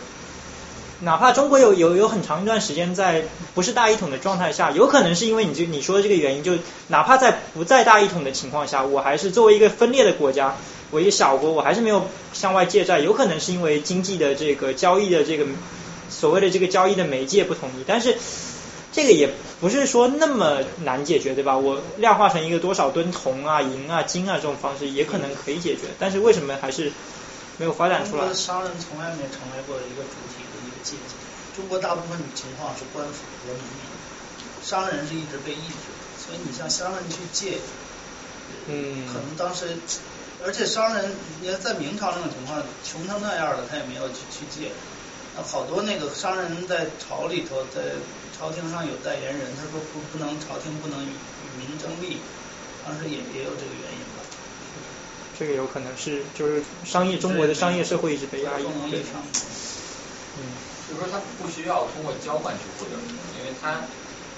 [0.99, 3.23] 哪怕中国有有有很长一段时间在
[3.55, 6.53] 不是大一统的状态下，有可能是因为你这你说的这个原因，就
[6.87, 10.57] 哪怕在不在大一统的情况下，我还是作为一个分裂的国家，
[10.91, 15.45] 我一个小国，我还是没有向外借债，有可能是因为经济的这个交易的这个
[16.09, 18.17] 所谓的这个交易的媒介不统一，但是。
[18.97, 19.29] 这个也
[19.61, 21.55] 不是说那么难解决，对吧？
[21.55, 25.81] 我量化成一个多少吨铜啊、银啊、金啊这种方式，也可能可以解决。
[25.99, 26.91] 但是为什么还是
[27.59, 28.33] 没有发展出来中国的？
[28.33, 31.13] 商人从来没成为过一个主体的一个阶级。
[31.55, 33.85] 中国大部分情况是官府和民营，
[34.63, 37.59] 商人是一直被抑制的，所以你向商人去借，
[38.65, 39.77] 嗯可能当时，
[40.43, 41.11] 而且商人
[41.41, 44.71] 你看在明朝那种情况，穷成那样了，他也没有去去借。
[45.37, 47.93] 那好多那个商人在朝里头，在
[48.37, 52.21] 朝廷上有代言人，他说不不能朝廷不能与与民争利，
[52.85, 54.21] 当时也也有这个原因吧。
[55.37, 58.63] 这个有可能是就是商业中国的商业社会一直被压抑。
[58.63, 60.41] 嗯，
[60.85, 62.93] 就是说他不需要通过交换去获得，
[63.37, 63.81] 因为他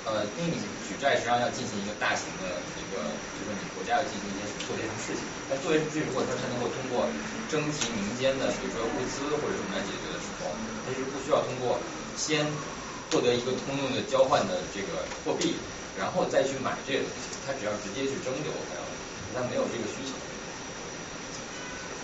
[0.07, 0.55] 呃，因为你
[0.87, 3.03] 举债实际上要进行一个大型的一个，
[3.35, 7.03] 就是你国家要进行一些做这种事情，但做这种事情如果他是能够通过
[7.51, 10.55] 征集民间的，比如说物资或者什么来解决的时候，
[10.87, 11.79] 他是不需需要通过
[12.15, 12.47] 先
[13.11, 15.55] 获得一个通用的交换的这个货币，
[15.97, 17.37] 然后再去买这个东西。
[17.47, 18.51] 他只要直接去征流，
[19.33, 20.13] 他没有这个需求。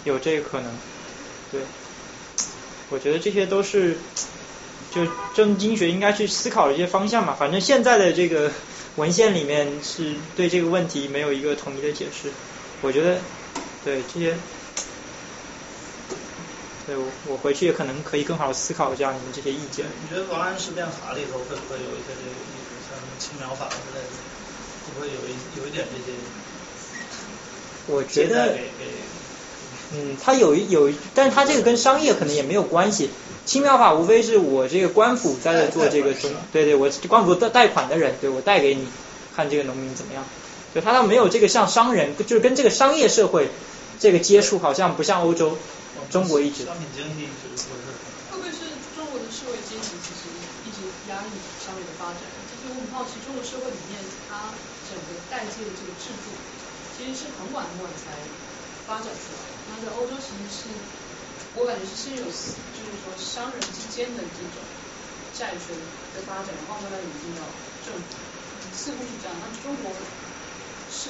[0.06, 0.72] 有这个可能，
[1.52, 1.62] 对，
[2.90, 3.98] 我觉得这些都是
[4.92, 7.36] 就政经学应该去思考的一些方向嘛。
[7.38, 8.52] 反正现在的这个
[8.96, 12.32] 文献里面是对这个问题没有一个统一的解释。
[12.82, 13.18] 我觉得
[13.84, 14.36] 对这些，
[16.88, 19.86] 对我我回去也可能可以更好思考一下你们这些意见。
[20.04, 24.10] 你觉得王安石变法里头会不会有一些这个意思，像青苗法之类的，
[24.86, 26.18] 会不会有一有一点这些？
[27.88, 28.58] 我觉得。
[29.94, 33.12] 嗯，它有一有，但是它这个跟商业可能也没有关系。
[33.46, 38.88] 青苗法无非是我这个官府在做这个中，对对，我官府贷贷款的人，对我贷给你，
[39.36, 40.26] 看这个农民怎么样。
[40.74, 43.50] 就他倒没有这个像商人，就是跟这个商业社会
[44.00, 45.56] 这个接触，好像不像欧洲，
[46.12, 46.66] 中国一直。
[46.66, 48.60] 会不会是
[48.96, 50.28] 中国的社会阶级其实
[50.66, 51.32] 一直压抑
[51.64, 52.20] 商业的发展？
[52.52, 54.52] 就是我很好奇，中国社会里面它
[54.90, 56.36] 整个代际的这个制度，
[56.98, 58.12] 其实是很晚很晚才
[58.86, 59.40] 发展出来。
[59.72, 60.68] 那在欧洲其实是，
[61.56, 62.30] 我感觉是先有，就
[62.84, 64.60] 是说商人之间的这种
[65.32, 65.72] 债权
[66.12, 67.48] 的发展，然后慢慢引进到
[67.88, 68.04] 政府，
[68.76, 69.36] 似乎是这样。
[69.40, 69.96] 那中国
[70.92, 71.08] 是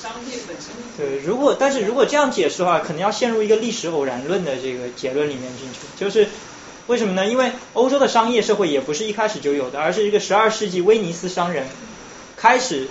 [0.00, 0.70] 商业本身。
[0.96, 5.80] 对，如果但是如果这样解释的话，可能要陷入一个历史偶然论的这个结论里面进去。
[5.96, 6.28] 就是
[6.86, 7.26] 为什么呢？
[7.26, 11.66] 因为欧洲的商业社会也不是一开始就有的，而是一个十二世纪威尼斯商人
[12.36, 12.88] 开始。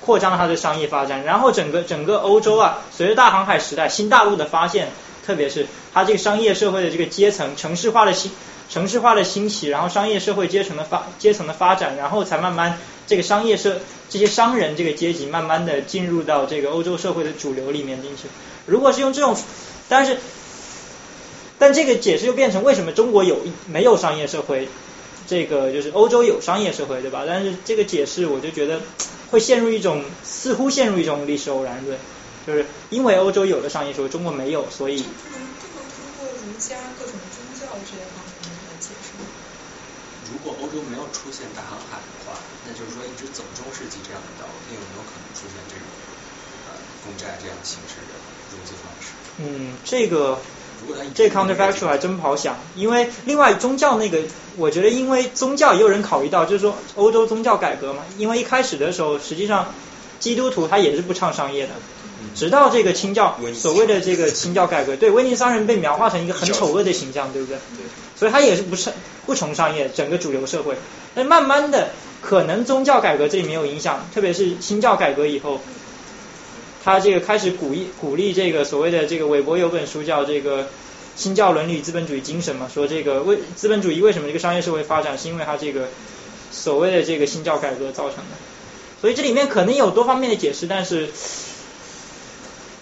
[0.00, 4.88] 扩张了它的商业发展，然后整个整个欧洲啊，随着大航海时代、新大陆的发现，
[5.26, 8.30] 特别是它这个商业社会的这个阶层、城市化的兴、
[8.70, 12.78] 城市化的兴起，然后商业社会阶层的发阶层的发展，然后才慢慢
[13.08, 18.28] 这个商业社这些商人这个阶级慢慢的进入到这个欧洲社会的主流里面进去。
[18.66, 19.36] 如果是用这种，
[19.88, 20.18] 但是，
[21.58, 24.68] 但这个解释又变成为什么中国有没有商业社会？
[25.26, 27.24] 这个就是欧洲有商业社会，对吧？
[27.26, 28.80] 但是这个解释我就觉得。
[29.30, 31.98] 会陷入一种似乎陷入一种历史偶然论，
[32.46, 35.02] 就是因为欧洲有了商业社会，中国没有，所以。
[35.02, 39.12] 不能不能通过儒家各种宗教这些方面来解释。
[40.32, 42.00] 如果欧洲没有出现大航海，
[42.68, 45.88] 那就是说一直走中世纪这样的道路，它有没有可能出现这种
[46.68, 48.12] 呃公债这样形式的
[48.52, 49.16] 融资方式？
[49.40, 50.38] 嗯，这个。
[51.12, 54.20] 这 counterfactual 还真不好想，因为另外宗教那个，
[54.56, 59.74] 我觉得因为宗教也有人考虑到，就是说欧洲宗教改革嘛，因为一开始的时候，实际上
[60.20, 61.72] 基督徒他也是不唱商业的，
[62.36, 67.58] 直到这个清教所谓的这个清教改革，对威尼斯商人被描画成一个很丑恶的形象，对不对？
[68.14, 68.92] 所以他也是不是
[69.26, 70.76] 不崇商业，整个主流社会，
[71.12, 71.90] 但慢慢的
[72.20, 75.60] 可能宗教改革这里没有影响，特别是新教改革以后。
[76.84, 80.68] 他这个开始鼓励鼓励这个所谓的这个韦伯有本书叫这个
[81.16, 85.88] 新教伦理与资本主义精神嘛，说这个为资本主义为什么这个商业社会发展，是因为它这个
[86.50, 88.36] 所谓的这个新教改革造成的。
[89.02, 91.10] 所以这里面可能有多方面的解释，但是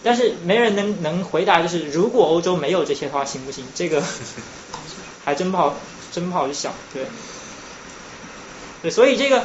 [0.05, 3.65] 但是没人能能回答，就是如果欧洲没有这些的话行不行？
[3.75, 4.03] 这个
[5.25, 5.75] 还真不好
[6.13, 7.03] 真不好去想，对
[8.87, 9.43] 对，所以这个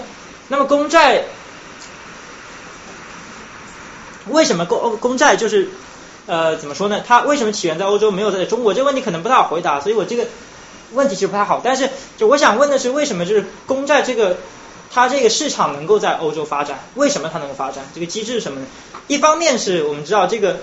[0.50, 1.24] 那么公债。
[4.30, 5.70] 为什么公公债就是
[6.28, 7.02] 呃怎么说呢？
[7.06, 8.72] 它为什么起源在欧洲没有在中国？
[8.72, 10.28] 这个问题可能不太好回答，所以我这个
[10.92, 11.60] 问题其实不太好。
[11.64, 11.90] 但是
[12.20, 14.38] 就我想问的是，为什么就是公债这个
[14.92, 16.82] 它这个市场能够在欧洲发展？
[16.94, 17.84] 为什么它能够发展？
[17.96, 18.68] 这个机制是什么呢？
[19.08, 20.60] 一方面是我们知道这个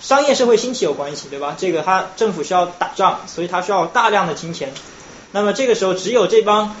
[0.00, 1.56] 商业社会兴起有关系，对吧？
[1.58, 4.72] 这个它政府需要打仗，所以它需要大量的金钱。
[5.32, 6.76] 那么这个时候只有这帮。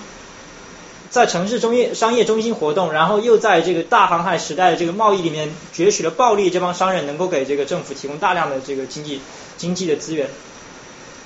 [1.10, 9.22] 在城市中业商业中心活动，然后又在这个大航海时代的这个贸易里面攫取了暴利，这帮商人能够给这个政府提供大量的这个经济
[9.56, 10.28] 经济的资源，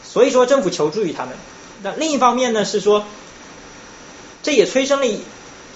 [0.04, 1.34] 所以说政府求助于他们。
[1.82, 3.04] 那另一方面呢是说，
[4.44, 5.06] 这也催生了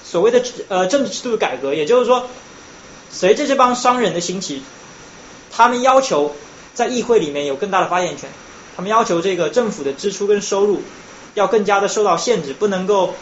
[0.05, 2.28] 所谓的呃政治制度的改革，也就是说，
[3.11, 4.62] 随着这帮商人的兴起，
[5.51, 6.37] 他们要求
[6.74, 8.31] 在议会里面有更大的发言权，
[8.77, 10.83] 他们要求这个政府的支出跟收入
[11.35, 13.15] 要更加的受到限制，不能够。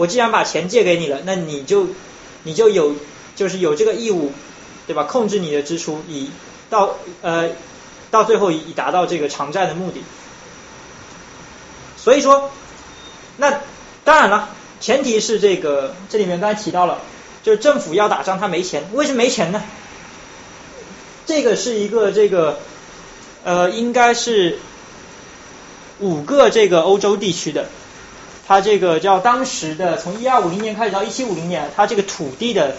[0.00, 1.88] 我既然把钱借给你了，那你就
[2.44, 2.94] 你就有
[3.36, 4.32] 就是有这个义务，
[4.86, 5.02] 对吧？
[5.02, 6.30] 控制你的支出，以
[6.70, 7.50] 到呃
[8.10, 10.02] 到最后以达到这个偿债的目的。
[11.98, 12.50] 所以说，
[13.36, 13.60] 那
[14.02, 14.48] 当然了，
[14.80, 17.02] 前提是这个这里面刚才提到了，
[17.42, 19.62] 就是政府要打仗，他没钱，为什么没钱呢？
[21.26, 22.58] 这个是一个这个
[23.44, 24.60] 呃，应该是
[25.98, 27.68] 五个这个欧洲地区的。
[28.50, 32.74] 它这个叫当时的从一二五零年开始到一七五零年，它这个土地的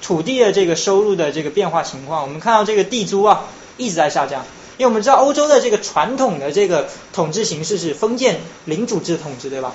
[0.00, 3.44] 土地的这个收入的这个变化情况，我们看到这个地租啊
[3.76, 4.46] 一直在下降，
[4.78, 9.74] 因为我们知道欧洲的这个传统的这个统治形式是封建领主制统治，对吧？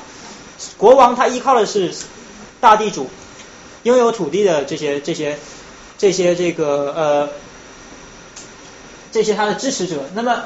[0.79, 1.93] 国王他依靠的是
[2.59, 3.07] 大地主，
[3.83, 5.37] 拥有土地的这些这些
[5.99, 7.29] 这些这个呃
[9.11, 9.97] 这些他的支持者。
[10.15, 10.45] 那么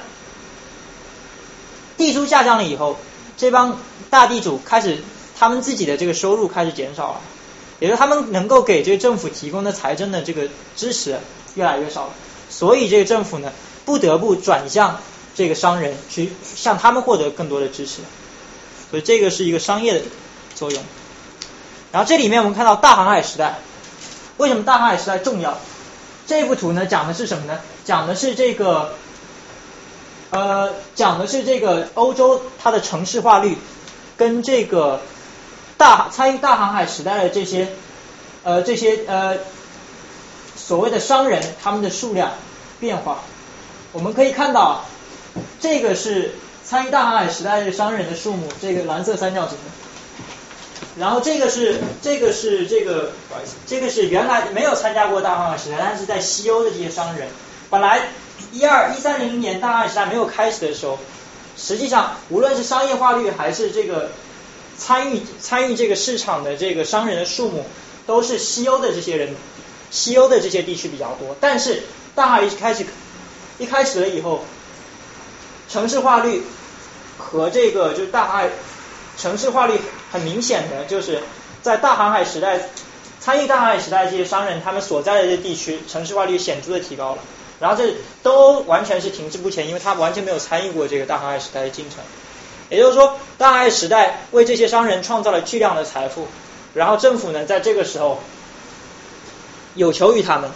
[1.96, 2.98] 地租下降了以后，
[3.38, 3.80] 这帮
[4.16, 5.00] 大地主开始
[5.38, 7.22] 他们自己的这个收入开始减少了，
[7.82, 10.48] 也就是他们能够给这个政府提供的财政的这个
[10.78, 11.20] 支持
[11.56, 12.14] 越来越少了。
[12.50, 13.52] 所以这个政府呢，
[13.84, 15.02] 不得不转向
[15.36, 17.96] 这个商人，去向他们获得更多的支持。
[18.90, 20.06] 所以这个是一个商业的
[20.56, 20.82] 作用。
[21.92, 23.60] 然后这里面我们看到大航海时代，
[24.38, 25.58] 为什么大航海时代重要？
[26.26, 27.60] 这幅图呢讲的是什么呢？
[27.84, 28.94] 讲的是这个，
[30.30, 33.58] 呃，讲的是这个欧洲它的城市化率
[34.18, 35.02] 跟这个
[35.78, 37.68] 大参与大航海时代的这些
[38.44, 39.38] 呃这些呃
[40.56, 42.34] 所谓的商人他们的数量
[42.80, 43.20] 变化。
[43.92, 44.86] 我们可以看到，
[45.60, 46.36] 这个是
[46.66, 49.58] 参与大航海时代的商人的数目，这个蓝色三角形。
[50.98, 53.12] 然后这个是这个是这个
[53.66, 57.28] 这个是原来没有参加过大航海时代，但是在西欧的这些商人，
[57.70, 58.10] 本来
[58.52, 60.98] 一二一三零零年大航海时代没有开始的时候，
[61.58, 64.12] 实际上无论是商业化率还是这个
[64.78, 67.66] 参与参与这个市场的这个商人的数目，
[68.06, 69.36] 都是西欧的这些人，
[69.90, 71.36] 西欧的这些地区比较多。
[71.40, 71.84] 但是
[72.14, 72.86] 大航海一开始
[73.58, 74.44] 一开始了以后，
[75.70, 76.44] 城市化率
[77.18, 78.50] 和这个就是大海
[79.18, 79.80] 城市化率
[80.12, 81.22] 很明显的就是
[81.62, 82.60] 在大航海时代
[83.22, 87.22] 参与大航海时代这些商人，他们所在的这地区城市化率显著的提高了。
[87.60, 92.00] 然后这都完全是停滞不前，因为他完全没有参与过这个大航海时代的进程。
[92.70, 96.28] 也就是说，大航海时代为这些商人创造了巨量的财富，
[96.74, 98.20] 然后政府呢在这个时候
[99.76, 100.50] 有求于他们。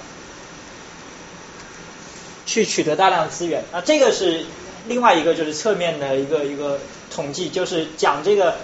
[2.46, 4.44] 去取得大量的资源，那这个是
[4.88, 6.80] 另外一个就是侧面的一个一个
[7.14, 8.56] 统计，就是讲这个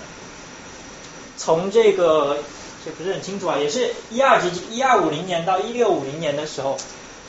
[1.37, 2.39] 从这个
[2.83, 6.75] 这不是很清楚啊，也是一二级一二五零年到一六五零年的时候，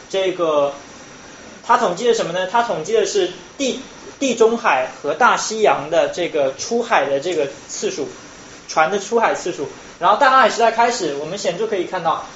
[0.08, 0.72] 这个
[1.66, 2.47] 他统计的什么呢？
[2.47, 3.80] 他统计的是地
[4.18, 8.09] 地中海和大西洋的这个出海的这个次数，
[8.68, 9.68] 船的出海次数。
[9.98, 12.26] 然后大航海时代开始，我们显著可以看到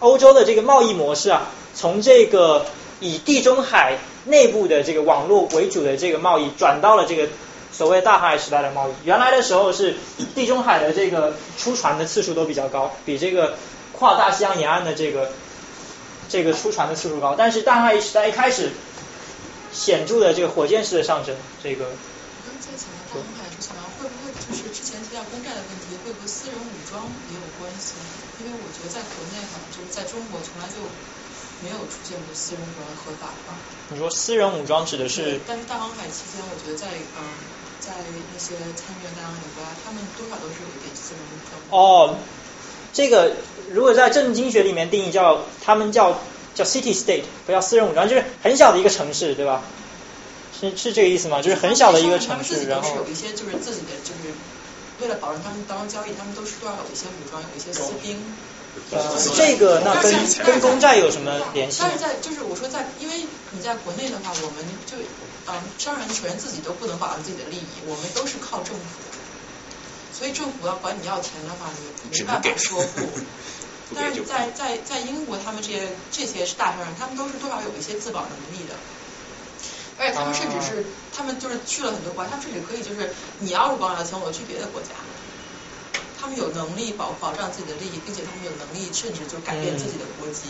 [0.00, 2.66] 欧洲的这个贸易模式啊，从这个
[3.00, 7.28] 以地中海内部的这个网络为主的这个贸易，转到了这个
[7.72, 8.92] 所谓大航海时代的贸易。
[9.04, 9.94] 原来的时候是
[10.34, 13.54] 地中海的这个出船的次数都比较高，比这个
[13.92, 15.30] 跨大西洋沿岸的这个
[16.28, 17.34] 这个出船的次数高。
[17.36, 18.70] 但是大航海时代一开始，
[19.72, 21.86] 显著的这个火箭式的上升，这个。
[21.86, 27.94] 我刚才讲到大航海，就想到会不会就是之前提到公债的问题，会不会私人武装也有关系？
[28.40, 30.80] 因为我觉得在国内哈，就是在中国从来就。
[31.64, 33.56] 没有出现过私人武装合法化。
[33.88, 35.40] 你说私人武装指的是？
[35.48, 36.84] 但是大航海期间，我觉得在
[37.16, 37.24] 嗯，
[37.80, 41.56] 在那些参与大航海国家，他们多少都是有一点私人武装。
[41.72, 42.12] 哦，
[42.96, 43.32] 这个
[43.70, 46.18] 如果在政治经学里面定义叫，他们叫
[46.54, 49.60] 叫 city state，不叫私人武装，就是很小的一个城市，对吧？
[50.58, 51.42] 是是这个意思吗？
[51.42, 52.96] 就是很小的一个城市，然后。
[52.96, 54.32] 有一些就是自己的，就是
[55.02, 58.16] 为了保证他们当中交易，他们都是都要有一些武装，有一些私兵。
[58.92, 59.00] 呃，
[59.36, 60.12] 这个那跟
[60.46, 61.80] 跟公债有什么联系？
[61.82, 63.14] 但是在就是我说在，因为
[63.50, 64.96] 你在国内的话，我们就
[65.48, 68.80] 嗯，商人首先自己都不能保障自己的利益，我们都是靠政府，
[70.16, 71.68] 所以政府要管你要钱的话，
[72.10, 73.02] 你没办法说不。
[73.94, 78.74] 但是在在在英国，他们这些这些是大商人，他们都是多少有一些自保能力的，
[79.98, 84.88] 而且他们甚至是他们就是去了很多国家，他们甚至可以就是你要是管我要钱，我去别的国家。
[86.18, 90.48] 他们有能力保保障自己的利益，并且他们有能力甚至就改变自己的国籍。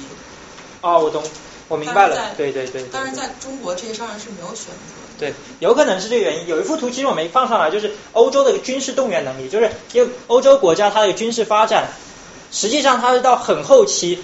[0.80, 1.22] 哦，我懂，
[1.68, 2.32] 我明白了。
[2.36, 2.84] 对对对。
[2.92, 4.94] 但是，在中国这些商人是没有选择。
[5.18, 6.46] 对，有可能是这个原因。
[6.46, 11.88] 有一幅图，其实我没放上来，就是欧洲的军事动员能力，就是因为欧洲国家它的军事发展，
[12.52, 14.18] 实际上它是到很后期，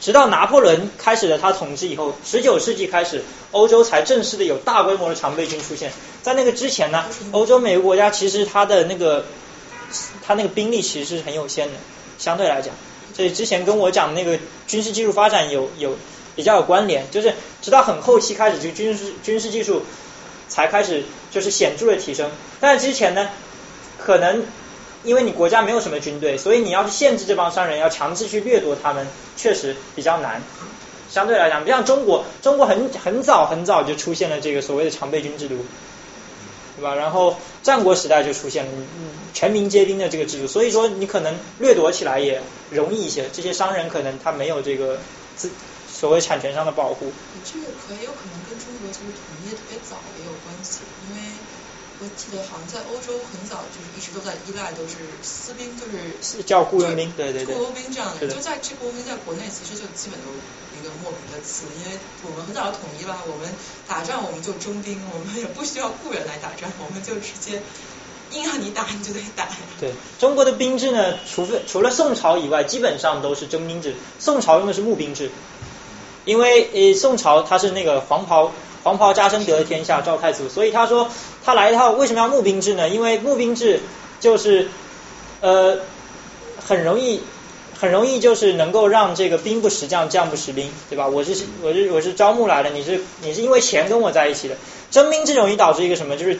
[0.00, 3.22] 直到拿破仑开始了他统治以后，十九世纪开始，
[3.52, 5.92] 欧洲才正式的有大规模的常备军出现。
[6.22, 9.24] 在那个之前呢，欧洲每个国家其实它的那个。
[10.22, 11.74] 它那个兵力其实是很有限的，
[12.18, 12.74] 相对来讲，
[13.16, 15.96] 所以之前跟我讲那个军事技术发展有有
[16.38, 19.82] 比较有关联，就是直到很后期开始，就军事军事技术
[20.48, 21.02] 才开始
[21.32, 22.30] 就是显著的提升。
[22.60, 23.28] 但是之前呢，
[23.98, 24.44] 可能
[25.02, 29.04] 因为你国家没有什么军队，所以你要去限制这帮商人，要强制去掠夺他们，
[29.36, 30.40] 确实比较难。
[31.10, 35.56] 相对来讲，不像中国，中国很很早很早就出现了这个所谓的常备军制度。
[36.76, 36.94] 对吧？
[36.94, 37.34] 然后
[37.64, 38.70] 战国时代就出现了
[39.34, 42.40] 全民皆兵的这个制度，所以说你可能掠夺起来也
[42.70, 43.28] 容易一些。
[43.32, 44.96] 这些商人可能他没有这个
[45.34, 45.50] 自
[45.98, 47.10] 所谓产权上的保护。
[47.42, 51.22] 这个可以有可能跟中国就是统一的特别早也有关系，因为
[51.98, 60.30] 我记得好像在欧洲很早就是一直都在依赖都是私兵，就是叫雇佣兵，对对对，雇佣兵这样的，就在这雇佣兵在国内其实就基本都
[60.78, 63.50] 一个莫名的词，因为我们很早就统一了，我们
[63.88, 67.60] 打仗我们就征兵，我们也不需要雇人来打仗，我们就直接
[68.30, 69.48] 硬要你打你就得打。
[69.80, 73.96] 对，中国的兵制呢，除非除了宋朝以外，基本上都是征兵制。
[74.20, 75.30] 宋朝用的是募兵制，
[76.28, 78.52] 因为呃宋朝他是那个黄袍
[78.82, 81.08] 黄袍加身得天下，赵太祖，所以他说
[81.42, 82.86] 他来一套为什么要募兵制呢？
[82.90, 83.80] 因为募兵制
[84.20, 84.68] 就是
[85.40, 85.78] 呃
[86.66, 87.22] 很容易
[87.80, 91.08] 很容易就是能够让这个兵不识将，将不识兵，对吧？
[91.08, 94.56] 我是我是我是招募来的，你是你是因为钱跟我在一起的。
[94.90, 96.16] 征兵制容易导致一个什么？
[96.16, 96.38] 就是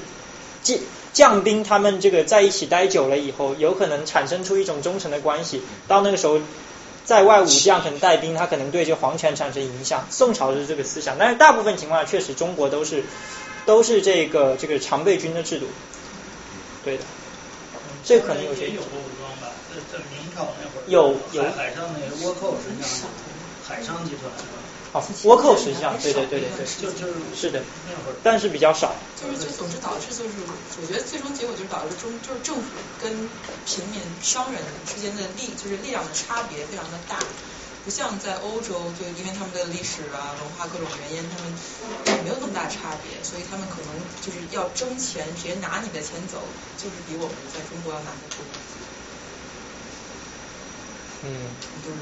[0.62, 0.78] 将
[1.12, 5.62] 将兵他们这个在一起待久了以后，有可能产生出一种忠诚的关系。
[5.86, 6.40] 到那个时候，
[7.08, 10.06] 在外武将可能带兵，他可能对这个皇权产生影响。
[10.10, 13.02] 宋朝是这个思想，但是大部分情况下，确实中国都是
[13.64, 15.64] 都是这个这个常备军的制度。
[16.84, 17.04] 对的，
[18.04, 19.56] 这可能有些也有过武装吧？
[20.12, 23.04] 明朝那会儿有有海海上那个倭寇，实际上是
[23.66, 24.30] 海上集团
[24.88, 25.00] 是吧？
[25.00, 28.96] 哦，倭寇实际上对对对对对，就就是是的，那会儿但是比较少。
[29.14, 30.36] 就是就总之导致就是，
[30.80, 33.28] 我觉得最终结果就是导致中就是政府跟
[33.64, 37.18] 平民商人之间的力就是力量的差别非常的大，
[37.84, 41.54] 不像在欧洲，就因为他们的历史啊文化各种原因，他们
[42.24, 46.42] 没有那么大差别，所以他们可能就是要争钱，直接拿你的钱走，
[46.76, 48.46] 就是比我们在中国要难得多。
[51.22, 51.50] 嗯，
[51.82, 51.98] 都是。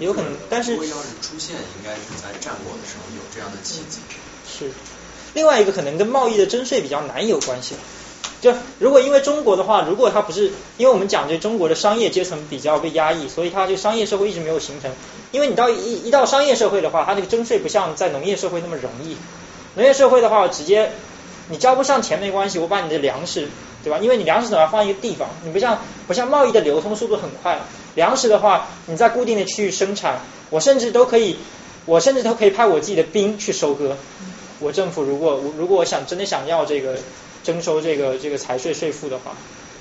[0.00, 4.00] 有可能但是如果要是出现，应该是在战国的时候有这样的契机。
[4.46, 4.70] 是，
[5.34, 7.74] 另外一个可能跟贸易的征税比较难有关系。
[8.40, 14.90] 就如果因为中国的话，如果它不是，因为我们讲这中国的商业阶层比较被压抑，所以它这个商业社会一直没有形成。
[15.32, 19.16] 因为你到一一到商业社会的话，它这个征税不像在农业社会那么容易。
[19.74, 20.92] 农业社会的话，直接
[21.48, 23.48] 你交不上钱没关系，我把你的粮食，
[23.82, 23.98] 对吧？
[23.98, 27.60] 因为你粮食总要放一个地方，你不像不像贸易的流通速度很快。
[27.98, 30.20] 粮食的话，你在固定的区域生产，
[30.50, 31.36] 我甚至都可以，
[31.84, 33.96] 我甚至都可以派我自己的兵去收割。
[34.60, 36.96] 我政府如果如果我想真的想要这个
[37.42, 39.36] 征收这个这个财税税负的话，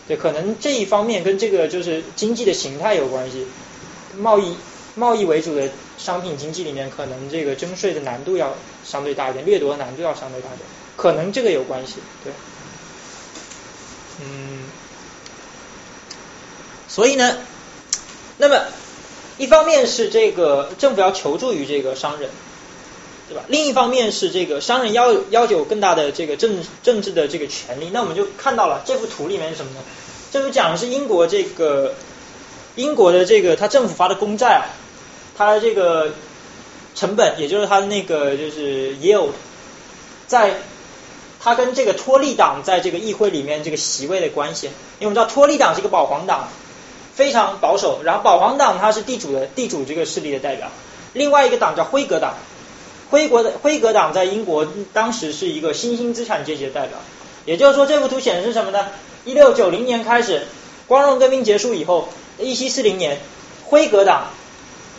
[0.08, 3.46] 对，可能这一方面跟这个就是经济的形态有关系。
[4.18, 4.58] 贸易
[4.96, 5.70] 贸易为主的
[6.00, 10.66] 商品经济里面，可能这个征税的难度要相对大一点，掠夺的难度要相对大一点，
[10.96, 12.34] 可能这个有关系，对。
[14.20, 14.64] 嗯，
[16.88, 17.38] 所以呢，
[18.38, 18.62] 那么
[19.38, 22.30] 一方面是这个政府要求助于这个商人，
[23.28, 23.44] 对吧？
[23.48, 27.90] 另一方面是这个商人要要求更大的这个政政治的这个权利。
[27.92, 29.80] 那我们就看到了这幅图里面是什么呢？
[30.32, 31.94] 这幅讲的是英国这个
[32.76, 34.66] 英国的这个他政府发的公债啊，
[35.38, 36.14] 它的这个
[36.96, 39.30] 成本，也就是它的那个就是 yield，
[40.28, 40.62] 在
[41.40, 44.68] 它跟这个托利党在这个议会里面这个席位的关系。
[45.00, 46.50] 因为我们知道托利党是一个保皇党。
[47.18, 50.70] 非常保守，然后保皇党它是地主的地主这个势力的代表，
[51.14, 52.36] 另外一个党叫辉格党，
[53.10, 57.00] 辉国的辉格党在英国当时是一个新兴资产阶级的代表，
[57.46, 58.86] 也就是说这幅图显示什么呢？
[59.26, 60.44] 一六九零年开始，
[60.86, 62.08] 光荣革命结束以后，
[62.38, 63.18] 一七四零年，
[63.66, 64.28] 辉格党，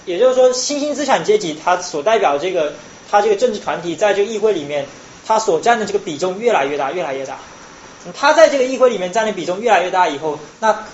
[0.04, 2.74] 也就是说新兴资产阶级它所代表这个
[3.08, 4.86] 它这个政治团体在这个议会里面，
[5.24, 7.38] 它所占的这个比重越来越大，越来越大，
[8.12, 10.84] 它在这个议会里面占的比重越来越大以后，那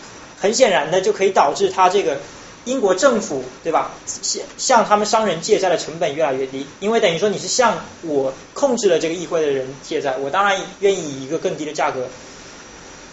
[0.44, 2.18] 很显然的，就可以导致他这个
[2.66, 3.92] 英国政府，对吧？
[4.04, 12.08] 向向他们商人借债的成本越来越低，因为等于说你是向我控制了这个议会的人借债，我当然愿意以一个更低的价格，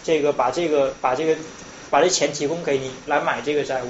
[0.04, 1.38] 这个把这个把这个
[1.90, 3.88] 把这钱提供给你来买这个债务。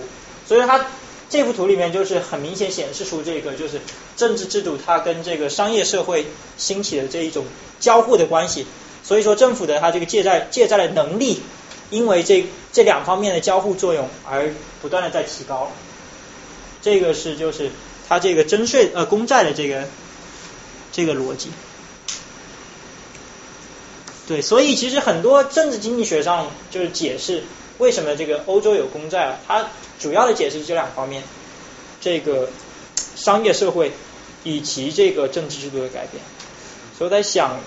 [0.48, 0.86] 所以他
[1.28, 3.82] 这幅图里面就是很明显显示出这个就是
[4.16, 6.28] 政治制度它跟这个商业社会
[6.58, 7.44] 兴起的这一种
[7.80, 8.68] 交互的关系。
[9.04, 11.42] 所以说政府的它这个借债借债的能力。
[11.92, 14.52] 因为这这两方面的交互作用而
[14.82, 15.72] 不断的在提高，
[16.82, 17.70] 这个是就是
[18.08, 19.88] 它这个征税呃公债的这个
[20.94, 21.50] 这个逻辑，
[24.26, 27.44] 对，所以其实很多政治经济学上就是解释
[27.78, 29.70] 为什么这个欧洲有公债啊，它
[30.00, 31.22] 主要的解释是这两方面，
[32.00, 32.50] 这个
[33.16, 33.92] 商业社会
[34.46, 36.24] 以及这个政治制度的改变，
[36.98, 37.60] 所以我在想。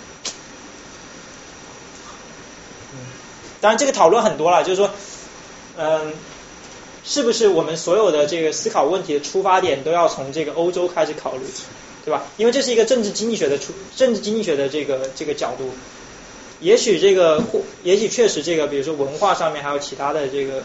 [3.64, 4.90] 当然，这个讨论很多了，就是说，
[5.78, 6.12] 嗯，
[7.02, 11.46] 是不是我们所有的这个思考问题的出发点都要从这个欧洲开始考虑，
[12.04, 12.24] 对吧？
[12.36, 15.70] 因为这是一个政治经济学的出政治经济学的这个这个角度，
[16.60, 17.42] 也许这个
[17.82, 20.62] 也许确实这个，比如说文化上面还有其他的这个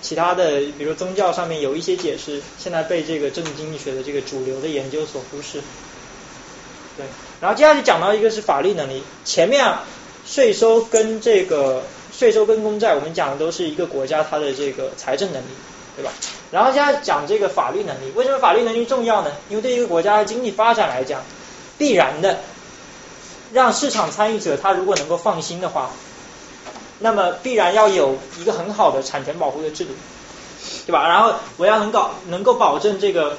[0.00, 5.60] 其他的，比如说宗教上面有一些解释，现在被这个政治经济学的这个主流的研究所忽视。
[6.96, 7.04] 对，
[7.42, 9.84] 然后接下去讲到一个是法律能力，前面啊，
[10.26, 11.82] 税收跟这个
[12.18, 15.46] 税收跟公债，我们讲的都是一个国家它的这个财政能力，
[15.94, 16.10] 对吧？
[16.50, 19.30] 然后现在讲这个法律能力，为什么法律能力重要呢？
[19.48, 21.22] 因为对一个国家的经济发展来讲，
[21.78, 22.40] 必然的
[23.52, 25.90] 让市场参与者他如果能够放心的话，
[26.98, 29.92] 那么必然要有一个很好的产权保护的制度，
[30.86, 31.06] 对吧？
[31.06, 33.38] 然后我要能搞能够保证这个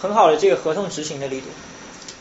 [0.00, 1.48] 很好的这个合同执行的力度。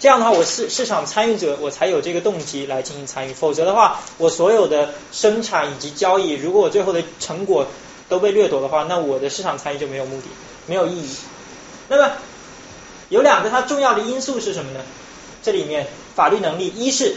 [0.03, 7.67] 这样的话，我市市场参与者我才有这个动机来进行参与，否则的话，我所有的生产以及交易，如果我最后的成果
[8.09, 10.27] 都被掠夺的话，那我的市场参与就没有目的，
[10.67, 11.15] 没有意义。
[11.87, 12.11] 那么
[13.07, 14.81] 有两个它重要的因素是什么呢？
[15.41, 17.15] 这里面法律能力，一是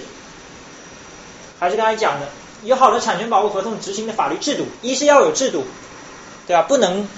[1.58, 2.28] 还是刚才讲的，
[2.62, 5.64] 有好的产权保护合同执行的法律制度，一是要有制度，
[6.46, 6.62] 对吧？
[6.62, 7.08] 不能。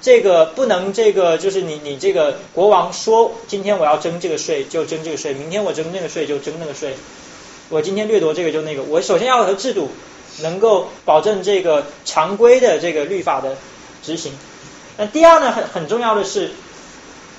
[0.00, 6.94] 这个不能，这个就是你你这个国王说，今天我要征这个税就征这个税，明天我征那个税就征那个税，
[7.68, 9.90] 我今天掠夺这个就那个，我首先要有制度
[10.40, 13.56] 能够保证这个常规的这个律法的
[14.02, 14.32] 执行。
[14.96, 16.52] 那第二呢，很很重要的是，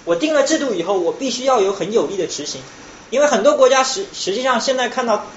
[0.04, 2.62] 我定了制度以后，我必须要有很有力的执行，
[3.10, 5.28] 因为很多国家实实际上现在看到，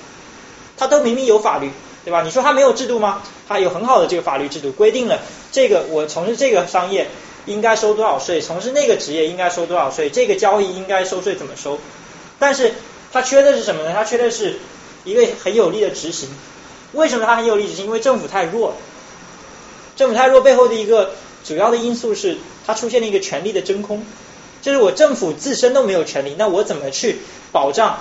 [0.77, 1.70] 它都明明有法律。
[2.05, 2.23] 对吧？
[2.23, 3.23] 你说他没有制度吗？
[3.49, 5.20] 他有很好的这个法律制度，规定了
[5.51, 7.09] 这个我从事这个商业
[7.47, 11.79] 应该收多少税，从事那个职业应该收多少税，这个交易应该收税怎么收。
[12.39, 12.73] 但是
[13.12, 13.93] 他缺的是什么呢？
[13.93, 14.59] 他缺的是
[15.05, 16.29] 一个很有力的执行。
[16.93, 17.85] 为什么他很有力执行？
[17.87, 18.74] 因为政府太弱。
[19.95, 21.12] 政府太弱背后的一个
[21.45, 24.05] 主要的因素是，它出现了一个权力的真空，
[24.62, 27.19] 就是我政府自身都没有权利，那我怎么去
[27.53, 27.99] 保障？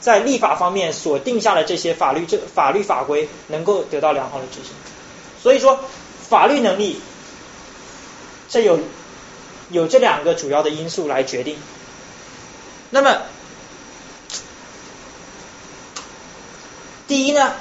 [0.00, 4.72] 在立法方面所定下的这些法律这法律法规能够得到良好的执行，
[5.42, 5.80] 所以说
[6.28, 7.00] 法律能力
[8.48, 8.78] 这有
[9.70, 11.58] 有这两个主要的因素来决定。
[12.90, 13.22] 那么
[17.06, 17.52] 第一呢，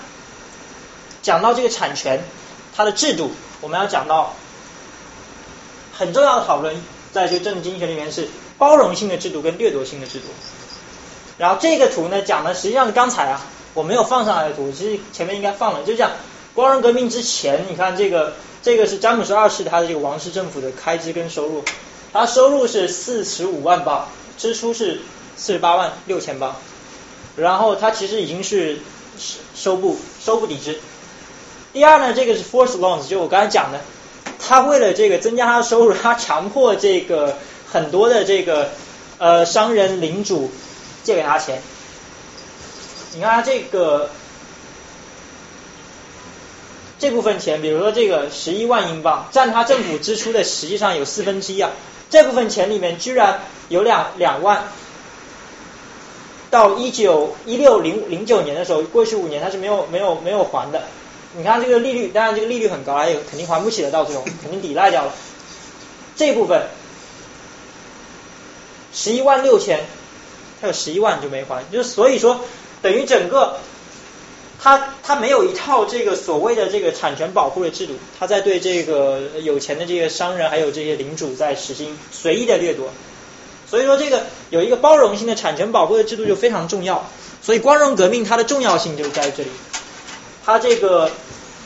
[1.21, 2.23] 讲到这个产权
[2.75, 3.31] 它的制度，
[3.61, 4.35] 我们要讲到
[5.97, 6.81] 很重要的讨论，
[7.11, 10.27] 在这个政治经济学里面是包容性的制度跟掠夺性的制度。
[11.37, 13.45] 然后这个图呢，讲的实际上是刚才啊，
[13.75, 15.83] 我没有放上来的图，其实前面应该放了。
[15.83, 16.09] 就讲
[16.55, 18.33] 光荣革命之前，你看这个，
[18.63, 21.63] 这个是詹姆斯二世他的这个王室政府的开支跟收入，
[22.11, 25.01] 他收入是四十五万镑，支出是
[25.35, 26.55] 四十八万六千镑，
[27.35, 28.79] 然后他其实已经是
[29.53, 30.79] 收不收不抵支。
[31.71, 33.79] 第二呢，这个是 force loans，就我刚才讲的，
[34.39, 37.37] 他为了这个增加他的收入，他强迫这个
[37.71, 38.71] 很多的这个
[39.19, 40.49] 呃商人领主。
[41.07, 41.61] 借给他钱，
[43.15, 44.09] 你看他这个
[46.99, 51.71] 这部分钱，比如说这个十一万英镑，占他政府支出的实际上有四分之一啊。
[52.09, 53.39] 这部分钱里面居然
[53.69, 54.67] 有两两万，
[56.49, 60.83] 到一九一六零零九年的时候，过去五年他是没有没有没有还的。
[61.37, 65.13] 你看这个利率，当然这个利率很高，还有肯定还不起的，到最后肯定抵赖掉了。
[66.17, 66.67] 这部分
[68.91, 69.85] 十一万六千。
[70.59, 72.41] 他有十一万就没还，就是所以说
[72.81, 73.57] 等于整个
[74.59, 82.89] 他他没有一套这个所谓的这个产权保护的制度，他在对这个有钱的这些商人还有这些领主在实行随意的掠夺，
[83.69, 87.07] 所以说这个有一个包容性的产权保护的制度就非常重要。
[87.39, 89.49] 所以光荣革命它的重要性就在这里，
[90.43, 91.11] 他这个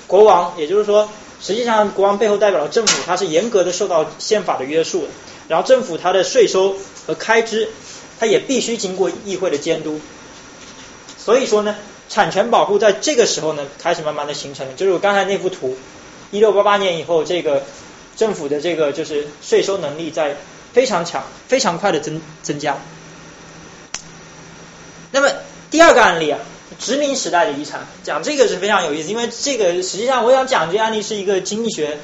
[0.05, 1.09] 国王，也就是说
[1.39, 5.07] 实际上国王背后代表了政府，他是严格的受到宪法的约束的，
[5.47, 6.76] 然后政府它的税收
[7.07, 7.69] 和开支。
[8.22, 9.99] 它也必须经过议会的监督，
[11.18, 11.76] 所以说呢，
[12.07, 14.73] 产权保护在这个时候呢，开始慢慢的形成了。
[14.73, 15.76] 就是我刚才那幅图，
[16.30, 17.64] 一六八八年以后，这个
[18.15, 20.38] 政府的这个就是税收能力在
[20.72, 22.77] 非常强、非常快的增增加。
[25.11, 25.27] 那么
[25.72, 26.39] 第二个案例啊，
[26.77, 31.98] 殖民时代的遗产，讲这个是非常有意思，因为这个实际上我想讲这个案例是一个经济学、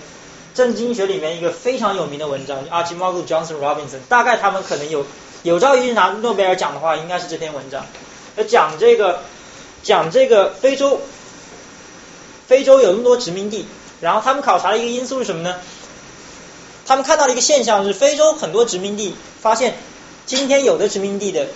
[0.55, 5.05] 政治经济学里面一个非常有名的文章，Archibald Johnson Robinson，大概他们可能有。
[5.47, 7.85] 有朝一日拿诺贝尔奖的话，应该是这篇文章，
[8.49, 9.21] 讲这个
[9.81, 10.99] 讲这个非洲，
[12.47, 13.65] 非洲有那么多殖民地，
[14.01, 15.55] 然后他们考察的一个因素是什么呢？
[16.85, 19.77] 他们看到了一个现象是，非洲很多殖民地发现，
[20.25, 21.47] 今天有的殖民地的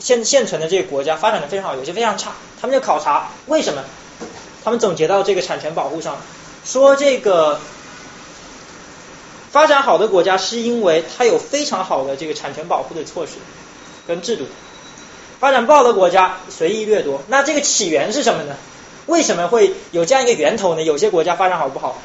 [0.00, 3.84] 现现存的这个国家发展的非常好，有些非常差，他们就考察为什么？
[4.64, 6.16] 他们总结到这个产权保护上，
[6.64, 7.60] 说这个。
[9.50, 13.32] 发展好的国家是因为它有非常好的这个产权保护的措施
[14.06, 14.44] 跟制度，
[15.40, 17.22] 发展不好的国家随意掠夺。
[17.28, 18.56] 那这个起源是什么呢？
[19.06, 20.82] 为什么会有这样一个源头呢？
[20.82, 22.00] 有些国家发展好不好？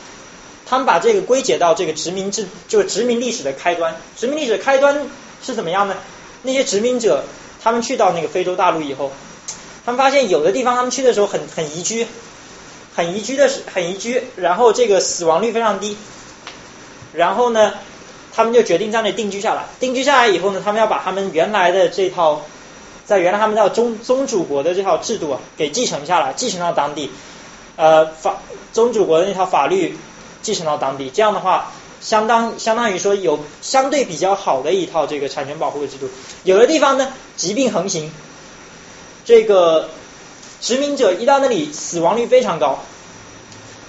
[0.65, 3.95] 他们把这个归结到这个殖民制，就是殖民历史的开端。
[4.17, 5.07] 殖民历史的开端
[5.43, 5.95] 是怎么样呢？
[6.41, 7.23] 那些殖民者
[7.61, 9.11] 他们去到那个非洲大陆以后，
[9.85, 12.07] 他们发现有的地方他们去的时候很很宜居，
[12.95, 15.95] 很宜居的是很宜居，然后这个死亡率非常低，
[17.15, 17.73] 然后呢，
[18.33, 19.65] 他们就决定在那定居下来。
[19.79, 22.41] 定居下来以后呢，他们要把他们原来的这套，
[23.05, 27.11] 在原来他们叫宗宗主国的这套制度啊，给继承下来，继承到当地。
[27.77, 28.37] 呃，法
[28.71, 29.97] 宗主国的那套法律
[30.41, 36.09] 继承到当地，这样的话，相当相当于说有相对比较好的一套这个产权保护的制度。
[36.43, 38.11] 有的地方呢，疾病横行，
[39.25, 39.89] 这个
[40.61, 42.79] 殖民者一到那里，死亡率非常高。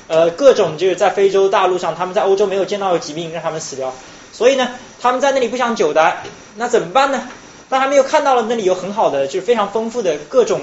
[0.08, 3.92] 呃，各种就是在非洲大陆上，他们在欧洲没有见到的疾病让他们死掉，
[4.32, 4.68] 所以呢，
[5.00, 6.22] 他们在那里不想久待，
[6.56, 7.28] 那怎么办呢？
[7.68, 10.60] 但他们又看到了那里有很好的，就是非常丰富的各种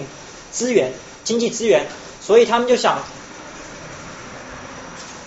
[0.52, 0.94] 资源，
[1.26, 1.86] 经济资源，
[2.22, 2.99] 所以他们就想，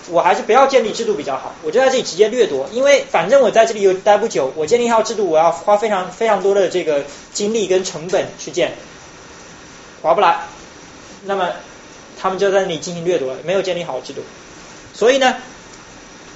[0.08, 8.72] 我还是不要建立制度比较好，我就在这里直接掠夺，因为反正我在这里又待不久，我建立一套制度，我要花非常非常多的这个精力跟成本去建，
[10.00, 10.38] 划不来。
[11.24, 11.50] 那么
[12.18, 14.22] 他们就在那里进行掠夺，没有建立好制度。
[14.94, 15.36] 所以呢，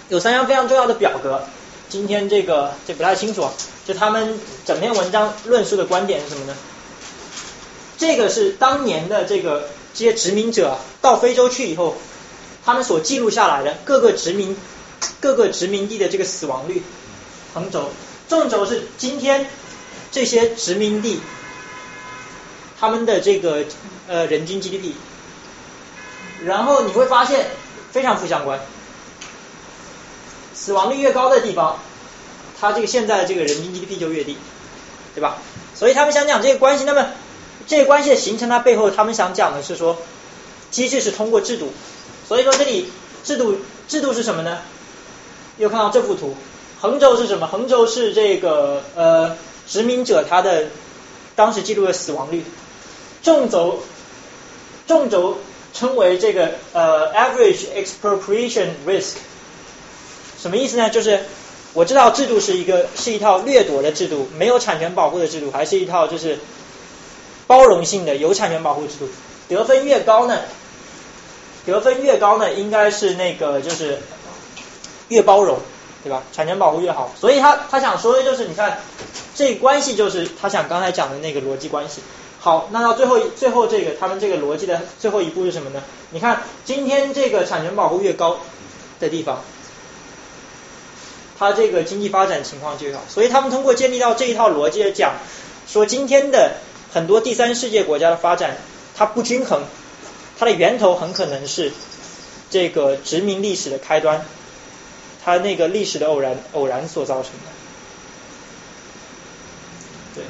[0.08, 1.44] 有三项非常重要的表格。
[1.88, 3.48] 今天这个这不太清楚，
[3.86, 6.54] 就他们整篇文章论述的观点是什么呢？
[7.98, 11.96] 这个是当年的这个这些殖民者到非洲去以后，
[12.64, 14.56] 他们所记录下来的各个殖民
[15.20, 16.82] 各个殖民地的这个死亡率，
[17.52, 17.90] 横轴，
[18.28, 19.46] 纵轴是今天
[20.12, 21.20] 这些殖民地
[22.78, 23.64] 他们的这个
[24.06, 24.92] 呃人均 GDP，
[26.44, 27.46] 然后你会发现
[27.92, 28.60] 非常负相关，
[30.54, 31.78] 死亡率越高的地方，
[32.60, 34.36] 它这个现在这个人均 GDP 就越低，
[35.14, 35.38] 对吧？
[35.74, 37.06] 所以他们想讲这个关系，那么
[37.66, 39.96] 这个关系的形成，它背后他们想讲的是说，
[40.70, 41.72] 机制是通过制度，
[42.28, 42.90] 所以说这里
[43.24, 43.56] 制度
[43.88, 44.58] 制度是什么呢？
[45.58, 46.36] 又看到这幅图，
[46.80, 47.46] 横轴是什么？
[47.46, 49.36] 横轴是这个呃
[49.68, 50.66] 殖民者他的
[51.36, 52.44] 当时记录的死亡率，
[53.22, 53.82] 纵轴
[54.86, 55.38] 纵轴
[55.72, 59.14] 称为这个呃 average expropriation risk，
[60.40, 60.90] 什么意思呢？
[60.90, 61.20] 就是
[61.72, 66.38] 我知道制度是一个是一套掠夺的制度，没有产权保护的制度，还是一套就是
[67.46, 69.08] 包容性的有产权保护制度。
[69.48, 70.40] 得分越高呢，
[71.66, 73.98] 得分越高呢，应该是那个就是
[75.08, 75.58] 越包容，
[76.02, 76.22] 对吧？
[76.32, 77.12] 产权保护越好。
[77.18, 78.80] 所以他他想说的就是，你看
[79.34, 82.00] 这关系就是他想刚才讲的那个逻辑关系。
[82.40, 85.82] 好，那到最后最后这个他们这个逻辑的最后一步是什么呢？
[86.10, 88.38] 你看今天这个产权保护越高
[88.98, 89.42] 的地方。
[91.38, 95.14] 它这个经济发展情况就越好，所以他们通过建立到这一套逻辑来讲，
[95.66, 96.56] 说今天的
[96.92, 98.58] 很多第三世界国家的发展
[98.94, 99.62] 它不均衡，
[100.38, 101.72] 它的源头很可能是
[102.50, 104.26] 这个殖民历史的开端，
[105.24, 107.46] 它那个历史的偶然偶然所造成的。
[110.16, 110.24] 对，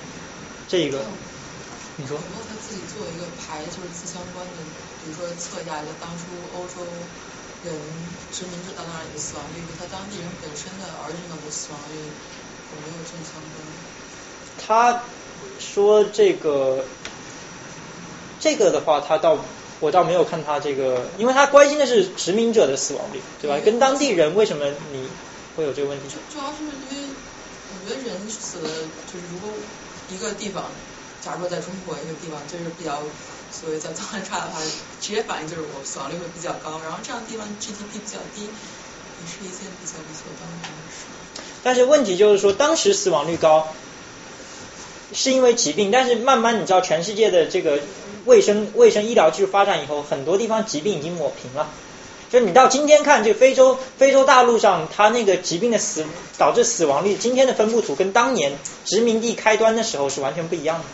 [0.68, 1.00] 这一个
[2.00, 2.16] 你说。
[2.16, 4.58] 有没有他自己做一个牌，就是自相关的，
[5.04, 6.88] 比如说测一下，就当初欧洲。
[7.62, 7.74] 人
[8.32, 12.08] 殖民者到那里的死亡率和他当地人本身的儿童的死亡率
[12.72, 13.52] 有没有正相关？
[14.66, 15.02] 他
[15.58, 16.86] 说这个
[18.40, 19.36] 这个的话，他倒
[19.78, 23.60] 我倒没有看他这个，因为他关心的是殖民者的死亡率，对吧？
[23.62, 25.06] 跟当地人为什么你
[25.54, 26.16] 会有这个问题？
[26.32, 27.08] 主要是因为
[27.74, 28.70] 我觉得人死了，
[29.12, 29.50] 就是如果
[30.08, 30.64] 一个地方，
[31.24, 33.02] 假如说在中国一个地方，就是比较。
[33.52, 34.60] 所以在脏乱差的话，
[35.00, 41.42] 直接反应就是我死亡率会比较高，然后这样的地方 GDP 比较低，也是一件比较理所当然的事。
[41.64, 43.66] 但是问题就是说，当时死亡率高，
[45.12, 47.80] 是因为疾病，但是慢慢你知道，全世界的这个
[48.24, 51.68] 卫生卫生医疗技术发展以后，很多地方疾病已经抹平了。
[52.30, 56.06] 就你到今天看，这非洲非洲大陆上，它那个疾病的死
[56.38, 58.52] 导致死亡率，今天的分布图跟当年
[58.84, 60.84] 殖民地开端的时候是完全不一样的。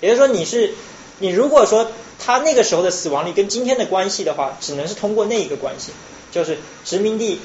[0.00, 0.74] 也就是说，你是。
[1.20, 5.90] 你如果说他那个时候的死亡率跟今天的关系的话，只能是通过那一个关系，
[6.30, 7.40] 就是殖民地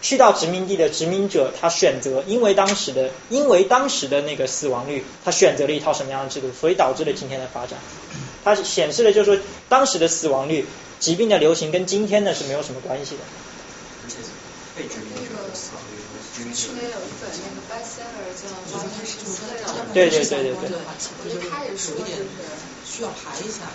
[0.00, 7.78] 去到殖民地的殖民者，他选择因为当时的因为当时的那个死亡率，他选择了一套什么样的制度，所以导致了今天的发展。
[8.42, 10.64] 它显示的就是说当时的死亡率、
[10.98, 13.20] 疾病的流行跟今天的是没有什么关系的。
[14.74, 15.91] 被殖民者的死亡。
[16.50, 20.82] 去年有一本那个 bestseller 叫《就是他是就是他对对对对对。
[21.22, 22.26] 我觉得他也说就是
[22.82, 23.70] 需要排一下。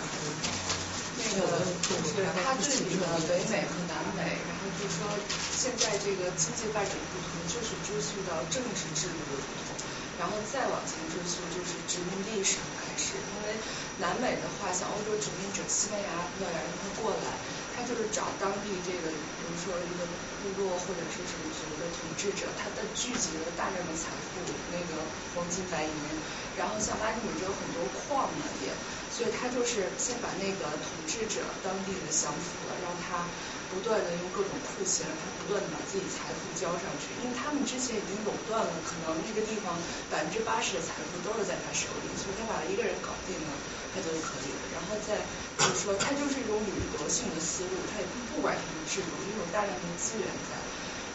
[1.17, 5.07] 那个就是他对比了北美和南美，然后就说
[5.55, 9.77] 现在这个经济发展的不同，就是追溯到政治制度的不同。
[10.17, 13.53] 然后再往前追溯就是殖民地时候开始，因为
[14.01, 17.37] 南美的话，像欧洲殖民者西班牙、葡萄牙人他过来，
[17.77, 20.09] 他就是找当地这个，比如说一个
[20.41, 21.76] 部落或者是什么什么
[22.07, 24.39] 统治者，他的聚集了大量的财富，
[24.71, 25.03] 那个
[25.35, 25.91] 黄金白银，
[26.55, 28.71] 然后像拉丁美洲有很多矿嘛也，
[29.11, 33.27] 所以他就是先把那个统治者当地的降服了，让他。
[33.67, 39.75] 不断的用各种酷刑，他不断的把自己财富交上去，因为他们之前已经垄断了，可能那个地方
[40.07, 43.51] 百分之八十的财富都是在他手里，所以他把一个人搞定了，
[43.91, 44.63] 他就可以了。
[44.71, 45.19] 然后再
[45.59, 50.55] 就是说，他就是一种掠夺性的思路，他也不管什么制度，因为有大量的资源在。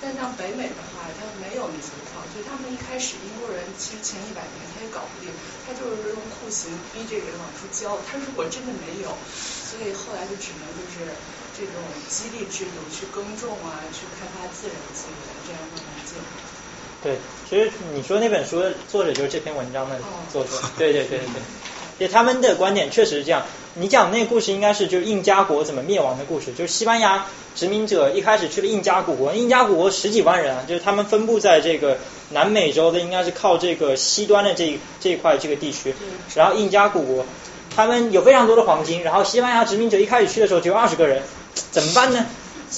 [0.03, 5.31] 但像北美的话，它没有那些矿，所以他们一开始英国人其实前一百年他也搞不定，
[5.65, 7.97] 他就是用酷刑逼这个人往出交。
[8.03, 11.07] 他如果真的没有，所以后来就只能就是
[11.55, 11.79] 这种
[12.11, 16.19] 激励制度去耕种啊，去开发自然资源，这样慢慢进。
[17.03, 17.19] 对，
[17.49, 21.43] 其实你说那本书的作者就是这篇文章的作者，对对对对对。
[21.99, 23.43] 就他们的观点确实是这样。
[23.75, 27.25] 你讲那个故事应该是就是印加国怎么灭亡的故事，就是西班牙
[27.55, 31.97] 殖民者一开始去了印加古国，印加古国十几万人，就是他们分布在这个
[32.31, 35.95] 南美洲的，应该是靠这个西端的这这一块这个地区。
[36.35, 37.25] 然后印加古国，
[37.75, 41.23] 他们有非常多的黄金，然后西班牙殖民者一开始去的时候只有二十个人，
[41.71, 42.27] 怎么办呢？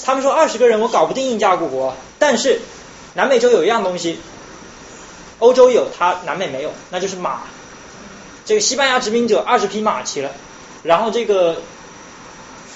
[0.05, 2.61] 他们说二十个人我搞不定印加古国，但是
[3.15, 4.17] 南美洲有一样东西，
[5.39, 7.43] 欧洲有，它南美没有，那就是马。
[8.45, 10.31] 这个西班牙殖民者二十匹马骑了，
[10.83, 11.61] 然后这个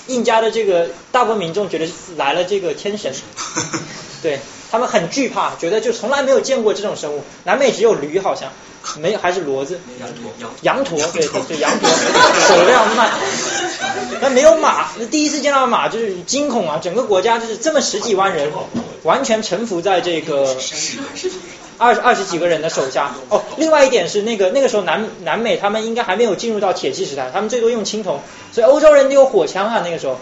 [0.08, 1.88] 印加的这个大部分民众觉得
[2.18, 3.14] 来了这个天神，
[4.24, 4.40] 对
[4.72, 7.24] 他们很惧怕，觉得就从来没有见过这种生物。
[7.44, 8.52] 南美只有驴好像，
[9.00, 11.90] 没有还是骡子，羊驼，羊驼，对对对，羊驼，
[12.48, 13.12] 走得非常慢。
[14.22, 16.80] 那没有马，那第一次见到马就是惊恐啊！
[16.82, 18.52] 整个国家就是这么十几万人，
[19.04, 20.56] 完全臣服在这个。
[21.82, 28.20] 二十二十几个人的手下哦，另外一点是那个那个时候南南美他们应该还没有进入到铁器时代，他们最多用青铜，
[28.52, 30.20] 所以欧洲人都有火枪啊那个时候，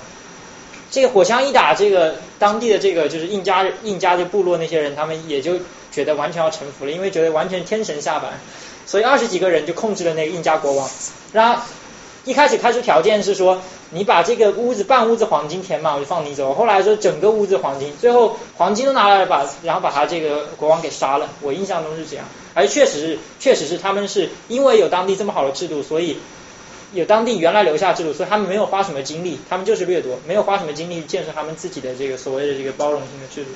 [0.91, 5.53] 这个火枪一打，这个当地的这个就是印加印加的部落那些人，他们也就
[5.97, 8.39] 觉得完全要臣服了，因为觉得完全天神下凡，
[8.85, 10.89] 所以二十几个人就控制了那个印加国王，
[11.33, 11.63] 然后
[12.23, 13.61] 一开始开出条件是说。
[13.89, 16.53] 你把这个屋子半屋子黄金填满，我就放你走。
[16.53, 21.29] 后来说整个屋子黄金，最后黄金都拿来把，然后把他这个国王给杀了。
[21.39, 26.17] 我印象中是这样，而确实是，确实是他们是因为有当地这么好的制度，所以
[26.91, 33.51] 有当地原来留下制度，所以他们没有花什么精力，他们就是掠夺，没有花什么精力建设他们自己的这个所谓的这个包容性的制度。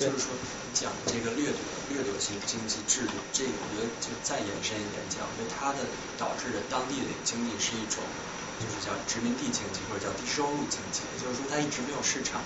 [0.00, 0.30] 就是说
[0.78, 1.58] 讲这个掠夺
[1.90, 5.82] 掠夺性经济制度，这个我觉得就再延伸一点讲，就它的
[6.16, 8.02] 导致的当地的经济是一种。
[8.58, 12.42] 就是叫殖民地经济或者叫低收入经济，也就是说它一直没有市场。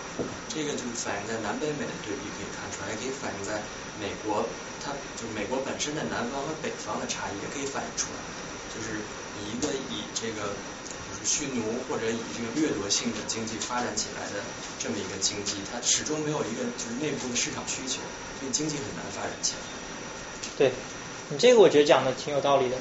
[0.53, 3.57] 这个就是反映在南北美的对比可以看出来，也可以反映在
[3.97, 4.45] 美国，
[4.85, 8.21] 它就美国本身的南方和北方的差异也可以反映出来。
[8.77, 9.01] 就是
[9.41, 10.53] 以一个以这个
[11.25, 14.43] 蓄奴或者以这个掠夺性的经济发展起来的
[14.79, 18.01] 这么一个经济，它始终没有一个就是内部的市场需求，
[18.41, 19.59] 所以经济很难发展起来。
[20.59, 20.73] 对
[21.31, 22.77] 你这个我觉得讲的挺有道理的。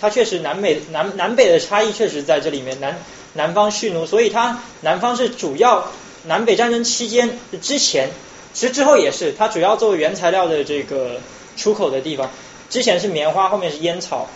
[0.00, 3.02] 它确实南北南南北的差异确实在这里面，南
[3.32, 5.90] 南方蓄奴，所以它南方是主要
[6.24, 8.10] 南北战争期间之前，
[8.54, 11.20] 其实之后也是，它主要作为原材料的这个
[11.56, 12.30] 出口的地方，
[12.70, 14.28] 之前是棉花，后面是烟草，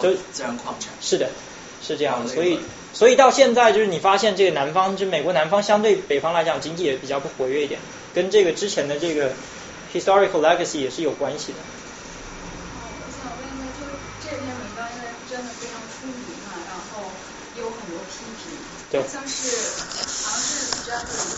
[0.00, 1.30] 都自然矿产，是的，
[1.82, 2.60] 是这样的，所以
[2.92, 7.80] 所以到现在就是你发现这个南方，就美国南方相对北方来讲经济也比较不活跃一点，
[8.14, 9.32] 跟这个之前的这个
[9.92, 11.58] historical legacy 也是有关系的。
[18.90, 19.52] 好像是，
[20.24, 21.28] 好像是 Jeffrey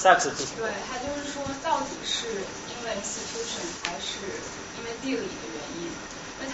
[0.00, 2.26] Sachs，对，他就是说，到底是
[2.72, 4.40] 因为 institution 还是
[4.78, 5.49] 因为地理的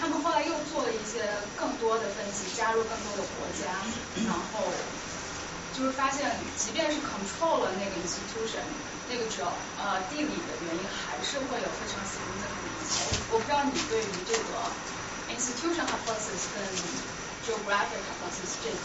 [0.07, 1.19] 他们后来又做了一些
[1.59, 3.75] 更多的分析，加入更多的国家，
[4.23, 4.63] 然后
[5.75, 8.63] 就是发现，即便是 control 了那个 institution
[9.11, 9.43] 那个者，
[9.75, 13.03] 呃，地理的原因还是会有非常显著的影响。
[13.35, 14.47] 我不知道你对于这个
[15.35, 16.63] institution hypothesis 跟
[17.43, 18.79] geographic hypothesis 这个。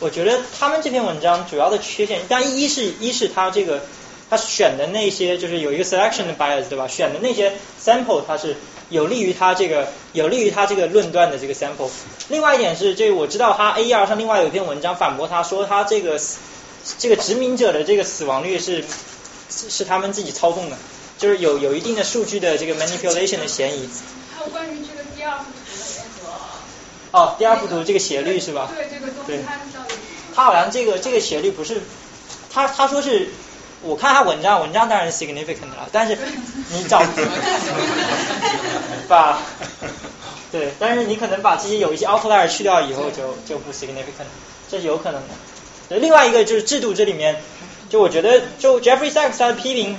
[0.00, 3.86] 我觉得他们这篇文章主要的缺陷，但一是一是他这个
[4.28, 6.88] 他选的那些就是有一个 selection bias 对吧？
[6.88, 8.56] 选的那些 sample 它是
[8.90, 11.90] 有利于他这个有利于他这个论断的这个 sample。
[12.28, 16.20] 另外一点是，这个我知道他 A E R 上另外有一篇文章反驳他说他这个
[16.98, 18.84] 这个殖民者的这个死亡率是
[19.50, 20.76] 是他们自己操纵的，
[21.18, 23.88] 就是有有一定的数据的这个 manipulation 的嫌疑。
[24.36, 26.32] 还有关于这个第二幅图的那个。
[27.10, 28.70] 哦，第二幅图这个斜率是吧？
[28.74, 29.42] 对这个东西，
[30.34, 31.80] 他好像这个这个斜率不是，
[32.52, 33.30] 他他说是，
[33.82, 36.18] 我看他文章文章当然 significant 了，但是
[36.72, 37.02] 你找，
[39.08, 39.38] 把
[40.50, 44.26] 对，但是你可能把这些有一些 outlier 去掉以后就就不 significant，
[44.70, 45.28] 这是有可能的。
[45.88, 47.36] 对，另外一个就是制度这里面，
[47.88, 49.96] 就我觉得就 Jeffrey Sachs 他的批评，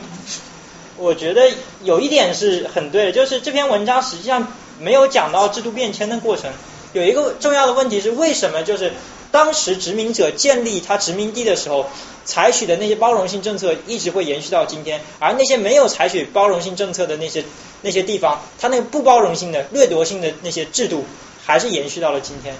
[0.97, 1.49] 我觉得
[1.83, 4.47] 有一点是很对的，就是这篇文章实际上
[4.79, 6.51] 没有讲到制度变迁的过程。
[6.93, 8.93] 有一个重要的问题是，为什么就是
[9.31, 11.89] 当时殖民者建立他殖民地的时候，
[12.25, 17.43] 采取的那些包容性政策一直会延续到今天，而那些没有采取包容性政策的那些
[17.81, 21.05] 那些地方，他那个不包容性的、掠夺性的那些制度，
[21.45, 22.55] 还是延续到了今天。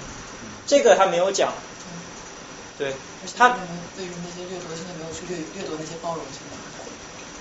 [0.68, 1.54] 这个他没有讲。
[2.78, 2.94] 对，
[3.36, 6.58] 他为什么那些掠夺性的没有去掠掠夺那些包容性的？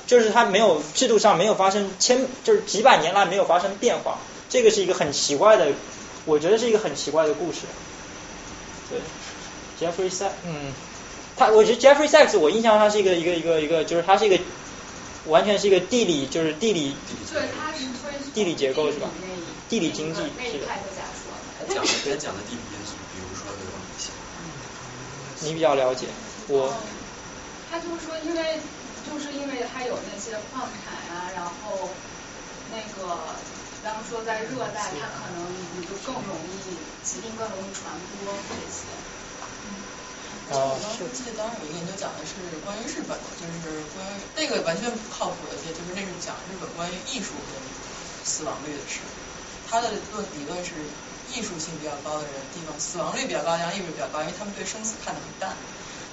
[0.06, 4.18] 就是他没有制度上没有发生千，就是几百年来没有发生变化，
[4.48, 5.68] 这个是一个很奇怪的，
[6.24, 7.58] 我觉得是一个很奇怪的故事。
[8.88, 8.98] 对
[9.80, 10.72] ，Jeffrey Sachs，嗯，
[11.36, 14.38] 他我觉得 Jeffrey Sachs 我印象他是一个一个一个一个，就是他是一个
[15.26, 16.94] 完全是一个地理，就是地理
[17.32, 19.08] 对，他是地理结构是吧？
[19.68, 20.66] 地理经济是的。
[21.58, 24.10] 他讲的跟讲的地理因素，比如说这个一些。
[25.40, 26.06] 你比较了解
[26.48, 26.74] 我。
[27.70, 28.58] 他就是说，因为
[29.06, 31.90] 就是因为它有那些矿产啊，然后
[32.72, 33.36] 那个，
[33.82, 37.92] 比方说在热带，它可能你就更容易疾病更容易传
[38.24, 38.88] 播这些。
[40.50, 47.60] 我当时记得当时有一个研究讲的是关于日本的，就是关于那个完全不靠谱的，就是那是讲日本关于艺术跟
[48.24, 49.04] 死亡率的事。
[49.68, 50.72] 他的论理论是
[51.28, 55.52] 艺术性比较高的人地方死亡率比较高，然后艺术比较高，因为他们对生死看得很淡。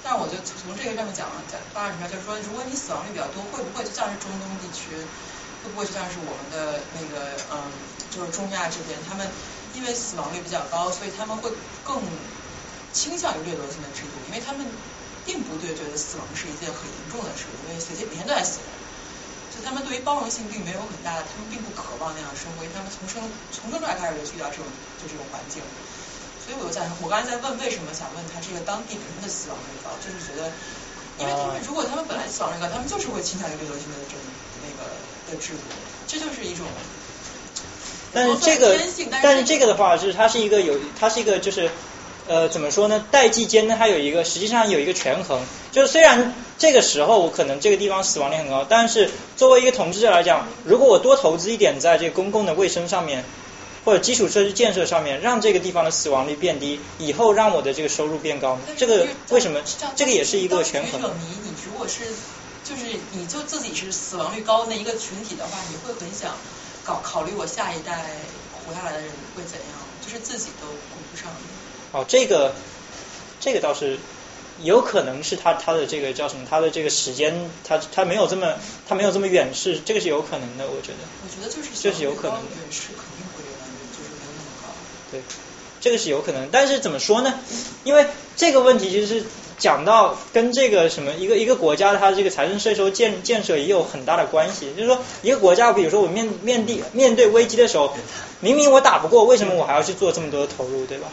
[0.04, 4.92] 但是我就从这个上面讲了，讲发展出来就是说，如果你死亡率比较多，会不会就像是中东地区，
[5.64, 7.72] 会不会就像是我们的那个嗯，
[8.12, 9.26] 就是中亚这边，他们
[9.72, 11.50] 因为死亡率比较高，所以他们会
[11.82, 11.96] 更
[12.96, 14.64] 倾向于掠夺性的制度，因为他们
[15.28, 18.72] 并不对觉得死亡是一件很严重的事，因为随便每天都在死人，
[19.52, 23.20] 就他们对于包容性并没有很大的，他们并不渴望那样生活，因为他们从生
[23.52, 24.64] 从生出来开始就遇到这种
[24.96, 25.60] 就这种环境。
[26.40, 30.48] 所以我就在我刚才在问为什么想问他这个当地人的死亡率高，就是觉得，
[31.20, 34.22] 因为他们如果他们本来死亡率高，他们就是会倾向于掠夺性的这种
[34.64, 34.88] 那个
[35.28, 35.68] 的制度，
[36.06, 36.64] 这就是一种。
[38.14, 38.78] 但是这个，
[39.20, 41.68] 但是这个的话，就是它是一个有，它是一个就是
[42.28, 43.04] 呃怎么说呢？
[43.10, 45.40] 代际间呢，它有一个实际上有一个权衡，
[45.72, 53.24] 就是虽然这个时候我可能这个地方死亡率很高，但是作为一个统治者来讲，如果我多投资一点在这个公共的卫生上面。
[53.86, 59.60] 或者基础设施建设上面，让这个地方的死亡率变低，以后让我的这个收入变高，这个为什么？
[59.94, 61.00] 这个也是一个权衡。
[61.20, 62.02] 你你如果是
[62.64, 62.82] 就是
[63.12, 66.34] 你就自己是死亡率高那一个群体的话，你会很想
[66.82, 68.10] 搞考虑我下一代
[68.66, 69.78] 活下来的人会怎样？
[70.04, 71.30] 就是自己都顾不上。
[71.96, 72.52] 哦，这个
[73.40, 73.96] 这个倒是
[74.62, 76.46] 有可能是他他的这个叫什么？
[76.48, 78.52] 他的这个时间，他他没有这么
[78.86, 80.98] 他没有这么远视，这个是有可能的，我觉得。
[81.24, 82.42] 我觉得就是就是有可能的。
[82.60, 83.52] 远视肯定会有
[83.96, 84.68] 就是没有那么高。
[85.10, 85.22] 对，
[85.80, 87.32] 这个是有可能，但是怎么说呢？
[87.84, 88.06] 因为
[88.36, 89.24] 这个问题其实是
[89.56, 94.74] 讲到跟这个什么一个一个国家它的这个财政税收建建设也有很大的关系。
[94.76, 97.94] 就是说，一个国家，比如说我面面对面对危机的时候，
[98.40, 101.08] 明明我打不过，为什么我还要去做这么多的投入，对吧？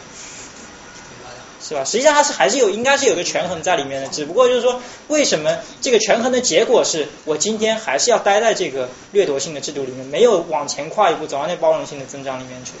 [1.66, 1.82] 是吧？
[1.82, 12.72] 实际上它是还是有应该是有个权衡在里面的，只不过就是说，为什么这个权衡的结果是我今天还是要待在这个掠夺性的制度里面，没有往前跨一步走到那包容性的增长里面去，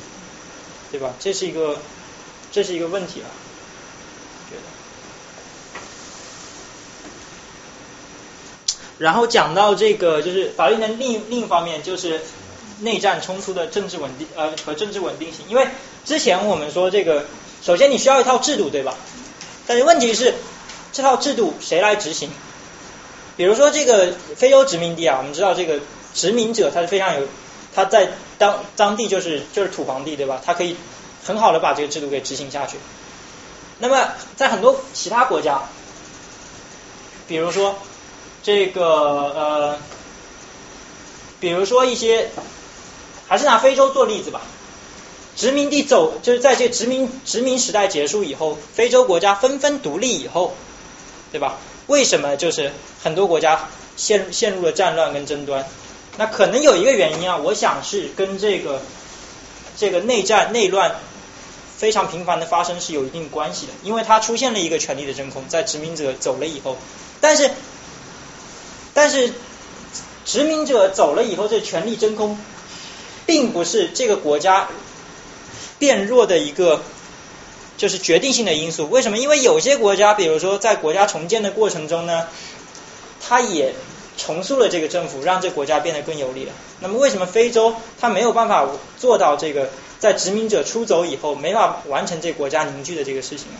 [0.92, 1.14] 对吧？
[1.18, 1.78] 这是一个
[2.52, 3.32] 这是一个问题啊，
[4.50, 4.62] 觉得。
[8.98, 12.20] 然后讲到这个就是法律的另另一方面就是
[12.80, 15.68] 内战冲突的政治稳定呃和政治稳定性，因为
[16.04, 17.24] 之前我们说这个。
[17.64, 18.94] 首先，你需要一套制度，对吧？
[19.66, 20.34] 但是问题是，
[20.92, 22.28] 这套制度谁来执行？
[23.38, 25.80] 比如说这个非洲殖民地啊，我们知道这个
[26.12, 27.26] 殖民者他是非常有，
[27.74, 30.42] 他在当当地就是就是土皇帝，对吧？
[30.44, 30.76] 他可以
[31.24, 32.76] 很好的把这个制度给执行下去。
[33.78, 35.62] 那么在很多其他国家，
[37.26, 37.78] 比如说
[38.42, 39.78] 这个呃，
[41.40, 42.28] 比如说一些，
[43.26, 44.42] 还是拿非洲做例子吧。
[45.36, 50.54] 殖民地走，就是在这殖民殖民时代结束以后，非洲国家纷纷独立以后，
[51.32, 51.58] 对吧？
[51.88, 52.70] 为什么就是
[53.02, 55.66] 很多国家陷陷入了战乱跟争端？
[56.16, 58.80] 那可能有一个原因啊，我想是跟这个
[59.76, 60.94] 这个内战内乱
[61.76, 66.78] 非常频繁的发生是有一定关系的，因为它出现了一个权力的真空，在殖民者走了以后，
[67.20, 67.50] 但是
[68.94, 69.32] 但是
[70.24, 72.38] 殖民者走了以后，这权力真空
[73.26, 74.68] 并不是这个国家。
[75.84, 76.80] 变弱的一个
[77.76, 79.18] 就是决定性的因素，为什么？
[79.18, 82.26] 因为有些国家，比如说在国家重建的过程中呢，
[83.20, 83.74] 它也
[84.16, 86.52] 重塑了这个政府，让这国家变得更有利了。
[86.80, 88.66] 那么为什么非洲它没有办法
[88.98, 93.58] 做到这个在殖民者出走以后没法完成这国家凝聚的这个事情呢？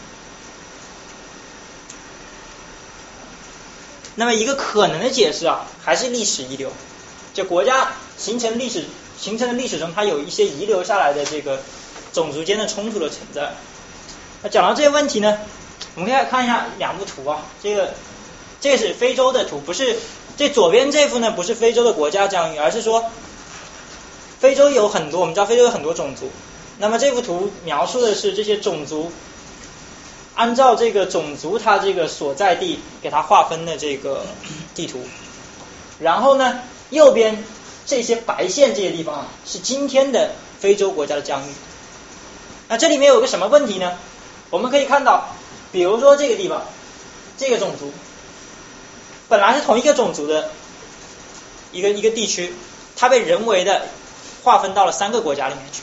[4.15, 6.73] 那么一个可能的解释啊，还是历史遗留，
[7.35, 8.85] 就国家形成历史
[9.21, 11.61] 形成的历史中，它有一些遗留下来的这个
[12.15, 13.53] 种族间的冲突的存在。
[14.43, 15.37] 那讲到这些问题呢，
[15.95, 17.93] 我们可以看一下两幅图啊，这个
[18.63, 19.99] 这是非洲的图，不是
[20.37, 23.05] 这左边这幅呢不是非洲的国家疆域，而是说
[24.41, 26.31] 非洲有很多，我们知道非洲有很多种族，
[26.79, 29.13] 那么这幅图描述的是这些种族。
[30.37, 34.27] 按照这个种族它这个所在地给它划分的这个
[34.75, 35.01] 地图，
[36.01, 36.59] 然后呢，
[36.91, 37.45] 右边
[37.87, 41.53] 这些白线这些地方啊，是今天的非洲国家的疆域。
[42.69, 43.93] 那这里面有个什么问题呢？
[44.51, 45.29] 我们可以看到，
[45.73, 46.63] 比如说这个地方，
[47.37, 47.93] 这个种族
[49.29, 50.51] 本来是同一个种族的
[51.73, 52.55] 一个一个地区，
[52.97, 53.87] 它被人为的
[54.43, 55.83] 划分到了三个国家里面去。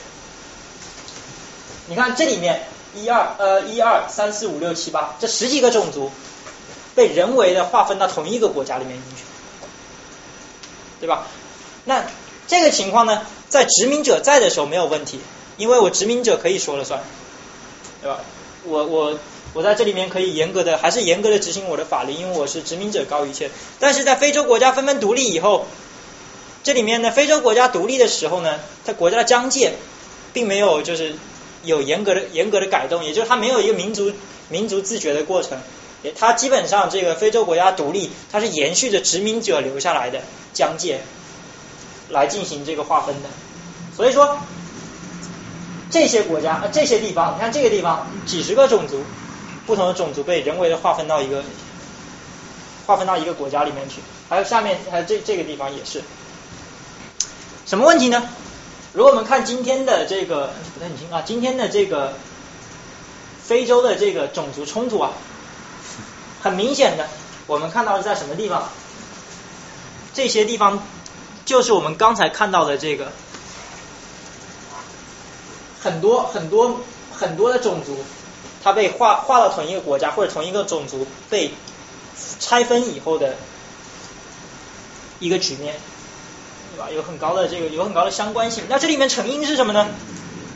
[1.87, 2.67] 你看这里面。
[2.93, 6.11] 一二呃一二三四五六七八这十几个种族
[6.93, 9.23] 被人为的划分到同一个国家里面去，
[10.99, 11.25] 对吧？
[11.85, 12.03] 那
[12.49, 15.21] 这个情况呢，在殖民者在的时候没有问题，
[15.57, 17.01] 因为我殖民者可以说了算，
[18.01, 18.19] 对吧？
[18.63, 19.19] 我我
[19.53, 23.49] 我在这里面可以严格的还是严格的执行我的法律，因为我是殖民者高于一切。
[23.79, 25.65] 但是在非洲国家纷纷独立以后，
[26.63, 29.73] 这里面呢，非洲国家独立的时候呢，它国家的疆界
[30.33, 31.15] 并没有就是。
[31.63, 34.11] 有严格的严格的改动，也就是它没有一个民族
[34.49, 35.59] 民族自觉的过程，
[36.01, 40.21] 也它基本上这个非洲国家独立，它是延续着殖民者留下来的
[40.53, 41.01] 疆界
[42.09, 43.29] 来进行这个划分的。
[43.95, 44.39] 所以说
[45.91, 49.03] 这些国家这些地方，你看这个地方几十个种族，
[49.67, 51.43] 不同的种族被人为的划分到一个
[52.87, 56.01] 划分到一个国家里面去，还有下面还有这这个地方也是，
[57.65, 58.27] 什么问题呢？
[58.93, 62.13] 如果我们看今天的这个不太清啊，今天的这个
[63.43, 65.11] 非洲的这个种族冲突啊，
[66.41, 67.07] 很明显的，
[67.47, 68.69] 我们看到是在什么地方？
[70.13, 70.83] 这些地方
[71.45, 73.11] 就是我们刚才看到的这个
[75.81, 76.79] 很多很多
[77.11, 77.97] 很多的种族，
[78.63, 81.51] 它被划划到同一个国家或者同一个种族被
[82.39, 83.35] 拆分以后的
[85.19, 85.75] 一个局面。
[86.73, 86.87] 对吧？
[86.89, 88.63] 有很高的这个有很高的相关性。
[88.69, 89.89] 那这里面成因是什么呢？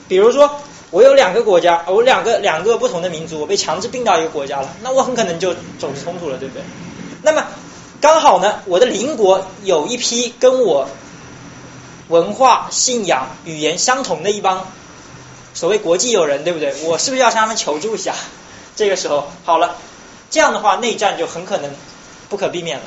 [0.08, 6.64] 比如说，我有两个国家，我两个两个不同的民族，我被强制并到一个国家了，那我很可能就种族冲突了，对不对？
[7.22, 7.46] 那么
[8.00, 10.88] 刚好呢，我的邻国有一批跟我
[12.08, 14.66] 文化、信仰、语言相同的一帮
[15.56, 16.76] 所谓国际友人，对不对？
[16.84, 18.14] 我是不是要向他们求助一下？
[18.76, 19.78] 这个时候好了，
[20.30, 21.72] 这样的话内战就很可能
[22.30, 22.84] 不可避免了，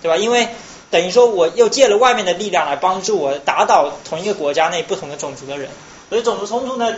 [0.00, 0.16] 对吧？
[0.16, 0.48] 因为
[0.88, 5.68] 等于说，我又借了外面的力量来帮助我打倒同一个国家内不同的种族的人，
[6.08, 6.94] 所以种族冲突呢，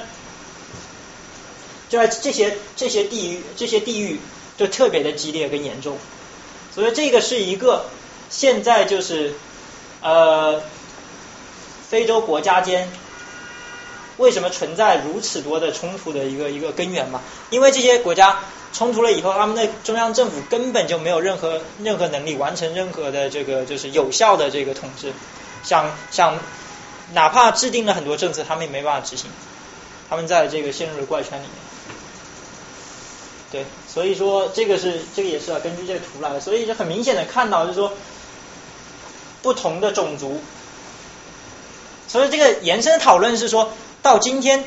[1.88, 4.20] 就在这些这些地域这些地域
[4.58, 5.96] 就特别的激烈跟严重，
[6.74, 7.86] 所以这个是一个
[8.28, 9.32] 现在就是
[10.02, 10.60] 呃
[11.88, 12.90] 非洲国家间
[14.18, 18.38] 为什么存在如此多的冲突的一个一个根源嘛，因为这些国家。
[18.70, 25.10] 冲突了以后，他们的中央政府根本就没有任何任何能力完成任何的这个就是有效的这个统治，
[25.64, 26.38] 像像
[27.14, 29.30] 哪怕制定了很多政策，他们也没办法执行，
[30.10, 31.52] 他们在这个陷入了怪圈里面。
[33.50, 37.94] 对，所以说这个是这个也是要根据这个图来的，所以就很明显的看到就是说
[39.40, 40.42] 不同的种族，
[42.06, 43.72] 所以这个延伸讨论是说
[44.02, 44.64] 到今天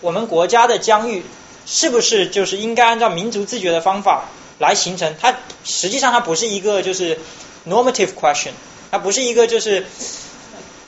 [0.00, 1.24] 我们国家的疆域。
[1.70, 4.24] 是不是就是应该按照民族自觉的方法
[4.58, 5.14] 来形成？
[5.20, 5.36] 它
[5.66, 7.18] 实际上它不是一个就是
[7.68, 8.52] normative question，
[8.90, 9.84] 它不是一个就是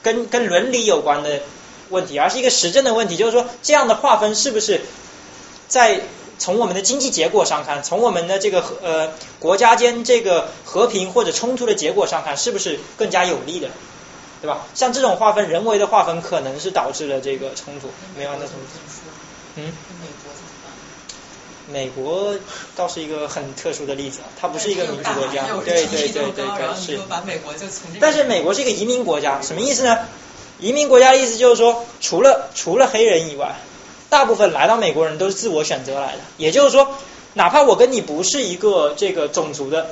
[0.00, 1.42] 跟跟伦理有关的
[1.90, 3.18] 问题，而是一个实证的问题。
[3.18, 4.80] 就是说，这样的划分是不是
[5.68, 6.00] 在
[6.38, 13.68] 从我们的经济结果上看，从我们的这个呃国家间这个和平或者冲突的结果上看，是不是更加有利的？
[14.40, 14.66] 对吧？
[14.74, 17.88] 像这种划分，人为的划分，可能是导致了这个冲突。
[18.16, 19.56] 没有那冲突。
[19.56, 19.72] 嗯。
[21.72, 22.34] 美国
[22.74, 26.98] 倒是一个很特殊的例子，它不是一个民主国家，对对对对对是。
[28.00, 29.98] 但是美国是一个移民国家，什么意思呢？
[30.58, 33.54] 移民国家的意思就是说，除了除了黑人以外，
[34.08, 36.18] 大部分来到美国人都是自我选择来的。
[36.38, 36.96] 也就是说，
[37.34, 39.90] 哪怕我跟你不是一个这个种族的，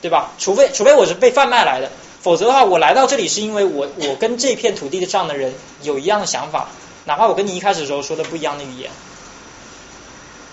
[0.00, 0.32] 对吧？
[0.38, 1.90] 除非除非我是被贩卖来的，
[2.22, 6.68] 否则的话，我来到这里是因为我我跟这片土地上的人有一样的想法，
[7.04, 8.90] 哪怕我跟你一开始时候说的不一样的语言。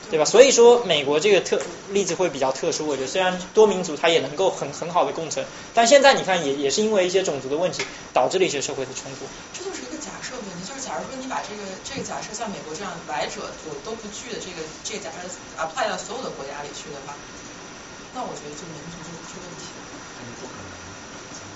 [0.10, 0.24] 对吧？
[0.24, 1.60] 所以说美国这个特
[1.92, 7.84] 例子会比较特殊，我觉得虽然多民族它也能够很很好的共存，但现在你看也也是因为一些种族的问题
[8.14, 9.28] 导致了一些社会的冲突。
[9.52, 15.28] 这就是一个假设问题，就是假如说你把这个这个假设像美国这样来者所都不惧的这个这个假设
[15.60, 17.12] apply 到所有的国家里去的话，
[18.16, 19.17] 那我觉得就民族就。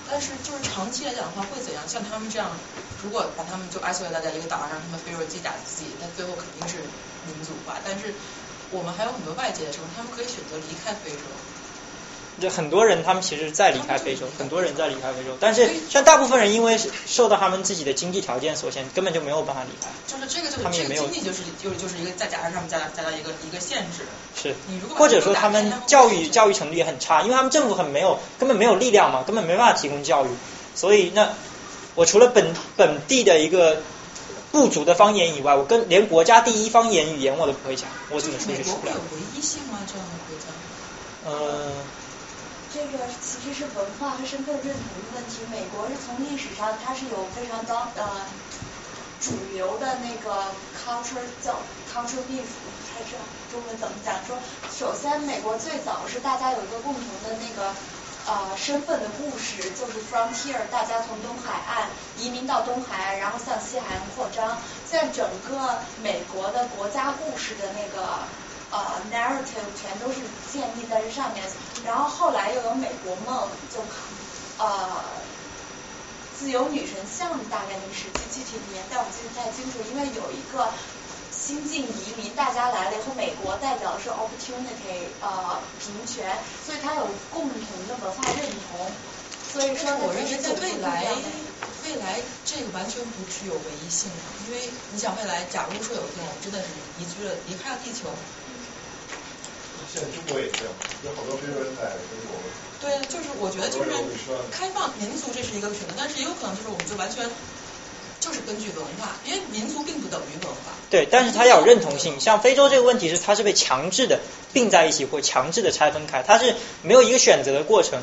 [0.04, 1.86] 但是就是长期来讲的话会怎样？
[1.88, 2.58] 像他们这样，
[3.00, 6.90] 如果把他们就 isolate 在一个岛上，让他们非洲自己打自己，那最后肯定是
[7.22, 7.80] 民族化。
[7.84, 8.18] 但是
[8.70, 11.24] 我们还有很多外界的时候，他们可以选择离开非洲。
[12.40, 19.88] 就很多人他们其实在离开非洲，很多人在离开非洲，但是像大部分人因为受到他们自己的经济条件所限，根本就没有办法离开。
[20.06, 24.04] 就是这个就是他们也没有经济就是就是就是一个在假设上面加加到一个一个限制。
[24.34, 30.28] 是你如果，或者说他们教育教育程度也很差，因为他们政府很没有根本没有力量嘛，根本没办法提供教育，
[30.74, 31.34] 所以那
[31.94, 33.82] 我除了本本地的一个
[34.50, 39.00] 部族的方言以外，我跟连国家第一方言语言我都不会讲，我怎么出去美国吃不了会有？
[39.12, 39.78] 唯一性吗？
[39.86, 40.46] 这样的国家？
[41.24, 41.70] 呃，
[42.72, 45.44] 这个其实是文化和身份认同的问题。
[45.50, 48.26] 美国是从历史上它是有非常高呃
[49.20, 50.42] 主流的那个
[50.72, 51.52] culture 叫
[51.92, 53.20] culture beef，我不知道
[53.52, 54.14] 中文怎么讲。
[54.26, 54.38] 说
[54.72, 57.74] 首先美国最早是大家有一个共同的那个
[58.26, 64.56] 呃身份的故事，就是 frontier，大家从东海岸移民到东海岸，然后向西海岸扩张。
[64.88, 68.20] 现在整个美国的国家故事的那个。
[68.72, 68.80] 呃
[69.12, 70.18] ，narrative 全都是
[70.50, 71.44] 建立在这上面，
[71.84, 73.84] 然后后来又有美国梦，就
[74.58, 75.04] 呃
[76.38, 80.72] 自由女神像大概那个时期，具体年代我记得不太清楚，因为有一个
[81.30, 86.34] 新晋移民，大家来了以后，美国代表的是 opportunity 呃平权，
[86.64, 88.90] 所以它有共同的文化认同，
[89.52, 91.06] 所以说我认为在未来
[91.84, 94.16] 未来这个完全不具有唯一性的，
[94.48, 96.66] 因为你想未来，假如说有一天我们真的是
[96.98, 98.08] 移居了，离开了地球，
[99.88, 102.36] 现在中国也这样，有好多非洲人在中国。
[102.82, 103.90] 对，就是我觉得就是
[104.50, 107.24] 开放民族这是一个选择，但是也有可能就是我们就完全
[108.18, 110.74] 就是根据文化，因为民族并不等于文化。
[110.90, 112.18] 对，但是它要有认同性。
[112.18, 114.20] 像非洲这个问题是它是被强制的
[114.52, 118.02] 并在一起或强制的拆分开，它是没有一个选择的过程。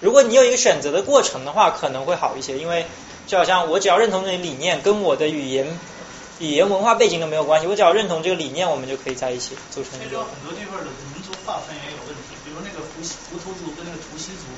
[0.00, 2.84] 如果你有一个选择的过程的话，可能会好一些，因为
[3.26, 5.66] 就好像我只要认同这个理念，跟我的语言、
[6.42, 10.26] 语言文化背景都没有关系，我只要认同这个理念，我们就可以在一起组成一个。
[10.26, 14.50] 很多地方的民族划分也有问题，比如那个胡西胡图族跟那个图西族，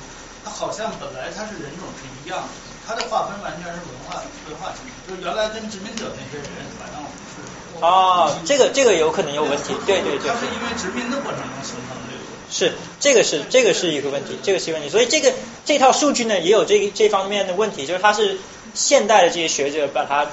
[0.43, 2.49] 它好像本来它是人种是一样的，
[2.89, 4.17] 它的划分完全是文化
[4.49, 6.49] 文化性，就是原来跟殖民者那些人，
[6.81, 7.45] 反正我们是。
[7.85, 10.33] 哦，这个这个有可能有问题，对对对它。
[10.41, 12.25] 是因为殖民的过程中形成的这个。
[12.49, 14.89] 是，这个是这个是一个问题，这个是一个问题。
[14.89, 15.31] 所以这个
[15.65, 18.39] 这套数据呢，也有这个这方面的问题，就是它是
[18.73, 20.25] 现代的这些学者把它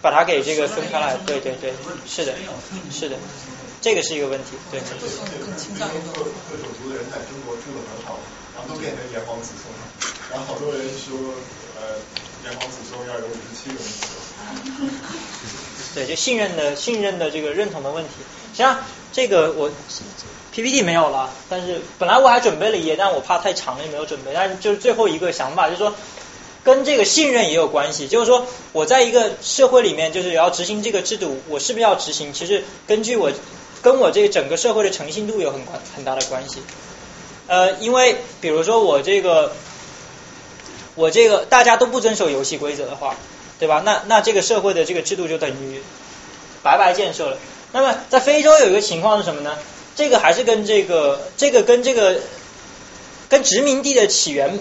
[0.00, 1.72] 把它给这个分开来， 对对对，
[2.06, 2.34] 是的，
[2.90, 3.16] 是的，
[3.80, 4.80] 这个是一个问题，对。
[4.80, 4.86] 各
[6.50, 8.18] 各种族的人在中国住的很好，
[8.54, 9.82] 然后都变成炎黄子孙了，
[10.30, 11.34] 然后好多人说，
[11.76, 11.98] 呃，
[12.44, 14.06] 炎黄子孙要有五十七个民族。
[15.94, 18.10] 对，就信任的信任的这个认同的问题。
[18.52, 18.78] 实际上，
[19.12, 19.70] 这个我
[20.52, 24.32] PPT 没有了，但是本来我还准备了一页，但我怕太长了，也没有准备。
[24.34, 25.94] 但是就是最后一个想法，就是说
[26.68, 28.08] 跟这个信任也有关系。
[28.08, 32.34] 就是说我在一个社会里面，就是要执行这个制度，我是不是要执行？
[32.34, 33.32] 其实根据我
[33.80, 36.58] 跟我这个整个社会的诚信度有很关很大的关系。
[37.46, 39.52] 呃，因为比如说我这个
[40.94, 43.16] 我这个大家都不遵守游戏规则的话，
[43.58, 43.80] 对吧？
[43.86, 45.80] 那那这个社会的这个制度就等于
[46.62, 47.38] 白白建设了。
[47.72, 49.56] 那么在非洲有一个情况是什么呢？
[49.96, 52.20] 这个还是跟这个这个跟这个
[53.28, 54.60] 跟殖民地的起源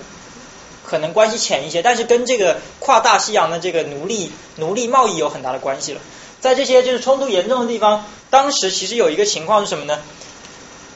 [0.88, 6.00] 可能关系浅一些，但是跟这个跨大西洋的这个奴隶奴隶贸易有很大的关系了。
[6.40, 10.00] 在这些就是冲突严重的地方，当时其实有一个情况是什么呢？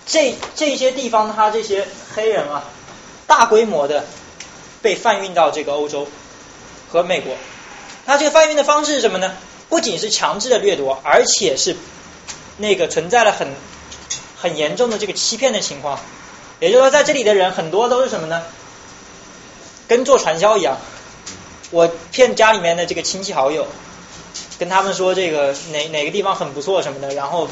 [0.05, 2.63] 这这些地方，他这些黑人啊，
[3.27, 4.05] 大规模的
[4.81, 6.07] 被贩运到这个欧洲
[6.89, 7.35] 和美国。
[8.05, 9.33] 他这个贩运的方式是什么呢？
[9.67, 11.75] 不仅是强制的掠夺，而且是
[12.57, 13.49] 那个存在了很
[14.39, 15.99] 很严重的这个欺骗的情况。
[16.59, 18.43] 也就是说，在这里的人很多都是什么呢？
[19.91, 20.77] 跟做传销一样，
[21.69, 23.67] 我骗家里面的这个亲戚好友，
[24.57, 27.49] 跟他们说这个哪哪个地方很不错什么的，然后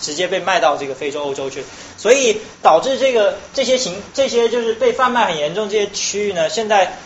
[0.00, 1.62] 直接被卖到这个非洲、欧洲去，
[1.98, 6.96] 所以导致这个这些行这些就是被贩卖很严重这些区域呢，现在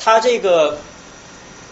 [0.00, 0.78] 它这个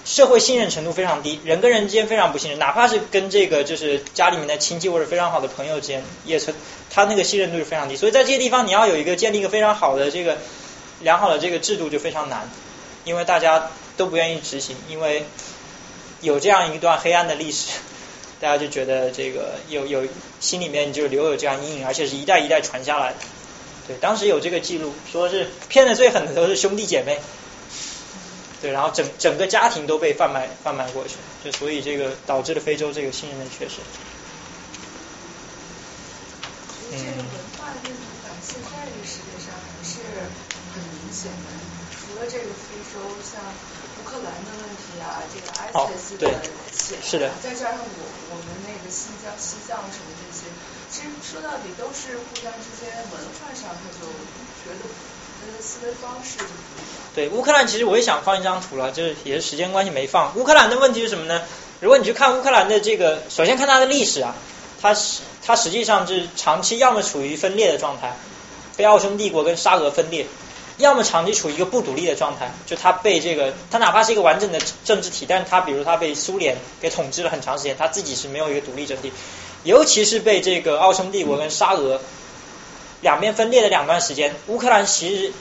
[0.04, 6.54] 社会信任程度非常低，人跟人之间非常不信任，哪怕是跟这个就是家里面的亲戚或者非常好的朋友之间，也存
[6.90, 10.38] 他那个信任度是非常低，所以在这些地方你要有一个建立一个非常好的这个
[11.00, 12.48] 良好的这个制度就非常难，
[13.04, 15.24] 因为大家都不愿意执行，因为
[16.20, 17.72] 有这样一段黑暗的历史。
[18.40, 20.08] 大家就觉得这个有有
[20.40, 23.18] 心里面就留有这样阴影，而且是一代一代传下来的。
[23.86, 27.20] 对，当时有这个记录，说是骗的最狠的都是兄弟姐妹。
[28.62, 33.76] 对，然后整整个家庭都被贩卖贩卖过去，就所以这个导致了非洲这个信任的缺失。
[36.92, 37.28] 嗯个文
[37.58, 40.00] 化认同感现在这个世界上还是
[40.72, 42.09] 很明显的。
[42.26, 46.28] 这个非洲，像乌克兰的问题啊，这个 ISIS 的
[46.72, 50.50] 起来，再加上我我们那个新疆、西藏什么这些，
[50.90, 54.06] 其实说到底都是互相之间文化上，他就
[54.64, 54.84] 觉得
[55.40, 57.00] 他的思维方式就不一样。
[57.14, 60.36] 对乌克兰，其实我也想放一张图了，就是也是时间关系没放。
[60.36, 61.42] 乌克兰的问题是什么呢？
[61.80, 64.34] 如果你去看乌克兰的这个，首先看它的历史啊，
[64.82, 68.16] 它是它实际上是长期要么处于分裂的状态，
[68.76, 70.26] 被奥匈帝国跟沙俄分裂，
[70.80, 79.12] 要么长期处于一个不独立的状态，就它被这个它哪怕是一个完整的政治体，但是它比如它被苏联给统治了很长时间，它自己是没有一个独立政体，
[79.62, 82.00] 尤其是被这个奥匈帝国跟沙俄
[83.00, 85.32] 两边分裂的两段时间，乌克兰其实。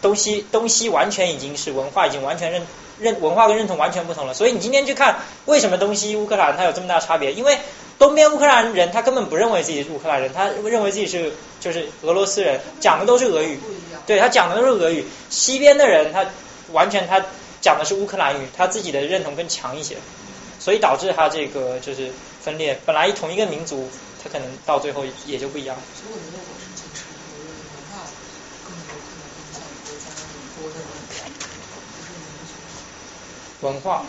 [0.00, 2.66] 东西东西完全已经是文化已经完全认
[2.98, 7.32] 认文化跟认同完全不同了，所以你今天去看为什么东西乌克兰它有这么大差别？
[7.32, 7.56] 因为
[7.98, 13.58] 东边乌克兰人他根本不认为自己是乌克兰人，他认为自己是就是俄罗斯人，讲的都是俄语，
[14.06, 15.04] 对他讲的都是俄语。
[15.30, 16.26] 西边的人他
[16.72, 17.24] 完全他
[17.60, 19.96] 讲的是乌克兰语，他自己的认同更强一些，
[20.58, 22.10] 所以导致他这个就是
[22.42, 22.78] 分裂。
[22.84, 23.88] 本来同一个民族，
[24.22, 25.76] 他可能到最后也就不一样。
[33.60, 34.04] 文化，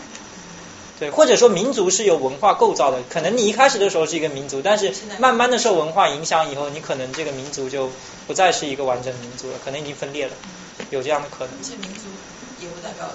[1.04, 3.02] 对，或者说民族是有文化构造的。
[3.10, 7.90] 可能你一开始的时候是一个民族，但是慢慢的受文化影响以后，你可能这个民族就
[8.26, 10.32] 不再是一个完整的民族了，可能已经分裂了，
[10.88, 11.52] 有这样的可能。
[11.62, 12.08] 这民族
[12.58, 13.10] 也不代表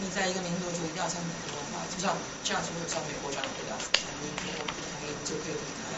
[0.00, 3.78] 你在一个民族就一定要讲美国文化，就像这样就会像美国这样对吧？
[4.20, 5.94] 民族就可以离开。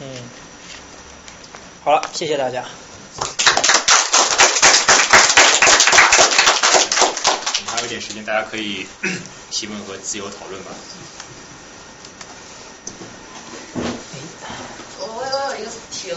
[0.00, 0.18] 嗯，
[1.84, 2.64] 好了，谢谢大家。
[7.82, 8.86] 有点时间，大家可以
[9.50, 10.70] 提问和自由讨论吧。
[14.98, 16.14] 我我我有一个挺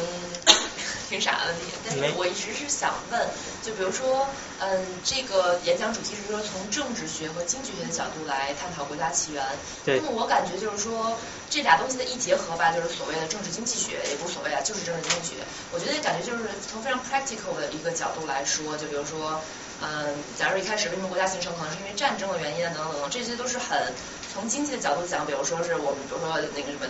[1.07, 3.29] 挺傻的问题，但是我一直是想问，
[3.61, 4.27] 就比如说，
[4.59, 9.41] 嗯，这个演讲主题是说从政治学和经济学的角度来探讨国家起源。
[9.85, 9.99] 对。
[9.99, 11.17] 那么我感觉就是说，
[11.49, 15.45] 这俩东西的一结合吧，就是所谓的政治经济学，也无所谓啊，就是政治经济学。
[15.71, 19.41] 我觉得感觉就是从非常 practical 的一个角度来说，就比如说。
[19.81, 23.91] 嗯，假如一开始为什么国家形成，可能是因为战争的原因啊，等等等等，这些都是很
[24.33, 26.85] 从经济的角度讲，比如说是我们，比如说那个什么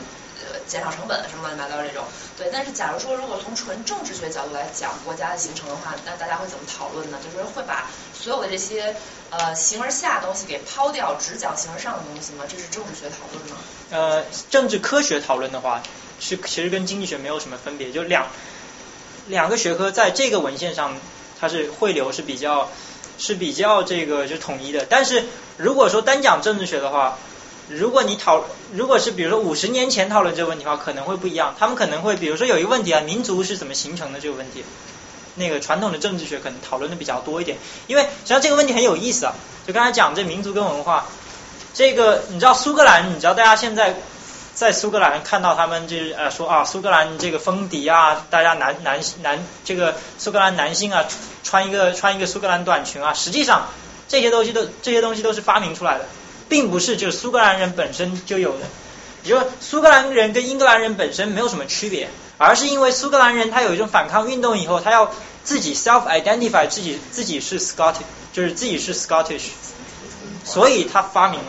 [0.45, 2.03] 呃减少成本什么乱七八糟这种，
[2.37, 2.49] 对。
[2.51, 7.17] 但是假如说如果从纯政治学角度来讲国家的形成的话，那大家会怎么讨论呢？
[7.23, 8.95] 就是会把所有的这些
[9.31, 12.45] 呃形而下东西给抛掉，只讲形而上的东西吗？
[12.47, 13.57] 这是政治学讨论吗？
[13.89, 15.81] 呃，政治科学讨论的话，
[16.19, 18.27] 是其实跟经济学没有什么分别，就两
[19.25, 20.95] 两个学科在这个文献上。
[21.43, 22.69] 它是汇流是比较
[23.17, 25.25] 是比较这个就统一的，但是
[25.57, 27.17] 如果说单讲政治学的话，
[27.67, 31.53] 如果你讨如果是比如说五十年前讨论这个问题的话，可能会不一样。
[31.59, 34.63] 他们可能会比如说有一个问题啊，民族是怎么形成的这个问题，
[35.35, 37.57] 那个传统的政治学可能讨论的比较多一点。
[37.87, 39.33] 因为实际上这个问题很有意思啊，
[39.67, 41.07] 就刚才讲这民族跟文化，
[41.73, 43.97] 这个你知道苏格兰，你知道大家现在。
[44.55, 51.05] 在苏格兰看到他们就是呃说啊苏格兰这个风笛啊，大家男男男这个苏格兰男性啊
[51.43, 53.67] 穿一个穿一个苏格兰短裙啊，实际上
[54.07, 56.05] 这些东西都这些东西都是发明出来的，
[56.49, 58.65] 并不是就是苏格兰人本身就有的。
[59.23, 65.11] 也就说苏格兰人跟英格兰人本身没有什么区别，而是因为苏格兰人他有一种反抗运动以后，他要
[65.43, 68.03] 自己 self identify 自己自己是 Scottish，
[68.33, 69.43] 就是自己是 Scottish，
[70.43, 71.45] 所以他发明了。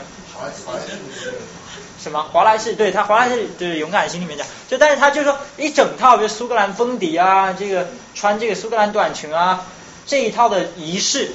[2.05, 2.75] 什么华莱士？
[2.75, 9.65] 对他华莱士就是勇敢心里面讲，就但是他就说一整套，比如苏格兰风笛啊，这个穿这个苏格兰短裙啊，
[10.07, 11.33] 这一套的仪式，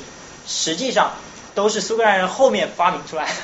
[0.48, 1.14] 实际上
[1.56, 3.32] 都是苏格兰人后面发明出来的。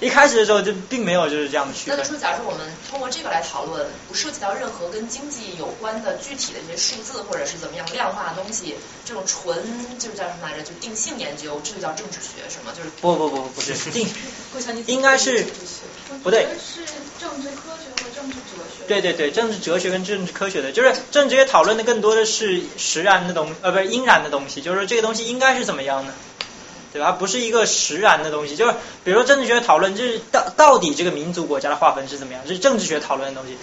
[0.00, 1.98] 一开始的时候就并没有就是这样的区分。
[1.98, 10.62] 那说，假如我们通过这个来讨论，不涉及到任何跟经济有关的具体的这些数字或者是怎么样量化的东西，这种纯就是叫什么来着？
[10.62, 12.72] 就定性研究，这就叫政治学，是吗？
[12.74, 14.08] 就是不不不不是 定，
[14.86, 15.44] 应该是
[16.22, 16.46] 不对。
[16.58, 16.80] 是
[17.20, 18.84] 政治科学和政治哲学。
[18.86, 26.12] 对对对，政治哲学跟政治科学的，就是政治学讨论的更多的是实然的东呃不是应然的东西，就是说这个东西应该是怎么样的。
[26.92, 27.12] 对吧？
[27.12, 28.72] 不是一个实然的东西，就是
[29.04, 33.56] 比如说政治学讨论，就是到到底这个民族国家的划分是怎么样，这是政治学讨论的东西。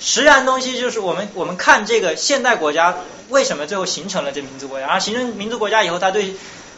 [0.00, 2.96] 实然东西就是我们我们看这个现代国家
[3.28, 6.34] 为什么最后形成了这民族国家，然后形成民族国家以后，它对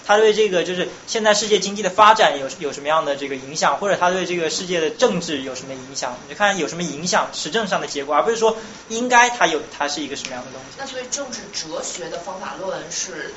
[0.06, 6.16] 它对这个就是现在世界经济的发展有有什么样的这个影响，或者它对这个世界的政治有什么影响？
[6.28, 8.56] 你看有什么影响，实证上的结果，而不是说
[8.89, 10.76] 应该它有它是一个什么样的东西。
[10.78, 13.32] 那所以政治哲学的方法论是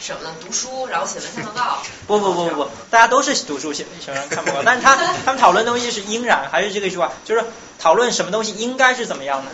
[0.00, 0.34] 什么呢？
[0.40, 1.82] 读书，然后写文献报 告。
[2.06, 7.44] 不不不不不，大家都是读书写写文看报告，但是他他们讨论的东西是应然，还是这个句话，就是
[7.78, 9.50] 讨论什么东西应该是怎么样的，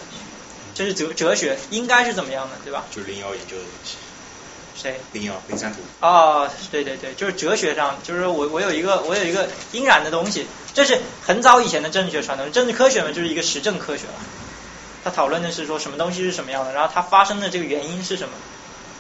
[0.75, 2.85] 这是哲哲学应该是怎么样的，对吧？
[2.91, 3.97] 就是零幺研究的东西。
[4.81, 5.01] 谁？
[5.13, 5.81] 零幺零三图。
[6.01, 14.15] 哦，对对对，就是哲学上，就是我我有一个我有一个阴然的东西，这是很早以前的政治学传统，政治科学嘛就是一个实证科学了。
[15.05, 18.35] 他讨论的是说什么东西是什么样的，然后它发生的这个原因是什么，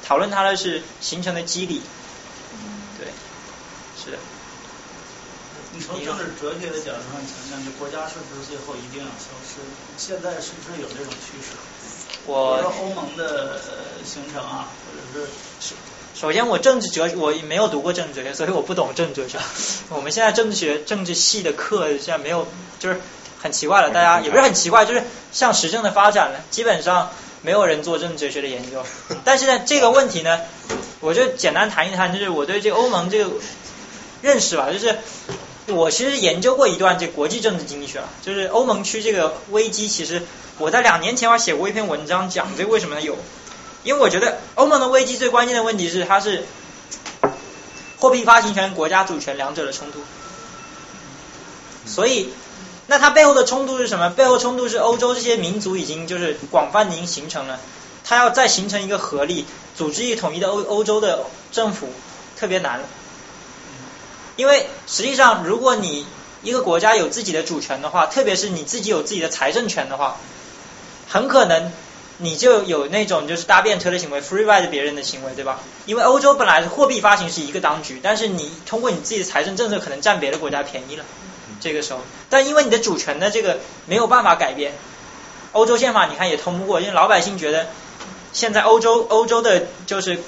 [0.06, 1.82] 讨论它的是形成的机理。
[2.98, 3.08] 对，
[4.02, 4.18] 是的。
[5.72, 9.60] 你从政治哲学的角度上讲讲，这国家是不是最后一定要消失？
[9.96, 11.54] 现在是不是有这种趋势？
[12.26, 13.60] 我说欧盟的
[14.04, 15.74] 形成啊，或者是
[16.14, 19.38] 首先我政治哲学我没有读过政治哲学，所以我不懂政治哲学。
[19.90, 22.46] 我们现在政治学政治系的课现在没有，
[22.78, 23.00] 就是
[23.40, 25.02] 很奇怪了，大家也不是很奇怪，就是
[25.32, 27.10] 像时政的发展呢，基本上
[27.42, 28.84] 没有人做政治哲学的研究。
[29.24, 30.40] 但是呢，这个问题呢，
[31.00, 33.30] 我就简单谈一谈，就是我对这个欧盟这个
[34.22, 34.98] 认识吧，就是。
[35.70, 39.88] 我其实研究过一段这国际政治经济学，就是欧盟区这个危机。
[39.88, 40.22] 其实
[40.58, 43.16] 我在两年前我写过一篇文章讲这个为什么有，
[43.82, 46.44] 因为我觉得欧盟的危机最关键的问题是它是
[47.98, 50.00] 货币发行权、国家主权两者的冲突。
[51.86, 52.28] 所以，
[52.86, 54.10] 那它背后的冲突是什么？
[54.10, 57.58] 背后冲突是欧洲这些民族已经就是广泛已经形成了，
[58.04, 61.88] 它要再形成一个合力、组织一统一的欧欧洲的政府，
[62.38, 62.80] 特别难。
[64.40, 66.06] 因为实际上，如果你
[66.42, 70.16] 一个国家有自己的主权的话，特别是你自己有自己的财政权的话，
[71.06, 71.70] 很可能
[72.16, 75.60] 你就有那种就是搭便车的行为，free ride 别人的行为，对吧？
[75.84, 81.04] 因为欧洲本来货币发行是一个当局，但是你通过你自己的财政政策，可能占别的国家便宜了。
[81.60, 82.00] 这个时候，
[82.30, 84.72] 但因为你的主权的这个没有办法改变，
[85.52, 87.66] 欧洲宪法你看也通不过，因为老百姓觉得
[88.32, 90.22] 现在欧洲欧洲的就是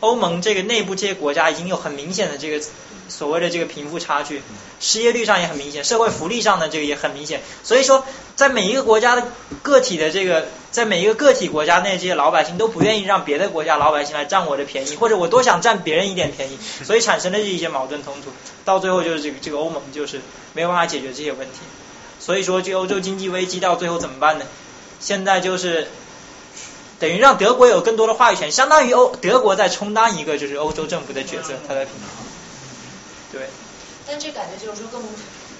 [0.00, 2.66] 欧盟这个内部这些国家已经有很明显的这个。
[3.08, 4.42] 所谓的这个贫富差距，
[4.80, 7.40] 失业率上也很明显，社会福利上的这个也很明显。
[7.62, 8.04] 所以说，
[8.34, 9.28] 在每一个国家的
[9.62, 18.30] 个体的这个，在每一个个体国家内，这些老百姓都不愿意让别的国家老百姓来占我的便宜，或者我多想占别人一点便宜，所以产生的这一些矛盾冲突，
[18.64, 20.20] 到最后就是这个这个欧盟就是
[20.52, 21.58] 没有办法解决这些问题。
[22.18, 24.44] 所以说，这欧洲经济危机到最后怎么办呢？
[24.98, 25.88] 现在就是
[26.98, 32.26] 等于让德国有更多的话语权，相当于欧德国在充当一个就是欧洲政府的角色，他在平衡。
[33.32, 33.48] 对，
[34.06, 35.02] 但这感觉就是说更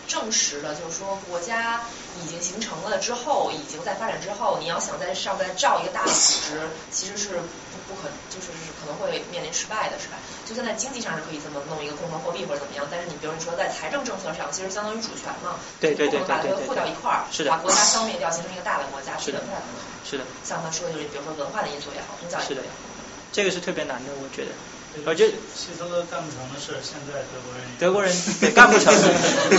[0.06, 1.80] 证实了，就是说国家
[2.22, 6.60] 已经形成了之后，已经在发展之后，你要想在上再造一个大的组织，
[6.92, 7.40] 其实是
[7.72, 8.46] 不不可，就是
[8.80, 10.16] 可能会面临失败的，是吧？
[10.46, 19.42] 就算在经济上是可以这么弄一个共同货币或者怎么样，但是你比如你说在财政政策上，其实相当于主权嘛，对对对对把它汇到一块儿，是的，把国家消灭掉，形成一个大的国家，是的，
[20.04, 20.24] 是的。
[20.44, 22.64] 像他说的就是，比如说文化的因素也好，宗教因素也好，
[23.32, 24.52] 这个是特别难的，我觉得。
[25.04, 28.12] 我觉得希特勒干不成的事，现在德国人德国人
[28.54, 28.92] 干不成，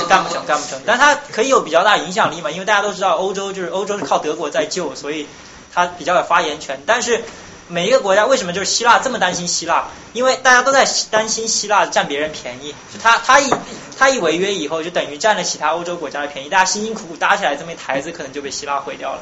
[0.07, 0.81] 干不成，干不成。
[0.85, 2.49] 但他可以有比较大影响力嘛？
[2.51, 5.27] 因为大家都知道，欧洲就是欧洲是靠德国在救，所以
[5.73, 6.81] 他比较有发言权。
[6.85, 7.23] 但是
[7.67, 9.89] 每一个国家为什么就是希腊这么担心希腊？
[10.13, 12.73] 因为大家都在担心希腊占别人便宜。
[13.01, 13.53] 他他一
[13.97, 16.49] 他一违约以后，就等于占了其他欧洲国家的便宜。
[16.49, 19.21] 大家辛辛苦苦搭起来这么一台子，可能就被希腊毁掉了。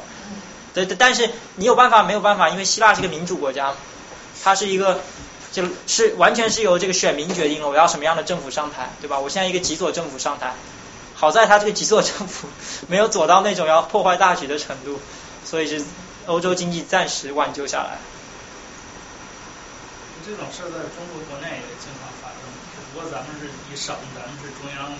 [0.72, 2.48] 对，但是你有办法没有办法？
[2.48, 3.74] 因为希腊是个民主国家，
[4.42, 5.00] 它是一个。
[5.56, 9.18] 就是完全是由这个选民决定了我要什么样的政府上台，对吧？
[9.18, 10.52] 我现在一个极左政府上台，
[11.14, 12.46] 好在他这个极左政府
[12.88, 15.00] 没有左到那种要破坏大局的程度，
[15.46, 15.82] 所以是
[16.26, 17.96] 欧洲经济暂时挽救下来。
[20.26, 22.44] 这种事在中国国内也经常发生，
[22.76, 24.92] 只不过咱们是以省，咱们是中央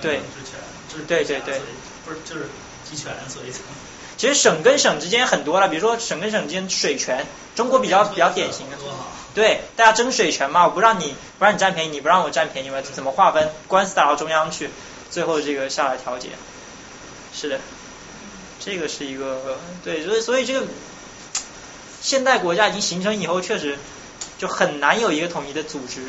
[0.00, 0.54] 对职权，
[0.88, 1.60] 制对对对，
[2.04, 2.46] 不是就是
[2.88, 3.50] 集权，所以。
[4.16, 8.76] 其实省跟省之间很多了，比如说省跟省之间水权，中国比较比较典型的。
[9.34, 13.50] 对，大家争水权嘛，我不让你不让你占便宜，你不让我占便宜嘛，怎么划分？
[13.68, 14.70] 官司打到中央去，
[15.10, 16.30] 最后这个下来调解。
[17.34, 17.60] 是的，
[18.58, 20.66] 这个是一个对，所以所以这个
[22.00, 23.78] 现代国家已经形成以后，确实
[24.38, 26.00] 就很难有一个统一的组织。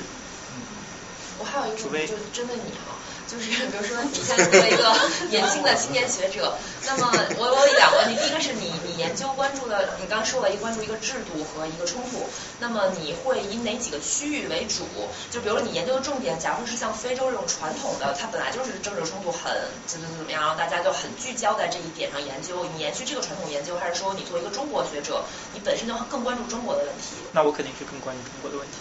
[1.39, 2.95] 我还有一个问题，就是针对你哈。
[3.27, 4.95] 就是比如说，你现在作为一个
[5.30, 14.88] 年轻的青年学者，那么我我有两个问题，第一个是你你研究关注的，你刚说了一个关注一个制度和一个冲突，那么你会以哪几个区域为主？
[15.30, 19.51] 就比如你研究的重点，假如是像非洲这种传统的，它本来就是政治冲突很
[19.85, 25.23] 怎么怎么样，然后大家就很聚焦在这一点上研究，你延续这个传统研究，还是说你作为一个中国学者，
[25.53, 27.17] 你本身就更关注中国的问题？
[27.33, 28.77] 那我肯定是更关注中国的问题。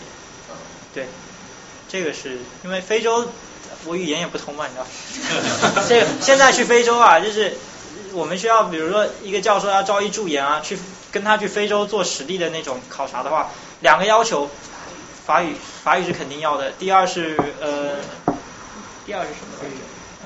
[0.49, 0.55] 嗯
[0.95, 1.07] 对，
[1.89, 3.27] 这个是因为非洲
[3.87, 4.87] 我语言也不通嘛，你知道。
[5.89, 7.57] 这个现在去非洲啊，就是
[8.13, 10.79] 我们需要，比如说一个教授要招一助研啊，去
[11.13, 13.51] 跟他去非洲做实地的那种考察的话，
[13.81, 14.51] 两个要求，
[15.27, 17.97] 法语法语是肯定要的，第二是呃，
[19.07, 19.71] 第二是什么？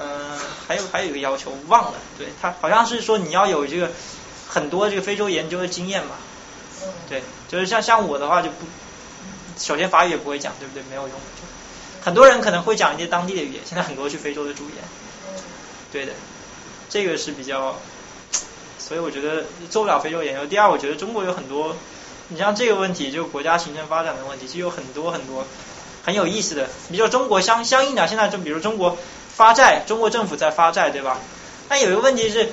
[0.02, 3.90] 嗯、还有还有一个要求忘了，对他好像是说你要有这个
[4.48, 6.16] 很多这个非洲研究的经验吧。
[7.06, 8.64] 对，就是像像我的话就不，
[9.58, 10.82] 首先法语也不会讲，对不对？
[10.88, 11.10] 没有用。
[12.02, 14.76] 很多人可能会讲一些当地的语言，现在很多去非洲的主演。
[15.92, 16.12] 对的，
[16.88, 17.76] 这个是比较，
[18.78, 20.46] 所以我觉得做不了非洲研究。
[20.46, 21.76] 第二，我觉得中国有很多，
[22.28, 25.44] 你像这个问题，就国家行政发展的问题，其实有很多很多
[26.04, 26.68] 很有意思的。
[26.90, 28.96] 比如中国相相应的，现在就比如中国
[29.34, 31.18] 发债，中国政府在发债，对吧？
[31.68, 32.50] 但有一个问题是，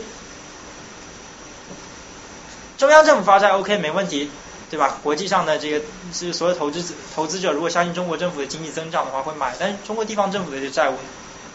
[2.77, 4.29] 中央政府发债 OK 没问题，
[4.69, 4.99] 对吧？
[5.01, 5.81] 国际上的这个
[6.11, 10.95] 是所有投资投资者如果相信中国政府的经济增长的话会买，但是中国地方政府的这债务，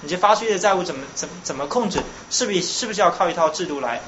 [0.01, 2.01] 你这发出去的债务怎么怎么怎么控制？
[2.31, 4.01] 是不是是不是要靠一套制度来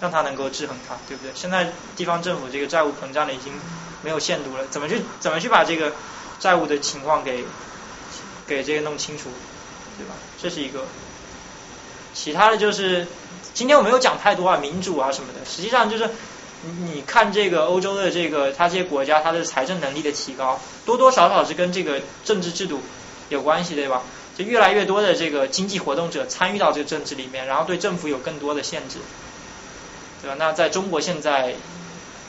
[0.00, 1.32] 让它能够制衡它，对不对？
[1.34, 3.52] 现在地方政府这个债务膨胀的已经
[4.02, 5.92] 没有限度了，怎么去怎么去把这个
[6.38, 7.44] 债务的情况给
[8.46, 9.24] 给这个弄清楚，
[9.98, 10.14] 对吧？
[10.40, 10.84] 这是一个。
[12.14, 13.08] 其他的就是
[13.54, 16.08] 今天我没有讲太多啊，民主啊什么的，实际上就是。
[16.66, 22.80] 你看这个欧洲的这个，它这些国家它的财政能力的提高，多多少少是跟这个政治制度
[23.28, 24.02] 有关系，对吧？
[24.36, 28.98] 就越来越多的这个经济活动者参与到这个政治里面，然后对政府有更多的限制，
[30.20, 30.36] 对吧？
[30.38, 31.54] 那在中国现在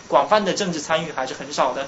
[0.07, 1.87] 广泛的政治参与还是很少的，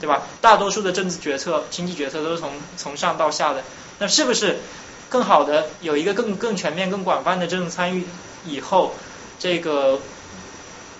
[0.00, 0.22] 对吧？
[0.40, 3.62] 大多数的政治决策、经济决策都是从从上到下的，
[3.98, 4.60] 那是不是
[5.08, 8.04] 更好的有一个更更全面、更广泛的政治参与
[8.44, 8.94] 以后，
[9.38, 9.98] 这个？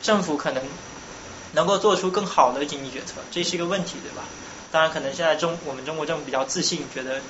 [0.03, 0.61] 政府可能
[1.53, 4.25] 能够做出更好的经济决策，这是一个问题，对吧？
[4.71, 7.21] 当然，可能现在中我们中国政府比较自信，觉得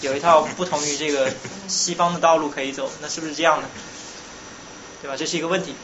[0.00, 1.30] 有一套不同于这个
[1.68, 3.68] 西方的道路可以走，那是不是这样呢？
[5.02, 5.16] 对吧？
[5.16, 5.74] 这是一个问题。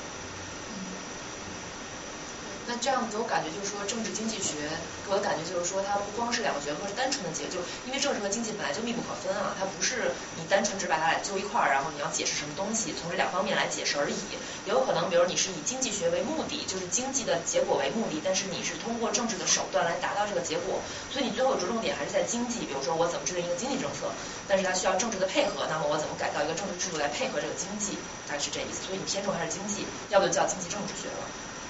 [2.66, 4.56] 那这样子，我感觉就是说，政治经济学
[5.04, 14.16] 给我的感觉就是说，它不光是两个学科是单纯的解，就因为政治和经济本来就密不可分啊，它不是你单纯只把它俩揪一块儿，然后你要解释什么东西，从这两方面来解释而已。
[14.64, 20.80] 也有可能，比如你是以经济学为目的，就是经济的结果为目的，但是你是通过政治的手段来达到这个结果，
[21.12, 22.60] 所以你最后着重点还是在经济。
[22.64, 24.08] 比如说，我怎么制定一个经济政策，
[24.48, 28.80] 但是它需要政治的配合，那么我怎么改造一个政治制度来配合这个经济，大概是这意思。
[28.86, 31.28] 所以你偏重还是经济，要不就叫经济政治学了。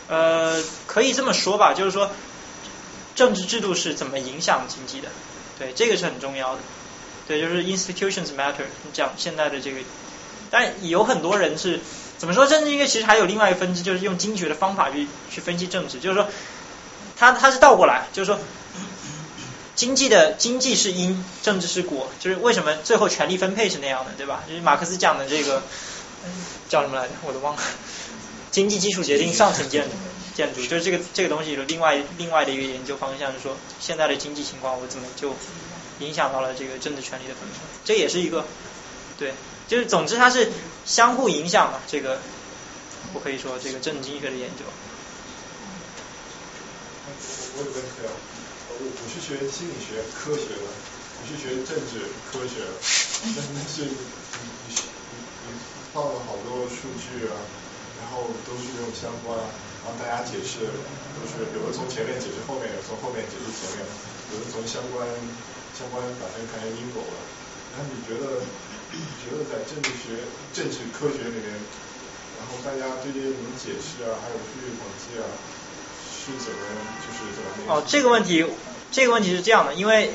[0.09, 2.11] 呃，可以这么说吧，就是说，
[3.15, 5.09] 政治制度是怎么影响经济的？
[5.59, 6.61] 对，这个是很重要的。
[7.27, 8.67] 对，就是 institutions matter。
[8.83, 9.81] 你讲现在的这个，
[10.51, 11.81] 但有很多人是
[12.19, 12.47] 怎么说？
[12.47, 16.01] 政治经济其实还有另外一个分支，就是用经济学的方法去去分析政治。
[16.01, 16.29] 就是说，
[17.17, 18.39] 它它是倒过来，就是说，
[19.75, 22.11] 经济的经济是因，政治是果。
[22.21, 24.43] 就是为什么最后权力分配是那样的，对吧？
[24.47, 25.63] 就是马克思讲的这个
[26.69, 27.15] 叫什么来着？
[27.23, 27.63] 我都忘了。
[28.55, 29.91] 经济基础决定上层建筑，
[30.37, 35.35] 建筑就是这个这个东西的另外另外的一个研究方向，是说现在的经济情况我怎么就
[35.99, 38.47] 影响到了这个政治权利的分配，这也是一个
[39.19, 39.35] 对，
[39.67, 40.53] 就是总之它是
[40.87, 42.21] 相互影响的，这个
[43.13, 44.63] 我可以说这个政治经济学的研究。
[47.57, 48.15] 我有问题啊，
[48.71, 50.71] 我我是学心理学科学的，
[51.19, 52.79] 我是学政治科学的，
[53.35, 55.59] 但是你你你你
[55.93, 57.35] 放了好多数据啊。
[58.01, 59.37] 然后都是用相关，
[59.83, 60.67] 然后大家解释
[61.19, 63.87] 都是有的从前面解释后面，有从后面解释前面，
[64.33, 65.07] 有的从相关
[65.75, 67.19] 相关把它看成因果了。
[67.75, 68.43] 那你觉得
[69.23, 70.23] 觉得在政治学、
[70.55, 71.51] 政治科学里面，
[72.39, 75.27] 然后大家对这些怎么解释啊，还有数据统计啊，
[76.07, 76.61] 是怎么
[77.03, 77.75] 就是怎么？
[77.75, 78.47] 哦，这个问题
[78.93, 80.13] 这个问题是这样的，因为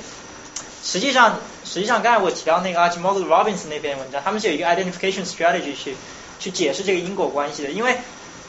[0.83, 5.95] 实际上实际上刚才我提到那个 Archimald Robinson 那篇文章，他们是有一个 identification strategy 去。
[6.40, 7.98] 去解释这个因果关系的，因为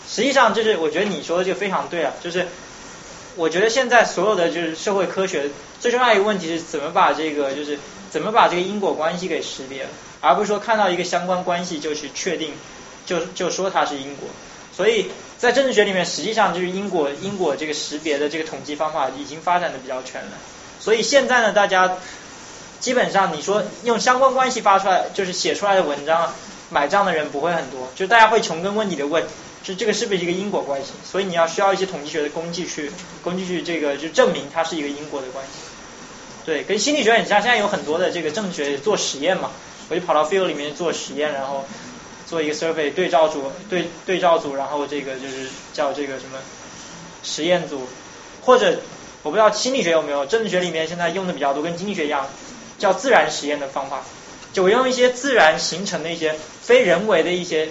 [0.09, 2.47] 实际上就是我觉得你说的就非常对啊，就是
[3.37, 7.79] 我觉得现在所有的就是社会科学最重要一个问题是怎么把这个就是
[8.11, 9.87] 怎么把这个因果关系给识别，
[10.21, 12.53] 而不是说看到一个相关关系就去确定
[13.07, 14.29] 就就说它是因果。
[14.77, 20.33] 所以在政治学里面，实际上就是因果因果这个识别的这个统计方法已经发展的比较全了。
[20.81, 21.97] 所以现在呢，大家
[22.79, 26.33] 基本上你说用相关关系发出来就是写出来的文章。
[26.71, 29.25] 买账的人不会很多，就大家会穷根问底的问，
[29.63, 30.93] 就这个是不是一个因果关系？
[31.05, 32.91] 所以你要需要一些统计学的工具去
[33.23, 35.53] 工具去这个就证明它是一个因果的关系。
[36.45, 39.51] 对，跟心理学很像，现在有很多的这个政治学做实验嘛，
[39.89, 41.67] 我就跑到 field 里面做实验，然后
[42.27, 46.39] 做一个 survey 对照组对对照组，然后这个就是叫这个什么
[47.23, 47.87] 实验组，
[48.41, 48.81] 或者
[49.23, 52.27] 我不知道心理学有没有，政治学里面现在用的比较多，跟经济学一样，
[52.79, 54.03] 叫自然实验的方法。
[54.53, 57.69] 就我用一些自然形成的一些非人为的一些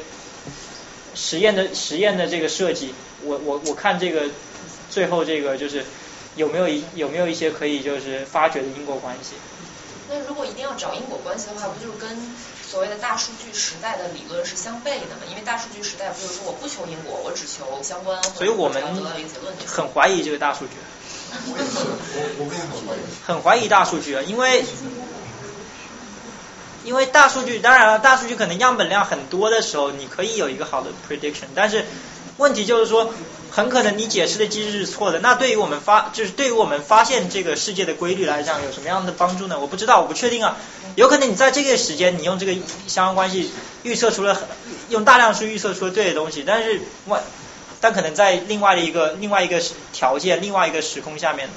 [1.16, 2.94] 实验的实验的这个设计，
[3.24, 4.24] 我我我看这个
[4.90, 5.84] 最后这个就是
[6.36, 9.36] 有没有一有没有一些可以就是发掘的因果关系。
[10.12, 12.10] 那如果一定要找因果关系的话，不就是跟
[12.68, 15.22] 所谓的大数据时代的理论是相悖的吗？
[15.30, 18.82] 因为大数据时代不就是说我不求因果，我只求相关，所以我们
[19.68, 20.72] 很怀疑这个大数据。
[21.46, 21.78] 我也是，
[22.16, 23.00] 我我也很怀疑。
[23.24, 24.64] 很怀疑大数据啊，因为
[26.84, 31.86] 因为大数据，当然了，大数据可能样本量很多的时候，你可以有一个好的 prediction，但是
[32.38, 33.14] 问题就是说，
[33.52, 35.20] 很可能你解释的机制是错的。
[35.20, 39.60] 那对于我们发，就是对于我们发现这个世界的规律来讲，有什么样的帮助呢？
[39.60, 40.58] 我不知道，我不确定啊。
[40.96, 42.56] 有可能你在这个时间，你用这个
[42.88, 43.52] 相关关系
[43.84, 44.42] 预测出了
[44.90, 47.22] 用大量数预测出了对的东西，但是外，
[47.82, 51.50] 但可能在另外的一个另外一个条件、另外一个时空下面，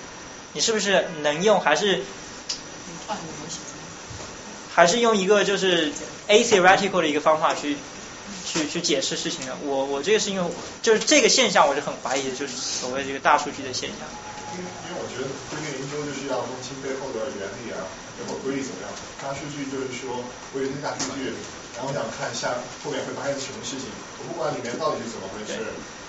[0.52, 2.02] 你是不是能用还是？
[4.74, 5.92] 还是用一个就是
[6.28, 7.76] a theoretical 的一个方法去
[8.46, 9.56] 去去解释事情的。
[9.64, 10.50] 我我这个是因为
[10.82, 14.08] 就是这个现象，我是很怀疑的，就是所谓这个大数据的现象。
[14.52, 17.80] 因为因为我觉得这个研究就是要弄清背后的原理啊，
[18.20, 18.88] 然后规律怎么样。
[19.20, 20.12] 大数据就是说，
[20.52, 21.32] 我有一些大数据，
[21.72, 23.88] 然后我想看下后面会发生什么事情。
[24.20, 25.56] 我不管里面到底是怎么回事，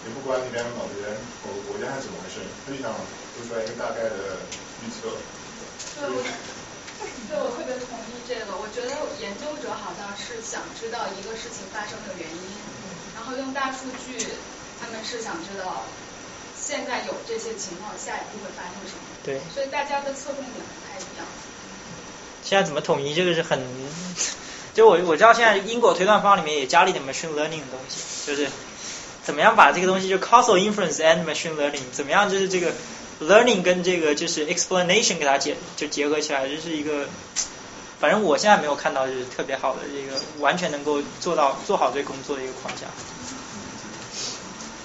[0.04, 1.16] 也不管里面某个人
[1.48, 2.92] 某个国家是怎么回事，就想
[3.36, 4.44] 做出来一个大概的
[4.84, 5.16] 预测。
[6.04, 6.20] 对，我
[7.30, 8.58] 对我特别同意这个。
[8.58, 8.92] 我觉得
[9.22, 12.44] 研究者好像是想知道一个事情发生的原因，
[13.16, 14.28] 然后用大数据，
[14.80, 15.84] 他们是想知道
[16.60, 19.04] 现在有这些情况，下一步会发生什么。
[19.24, 19.40] 对。
[19.54, 21.26] 所以大家的侧重点不太一样。
[22.44, 23.60] 现在怎么统一这个是很，
[24.74, 28.50] 就我我知道现在因果推断方里面也加了一点 machine learning 的东西，就是
[29.24, 32.74] 怎么样把这个东西就 causal inference and machine learning 怎么样就是这个
[33.22, 37.08] learning 跟这个就是 explanation 给它结就结合起来，这是一个，
[38.00, 42.88] 反正我现在没有看到就是特别好的这个完全能够做到做好这个工作的一个框架。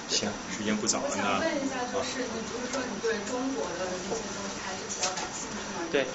[0.09, 5.85] 行，时间不早了我想问一下，就是你不是说你对中国的这些东西还是比较感兴趣吗？
[5.91, 6.05] 对。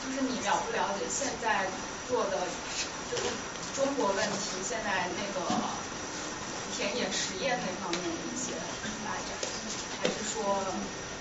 [0.00, 1.66] 就是你了不了解现在
[2.08, 2.38] 做的
[3.10, 3.22] 就是
[3.76, 5.46] 中国问题，现在那个
[6.76, 8.54] 田野实验那方面的一些
[9.04, 9.36] 发展，
[10.00, 10.64] 还是说？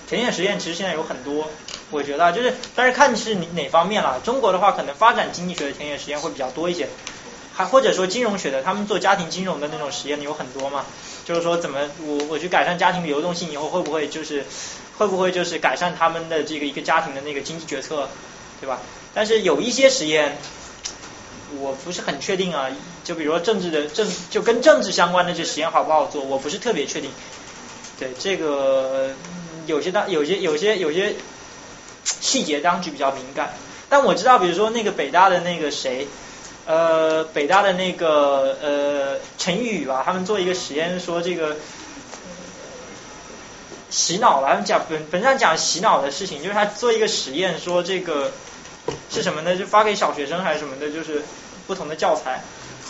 [0.10, 1.48] 田野实验其实现在有很多，
[1.92, 4.20] 我觉得就是，但是看是哪方面了。
[4.22, 6.90] 中国的话，可能发展经济学的田野实验会比较多一些，
[7.54, 10.86] 还或者说金融学的，他们做家庭金融的那种实验有很多嘛。
[11.26, 14.44] 就是说，怎么我我去改善家庭流动性以后，会不会就是
[14.98, 18.10] 会不会就是改善他们的这个一个家庭的那个经济决策？
[18.60, 18.80] 对吧？
[19.14, 20.38] 但是有一些实验，
[21.60, 22.68] 我不是很确定啊。
[23.04, 27.12] 就比如说政治的政，就跟政治相关的这实验好不好做，我不是特别确定。
[28.00, 29.10] 对这个
[29.70, 31.16] 有些当有些有些有些
[32.04, 33.54] 细节当局比较敏感。
[33.90, 36.08] 但我知道，比如说那个北大的那个谁，
[36.66, 41.56] 呃，北大的那个呃陈宇吧，他们做一个实验，说这个。
[43.92, 48.32] 洗脑了，讲本本上讲洗脑的事情，就是他做一个实验，说这个
[49.10, 49.58] 是什么呢？
[49.58, 51.24] 就发给小学生还是什么的，就是
[51.66, 52.44] 不同的教材，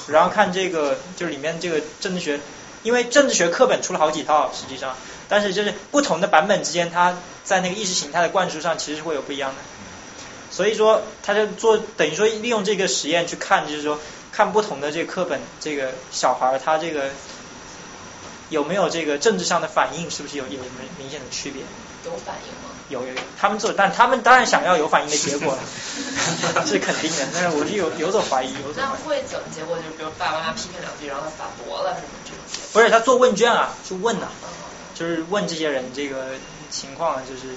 [0.09, 2.41] 然后看这个就是里面这个政治学，
[2.83, 4.93] 因为政治学课本出了好几套，实际上，
[5.29, 9.57] 但是就是不同的版本之间，它在那个意识形态的灌输上其实会有不一样的，
[10.51, 13.97] 所以说他就做等于说利用这个实验去看，就是说
[14.33, 17.11] 看不同的这个课本，这个小孩他这个。
[18.49, 20.09] 有没有这个政治上的反应？
[20.09, 21.61] 是不是有有什么明显的区别？
[22.03, 22.73] 有反应吗？
[22.89, 25.61] 有有有，他们做，但他们当然想要有反应的结果了，
[26.65, 27.27] 是肯定的。
[27.31, 28.81] 但是我是有有所怀疑，有所。
[28.81, 29.77] 那会怎么结果？
[29.77, 32.39] 就比如爸爸妈妈批评两句，然后他反驳了，什么这种？
[32.73, 34.25] 不是，他做问卷啊，就问呐，
[34.99, 36.31] 就是问这些人这个
[36.69, 37.55] 情况，就是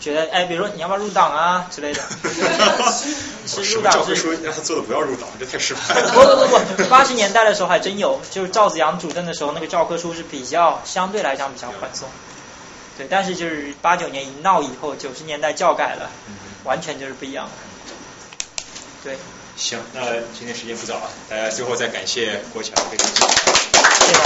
[0.00, 2.00] 觉得哎，比如说你要不要入党啊之类的。
[3.44, 6.12] 是入党是说让他做的不要入党，这太失败了。
[6.12, 12.08] 不不不不，八十年代的时候还真有，就是赵子阳主政的时候，那个教科书是比较相对来讲比较宽松。
[12.96, 16.08] 对，但是就是八九年一闹以后，九十年代教改了，
[16.62, 17.50] 完全就是不一样了。
[19.02, 19.18] 对。
[19.56, 20.02] 行，那
[20.38, 24.20] 今天时间不早了，大家最后再感谢国强，非常谢谢。